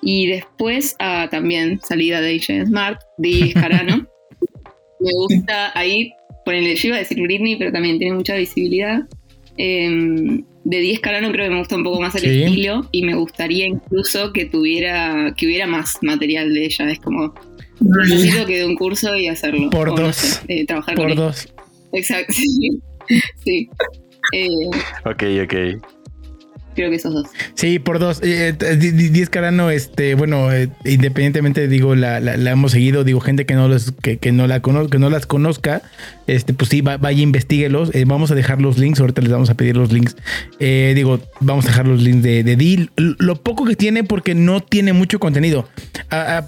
[0.00, 3.96] Y después ah, también salida de Agent Smart, de Carano.
[5.00, 6.12] Me gusta ahí,
[6.44, 9.00] ponele, yo iba a decir Britney, pero también tiene mucha visibilidad.
[9.56, 13.14] Em, de 10 Carano creo que me gusta un poco más el estilo y me
[13.14, 16.90] gustaría incluso que tuviera, que hubiera más material de ella.
[16.90, 17.34] Es como,
[17.80, 19.70] necesito que dé un curso y hacerlo.
[19.70, 20.42] Por dos.
[20.46, 21.48] Eh, trabajar Por dos.
[21.94, 22.34] Exacto,
[23.44, 23.70] sí.
[24.34, 24.48] Eh,
[25.06, 25.97] ok, ok
[26.78, 27.26] creo que esos dos.
[27.54, 28.20] Sí, por dos.
[28.22, 33.46] Eh, eh Diez Carano, este, bueno, eh, independientemente, digo, la, la, hemos seguido, digo, gente
[33.46, 35.82] que no los, que, que no la que no las conozca,
[36.28, 37.92] este, pues sí, vaya, investiguelos.
[37.94, 40.14] Eh, vamos a dejar los links, ahorita les vamos a pedir los links.
[40.60, 42.90] digo, vamos a dejar los links de, de Deal.
[42.96, 45.68] Lo poco que tiene, porque no tiene mucho contenido.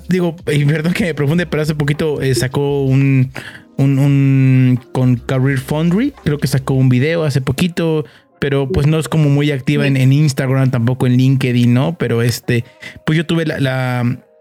[0.09, 3.33] Digo, y perdón que me profunde, pero hace poquito sacó un,
[3.79, 6.13] un, un, con Career Foundry.
[6.23, 8.05] Creo que sacó un video hace poquito
[8.41, 11.97] pero pues no es como muy activa en, Instagram, tampoco en LinkedIn, ¿no?
[11.99, 12.65] Pero este,
[13.05, 13.61] pues yo tuve la,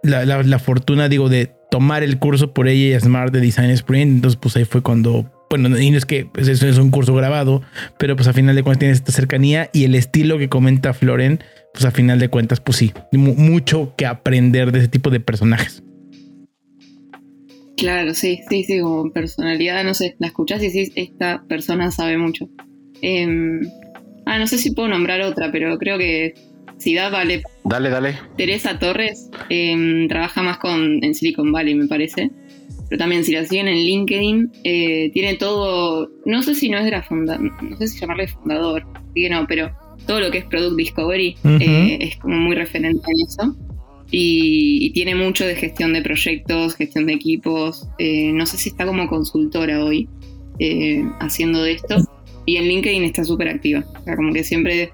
[0.02, 4.40] la, fortuna, digo, de tomar el curso por ella y Smart de Design Sprint, entonces
[4.42, 7.62] pues ahí fue cuando, bueno, y no es que pues, eso es un curso grabado,
[8.00, 11.44] pero pues a final de cuentas tienes esta cercanía y el estilo que comenta Floren,
[11.74, 15.84] pues a final de cuentas, pues sí, mucho que aprender de ese tipo de personajes.
[17.76, 22.18] Claro, sí, sí, sí, como personalidad, no sé, la escuchas y sí, esta persona sabe
[22.18, 22.50] mucho.
[23.02, 23.62] Eh,
[24.30, 26.36] Ah, no sé si puedo nombrar otra, pero creo que
[26.78, 27.42] si da, vale.
[27.64, 28.20] Dale, dale.
[28.38, 32.30] Teresa Torres em, trabaja más con, en Silicon Valley, me parece.
[32.88, 36.86] Pero también si la siguen en LinkedIn, eh, tiene todo, no sé si no es
[36.86, 38.86] de la fundadora, no sé si llamarle fundador,
[39.16, 39.72] sí no, pero
[40.06, 43.58] todo lo que es Product Discovery eh, es como muy referente en eso.
[44.12, 47.88] Y, tiene mucho de gestión de proyectos, gestión de equipos.
[47.98, 50.08] Eh, no sé si está como consultora hoy
[51.20, 51.96] haciendo de esto
[52.46, 53.84] y en LinkedIn está súper activa.
[54.00, 54.92] O sea, como que siempre,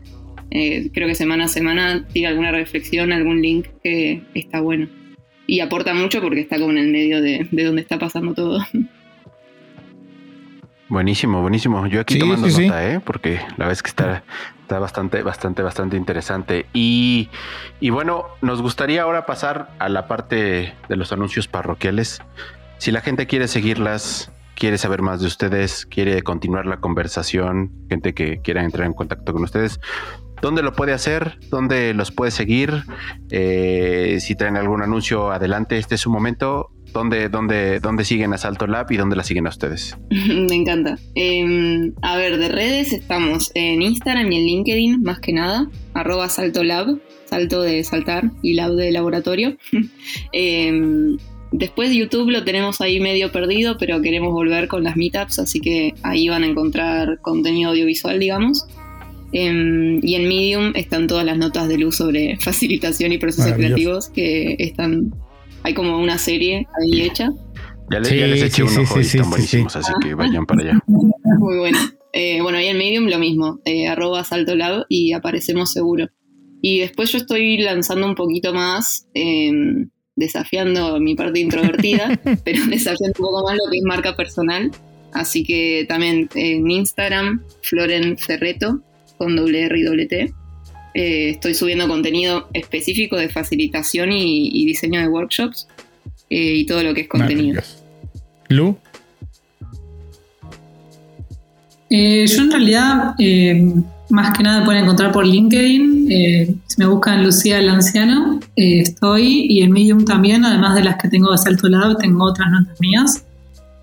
[0.51, 4.87] eh, creo que semana a semana tira alguna reflexión, algún link que está bueno.
[5.47, 8.65] Y aporta mucho porque está como en el medio de, donde está pasando todo.
[10.87, 11.87] Buenísimo, buenísimo.
[11.87, 12.99] Yo aquí tomando nota, ¿eh?
[12.99, 14.23] porque la vez que está,
[14.61, 16.65] está bastante, bastante, bastante interesante.
[16.73, 17.29] Y,
[17.79, 22.21] y bueno, nos gustaría ahora pasar a la parte de los anuncios parroquiales.
[22.77, 28.13] Si la gente quiere seguirlas, quiere saber más de ustedes, quiere continuar la conversación, gente
[28.13, 29.79] que quiera entrar en contacto con ustedes,
[30.41, 31.37] ¿dónde lo puede hacer?
[31.49, 32.83] ¿Dónde los puede seguir?
[33.29, 36.71] Eh, si traen algún anuncio, adelante, este es su momento.
[36.93, 39.97] ¿Dónde, dónde, dónde siguen a Salto Lab y dónde la siguen a ustedes?
[40.09, 40.97] Me encanta.
[41.13, 46.29] Em, a ver, de redes estamos en Instagram y en LinkedIn, más que nada, arroba
[46.29, 49.57] Salto Lab, salto de saltar y lab de laboratorio.
[50.31, 51.17] eh,
[51.57, 55.93] Después YouTube lo tenemos ahí medio perdido, pero queremos volver con las meetups, así que
[56.03, 58.67] ahí van a encontrar contenido audiovisual, digamos.
[59.31, 64.09] Em, y en Medium están todas las notas de luz sobre facilitación y procesos creativos
[64.09, 65.13] que están.
[65.63, 67.29] Hay como una serie ahí hecha.
[67.89, 70.79] Ya, les eché un ojo están buenísimos, así que vayan para allá.
[70.87, 71.79] Muy bueno.
[72.11, 76.09] Eh, bueno, ahí en Medium lo mismo, eh, arroba salto lab y aparecemos seguro.
[76.61, 79.07] Y después yo estoy lanzando un poquito más.
[79.13, 84.71] Em, desafiando mi parte introvertida, pero desafiando un poco más lo que es marca personal.
[85.13, 88.81] Así que también en Instagram, Floren Ferreto,
[89.17, 90.33] con doble R y doble T.
[90.93, 95.67] Eh, estoy subiendo contenido específico de facilitación y, diseño de workshops
[96.29, 97.61] eh, y todo lo que es contenido.
[98.49, 98.77] Lu.
[101.89, 103.15] Eh, yo en realidad
[104.09, 106.11] más que nada pueden encontrar por LinkedIn.
[106.11, 109.47] Eh, si me buscan Lucía el Anciano, eh, estoy.
[109.49, 112.79] Y en Medium también, además de las que tengo de Salto Lado, tengo otras notas
[112.79, 113.23] mías.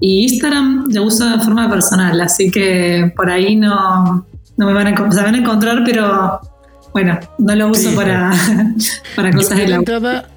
[0.01, 4.27] Y Instagram lo uso de forma personal, así que por ahí no,
[4.57, 6.41] no me van a, van a encontntrar, pero
[6.93, 8.33] bueno, no lo uso para,
[9.17, 10.29] para cosas de la entrada,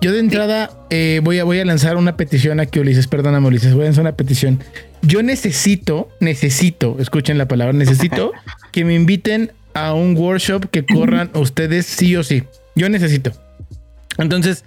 [0.00, 3.06] Yo de entrada eh, voy, a, voy a lanzar una petición aquí, Ulises.
[3.06, 3.74] Perdóname, Ulises.
[3.74, 4.60] Voy a lanzar una petición.
[5.02, 8.32] Yo necesito, necesito, escuchen la palabra, necesito
[8.72, 12.44] que me inviten a un workshop que corran ustedes sí o sí.
[12.74, 13.32] Yo necesito.
[14.18, 14.64] Entonces,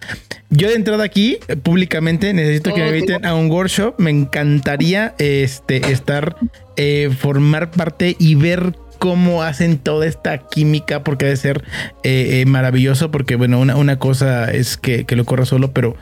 [0.50, 3.96] yo de entrada aquí, públicamente, necesito que me inviten a un workshop.
[3.98, 6.36] Me encantaría este, estar,
[6.76, 11.64] eh, formar parte y ver cómo hacen toda esta química, porque debe ser
[12.04, 15.96] eh, eh, maravilloso, porque bueno, una, cosa es que, lo corra solo, pero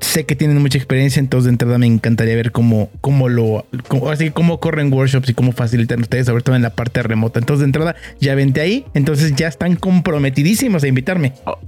[0.00, 3.66] sé que tienen mucha experiencia, entonces de entrada me encantaría ver cómo, cómo lo,
[4.10, 7.38] así cómo corren workshops y cómo facilitan ustedes, sobre todo en la parte remota.
[7.38, 11.34] Entonces de entrada ya vente ahí, entonces ya están comprometidísimos a invitarme.
[11.44, 11.58] Oh.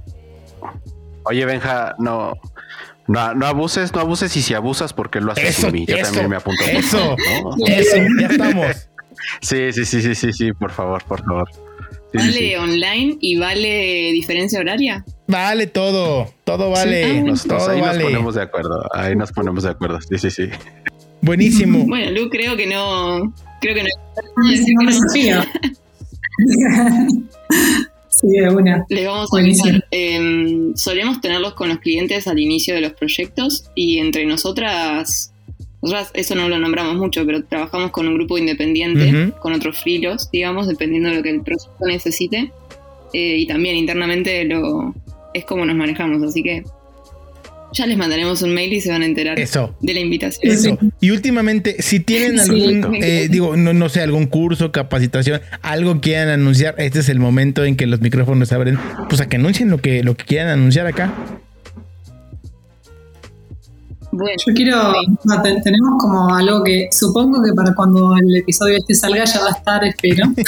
[1.23, 2.33] Oye, Benja, no,
[3.07, 5.85] no, abuses, no abuses y si abusas, porque lo haces eso, mí.
[5.85, 6.63] Yo también me apunto.
[6.63, 7.15] Eso,
[7.67, 8.89] eso, ya estamos.
[9.41, 11.49] Sí, sí, sí, sí, sí, sí, por favor, por favor.
[12.13, 15.05] ¿Vale online y vale diferencia horaria?
[15.27, 17.05] Vale todo, todo vale.
[17.05, 20.49] ahí nos ponemos de acuerdo, ahí nos ponemos de acuerdo, sí, sí, sí.
[21.21, 21.85] Buenísimo.
[21.87, 23.89] Bueno, Lu, creo que no, creo que no.
[28.09, 28.85] Sí, de una.
[28.89, 29.85] Les vamos a avisar.
[29.89, 35.33] Em, solemos tenerlos con los clientes al inicio de los proyectos y entre nosotras,
[35.81, 40.29] nosotras eso no lo nombramos mucho, pero trabajamos con un grupo independiente, con otros filos,
[40.31, 42.51] digamos, dependiendo de lo que el proyecto necesite.
[43.13, 44.93] Eh, y también internamente lo
[45.33, 46.63] es como nos manejamos, así que
[47.73, 50.51] ya les mandaremos un mail y se van a enterar de la invitación.
[50.51, 50.77] Eso.
[50.99, 56.01] Y últimamente, si tienen algún, eh, digo, no, no sé, algún curso, capacitación, algo que
[56.01, 58.77] quieran anunciar, este es el momento en que los micrófonos se abren,
[59.07, 61.13] pues a que anuncien lo que, lo que quieran anunciar acá.
[64.11, 64.93] Bueno, yo quiero,
[65.63, 69.51] tenemos como algo que supongo que para cuando el episodio este salga ya va a
[69.51, 70.27] estar, espero.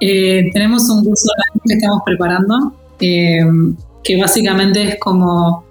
[0.00, 1.28] Eh, tenemos un curso
[1.64, 3.40] que estamos preparando, eh,
[4.04, 5.64] que básicamente es como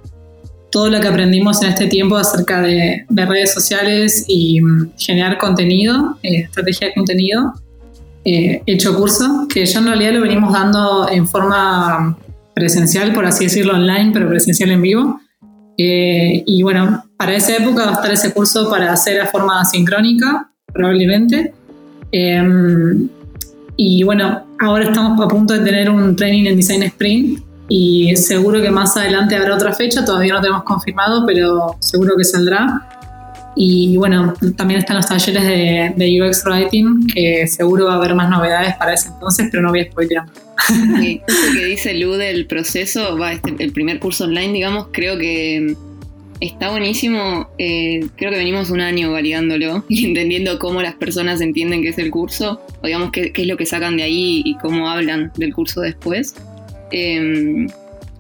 [0.72, 6.18] todo lo que aprendimos en este tiempo acerca de, redes sociales y mm, generar contenido,
[6.24, 7.54] eh, estrategia de contenido,
[8.24, 12.18] eh, hecho curso, que ya en realidad lo venimos dando en forma
[12.56, 15.21] presencial, por así decirlo, online, pero presencial en vivo.
[15.84, 19.66] Eh, y bueno, para esa época va a estar ese curso para hacer a forma
[19.66, 21.54] sincrónica, probablemente.
[22.12, 23.10] Em,
[23.78, 28.62] y bueno, ahora estamos a punto de tener un training en Design Sprint y seguro
[28.62, 33.01] que más adelante habrá otra fecha, todavía no tenemos confirmado, pero seguro que saldrá.
[33.56, 35.44] Y bueno, también están los talleres
[35.96, 39.70] de, UX Writing, que seguro va a haber más novedades para ese entonces, pero no
[39.70, 40.26] voy a spoilear.
[40.68, 45.18] Sí, eso que dice Lu del proceso, va, este, el primer curso online, digamos, creo
[45.18, 45.76] que
[46.42, 47.50] está buenísimo.
[47.58, 51.98] Eh, creo que venimos un año validándolo y entendiendo cómo las personas entienden que es
[51.98, 55.32] el curso, o digamos qué, qué es lo que sacan de ahí y cómo hablan
[55.38, 56.36] del curso después.
[56.92, 57.68] Em,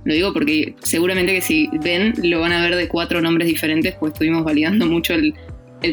[0.03, 3.95] lo digo porque seguramente que si ven lo van a ver de cuatro nombres diferentes,
[3.99, 5.33] pues estuvimos validando mucho el,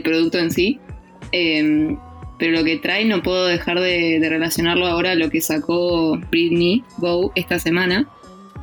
[0.03, 0.79] producto en sí.
[1.33, 1.97] Em,
[2.39, 6.85] pero lo que trae no puedo dejar de, relacionarlo ahora a lo que sacó Britney
[6.99, 8.09] Go esta semana,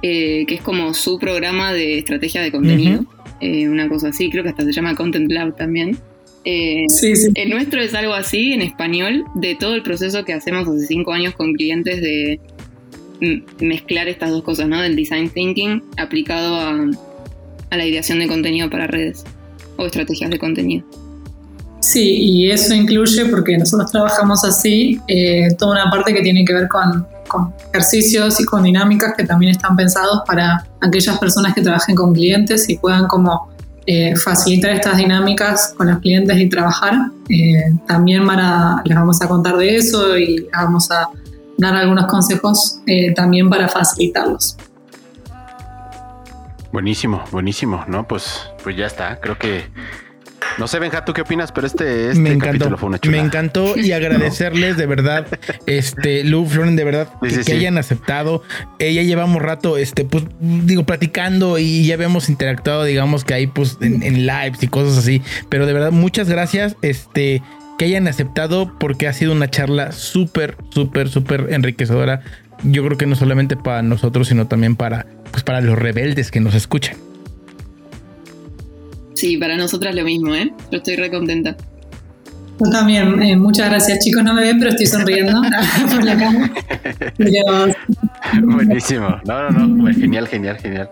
[0.01, 3.05] eh, que es como su programa de estrategia de contenido.
[3.41, 5.97] Eh, una cosa así, creo que hasta se llama Content Lab también.
[6.45, 6.85] Eh,
[7.33, 11.11] el nuestro es algo así en español de todo el proceso que hacemos hace cinco
[11.11, 12.39] años con clientes de
[13.59, 14.81] mezclar estas dos cosas, ¿no?
[14.81, 16.75] Del design thinking aplicado a,
[17.75, 19.25] la ideación de contenido para redes
[19.77, 20.85] o estrategias de contenido.
[21.81, 26.53] Sí, y eso incluye, porque nosotros trabajamos así, eh, toda una parte que tiene que
[26.53, 27.05] ver con,
[27.73, 32.69] ejercicios y con dinámicas que también están pensados para aquellas personas que trabajen con clientes
[32.69, 33.49] y puedan como
[33.87, 36.93] eh, facilitar estas dinámicas con los clientes y trabajar.
[37.27, 38.23] Eh, también
[38.85, 41.09] les vamos a contar de eso y vamos a
[41.57, 44.57] dar algunos consejos eh, también para facilitarlos.
[46.71, 48.07] Buenísimo, buenísimo, ¿no?
[48.07, 49.19] Pues, pues ya está.
[49.21, 49.63] Creo que
[50.57, 51.51] no sé, Benja, ¿tú qué opinas?
[51.51, 55.27] Pero este, este me encantó, fue una Me encantó y agradecerles de verdad,
[55.65, 58.41] este, Lu, Floren, de verdad, que, hayan aceptado.
[58.79, 63.47] Eh, ya llevamos rato, este, pues, digo, platicando y ya habíamos interactuado, digamos que ahí,
[63.47, 65.21] pues, en, en lives y cosas así.
[65.49, 66.77] Pero de verdad, muchas gracias.
[66.81, 67.41] Este,
[67.77, 72.21] que hayan aceptado porque ha sido una charla súper, súper, súper enriquecedora.
[72.63, 76.39] Yo creo que no solamente para nosotros, sino también para, pues para los rebeldes que
[76.39, 76.95] nos escuchan.
[79.13, 80.51] Sí, para nosotras lo mismo, ¿eh?
[80.71, 81.55] Yo estoy re contenta.
[82.59, 85.41] Yo también, eh, muchas gracias chicos, no me ven, pero estoy sonriendo
[85.89, 87.75] por la
[88.41, 90.89] Buenísimo, no, no, no, genial, genial, genial.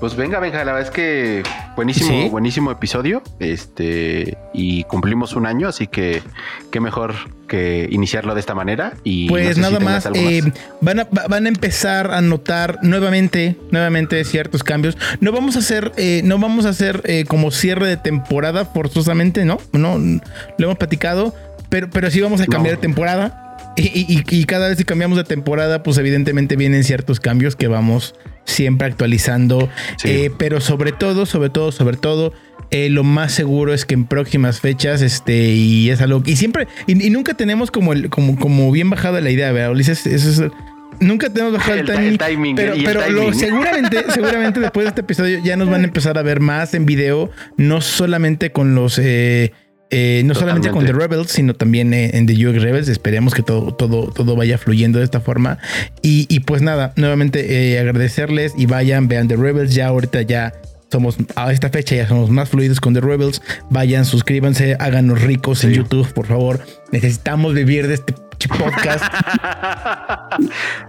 [0.00, 1.42] Pues venga, venga, la verdad es que
[1.74, 3.20] buenísimo, buenísimo episodio.
[3.40, 6.22] Este, y cumplimos un año, así que
[6.70, 7.14] qué mejor
[7.48, 8.92] que iniciarlo de esta manera.
[9.02, 10.42] Y pues nada más, eh,
[10.80, 14.96] van, a, van a empezar a notar nuevamente, nuevamente ciertos cambios.
[15.20, 19.44] No vamos a hacer, eh, no vamos a hacer eh, como cierre de temporada forzosamente,
[19.44, 19.58] ¿no?
[19.72, 21.34] No, lo hemos platicado,
[21.70, 23.44] pero, pero sí vamos a cambiar de temporada.
[23.76, 28.14] Y, cada vez que cambiamos de temporada, pues evidentemente vienen ciertos cambios que vamos
[28.48, 29.68] siempre actualizando.
[30.04, 32.32] Eh, pero sobre todo, sobre todo, sobre todo,
[32.70, 36.66] eh, lo más seguro es que en próximas fechas, este, y es algo, y siempre,
[36.86, 40.06] y, nunca tenemos como el, como, como bien bajada la idea, ¿verdad, Ulises?
[40.06, 40.50] Eso es,
[41.00, 45.68] nunca tenemos bajado el, timing, Pero, pero seguramente, seguramente después de este episodio ya nos
[45.70, 49.52] van a empezar a ver más en video, no solamente con los eh,
[49.90, 52.88] eh, no solamente con The Rebels, sino también eh, en The UX Rebels.
[52.88, 55.58] Esperemos que todo, todo, todo vaya fluyendo de esta forma.
[56.02, 59.74] Y, pues nada, nuevamente eh, agradecerles y vayan, vean The Rebels.
[59.74, 60.52] Ya ahorita ya
[60.90, 63.42] somos, a esta fecha ya somos más fluidos con The Rebels.
[63.70, 66.60] Vayan, suscríbanse, háganos ricos en YouTube, por favor.
[66.92, 68.14] Necesitamos vivir de este
[68.46, 69.04] podcast.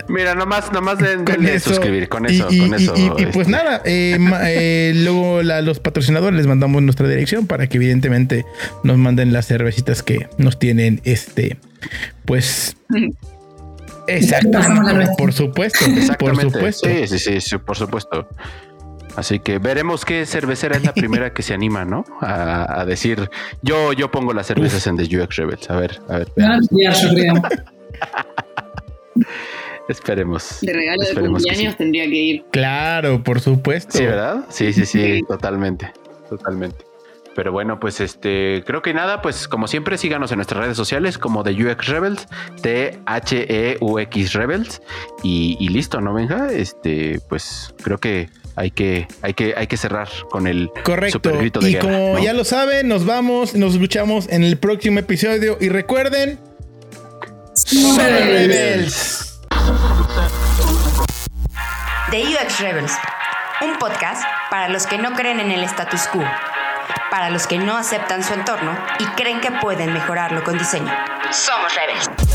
[0.08, 2.48] Mira, nomás, nomás de, suscribir con eso.
[2.50, 3.52] Y, con eso, y, pues este.
[3.52, 8.46] nada, eh, eh, luego los patrocinadores les mandamos nuestra dirección para que evidentemente
[8.84, 11.58] nos manden las cervecitas que nos tienen este,
[12.26, 12.76] pues...
[14.08, 15.86] Exactamente, por supuesto,
[16.18, 16.90] por supuesto.
[16.90, 18.28] Sí, sí, sí, por supuesto.
[19.16, 22.06] Así que veremos qué cervecera es la primera que se anima, ¿no?
[22.22, 23.30] A, decir,
[23.62, 25.70] yo, yo pongo las cervezas en The UX Rebels.
[25.70, 26.32] A ver, a ver.
[29.90, 30.60] Esperemos.
[30.62, 32.46] De regalo de cumpleaños tendría que ir.
[32.52, 33.98] Claro, por supuesto.
[33.98, 34.46] Sí, ¿verdad?
[34.50, 35.92] Sí, sí, sí, totalmente.
[36.30, 36.86] Totalmente.
[37.36, 41.18] Pero bueno, pues este, creo que nada, pues como siempre, síganos en nuestras redes sociales
[41.18, 42.28] como The UX Rebels,
[42.62, 44.82] T-H-E-U-X Rebels,
[45.24, 46.52] y, y, listo, ¿no, Benja?
[46.52, 48.30] Este, pues creo que
[48.60, 51.32] hay que, hay que, hay que cerrar con el Correcto.
[51.62, 55.58] y como ya lo saben, nos vamos, nos escuchamos en el próximo episodio.
[55.62, 56.38] Y recuerden.
[57.72, 59.40] Rebels.
[62.12, 62.92] The UX Rebels,
[63.62, 66.24] un podcast para los que no creen en el status quo,
[67.10, 70.92] para los que no aceptan su entorno y creen que pueden mejorarlo con diseño.
[71.32, 72.29] Somos Rebels.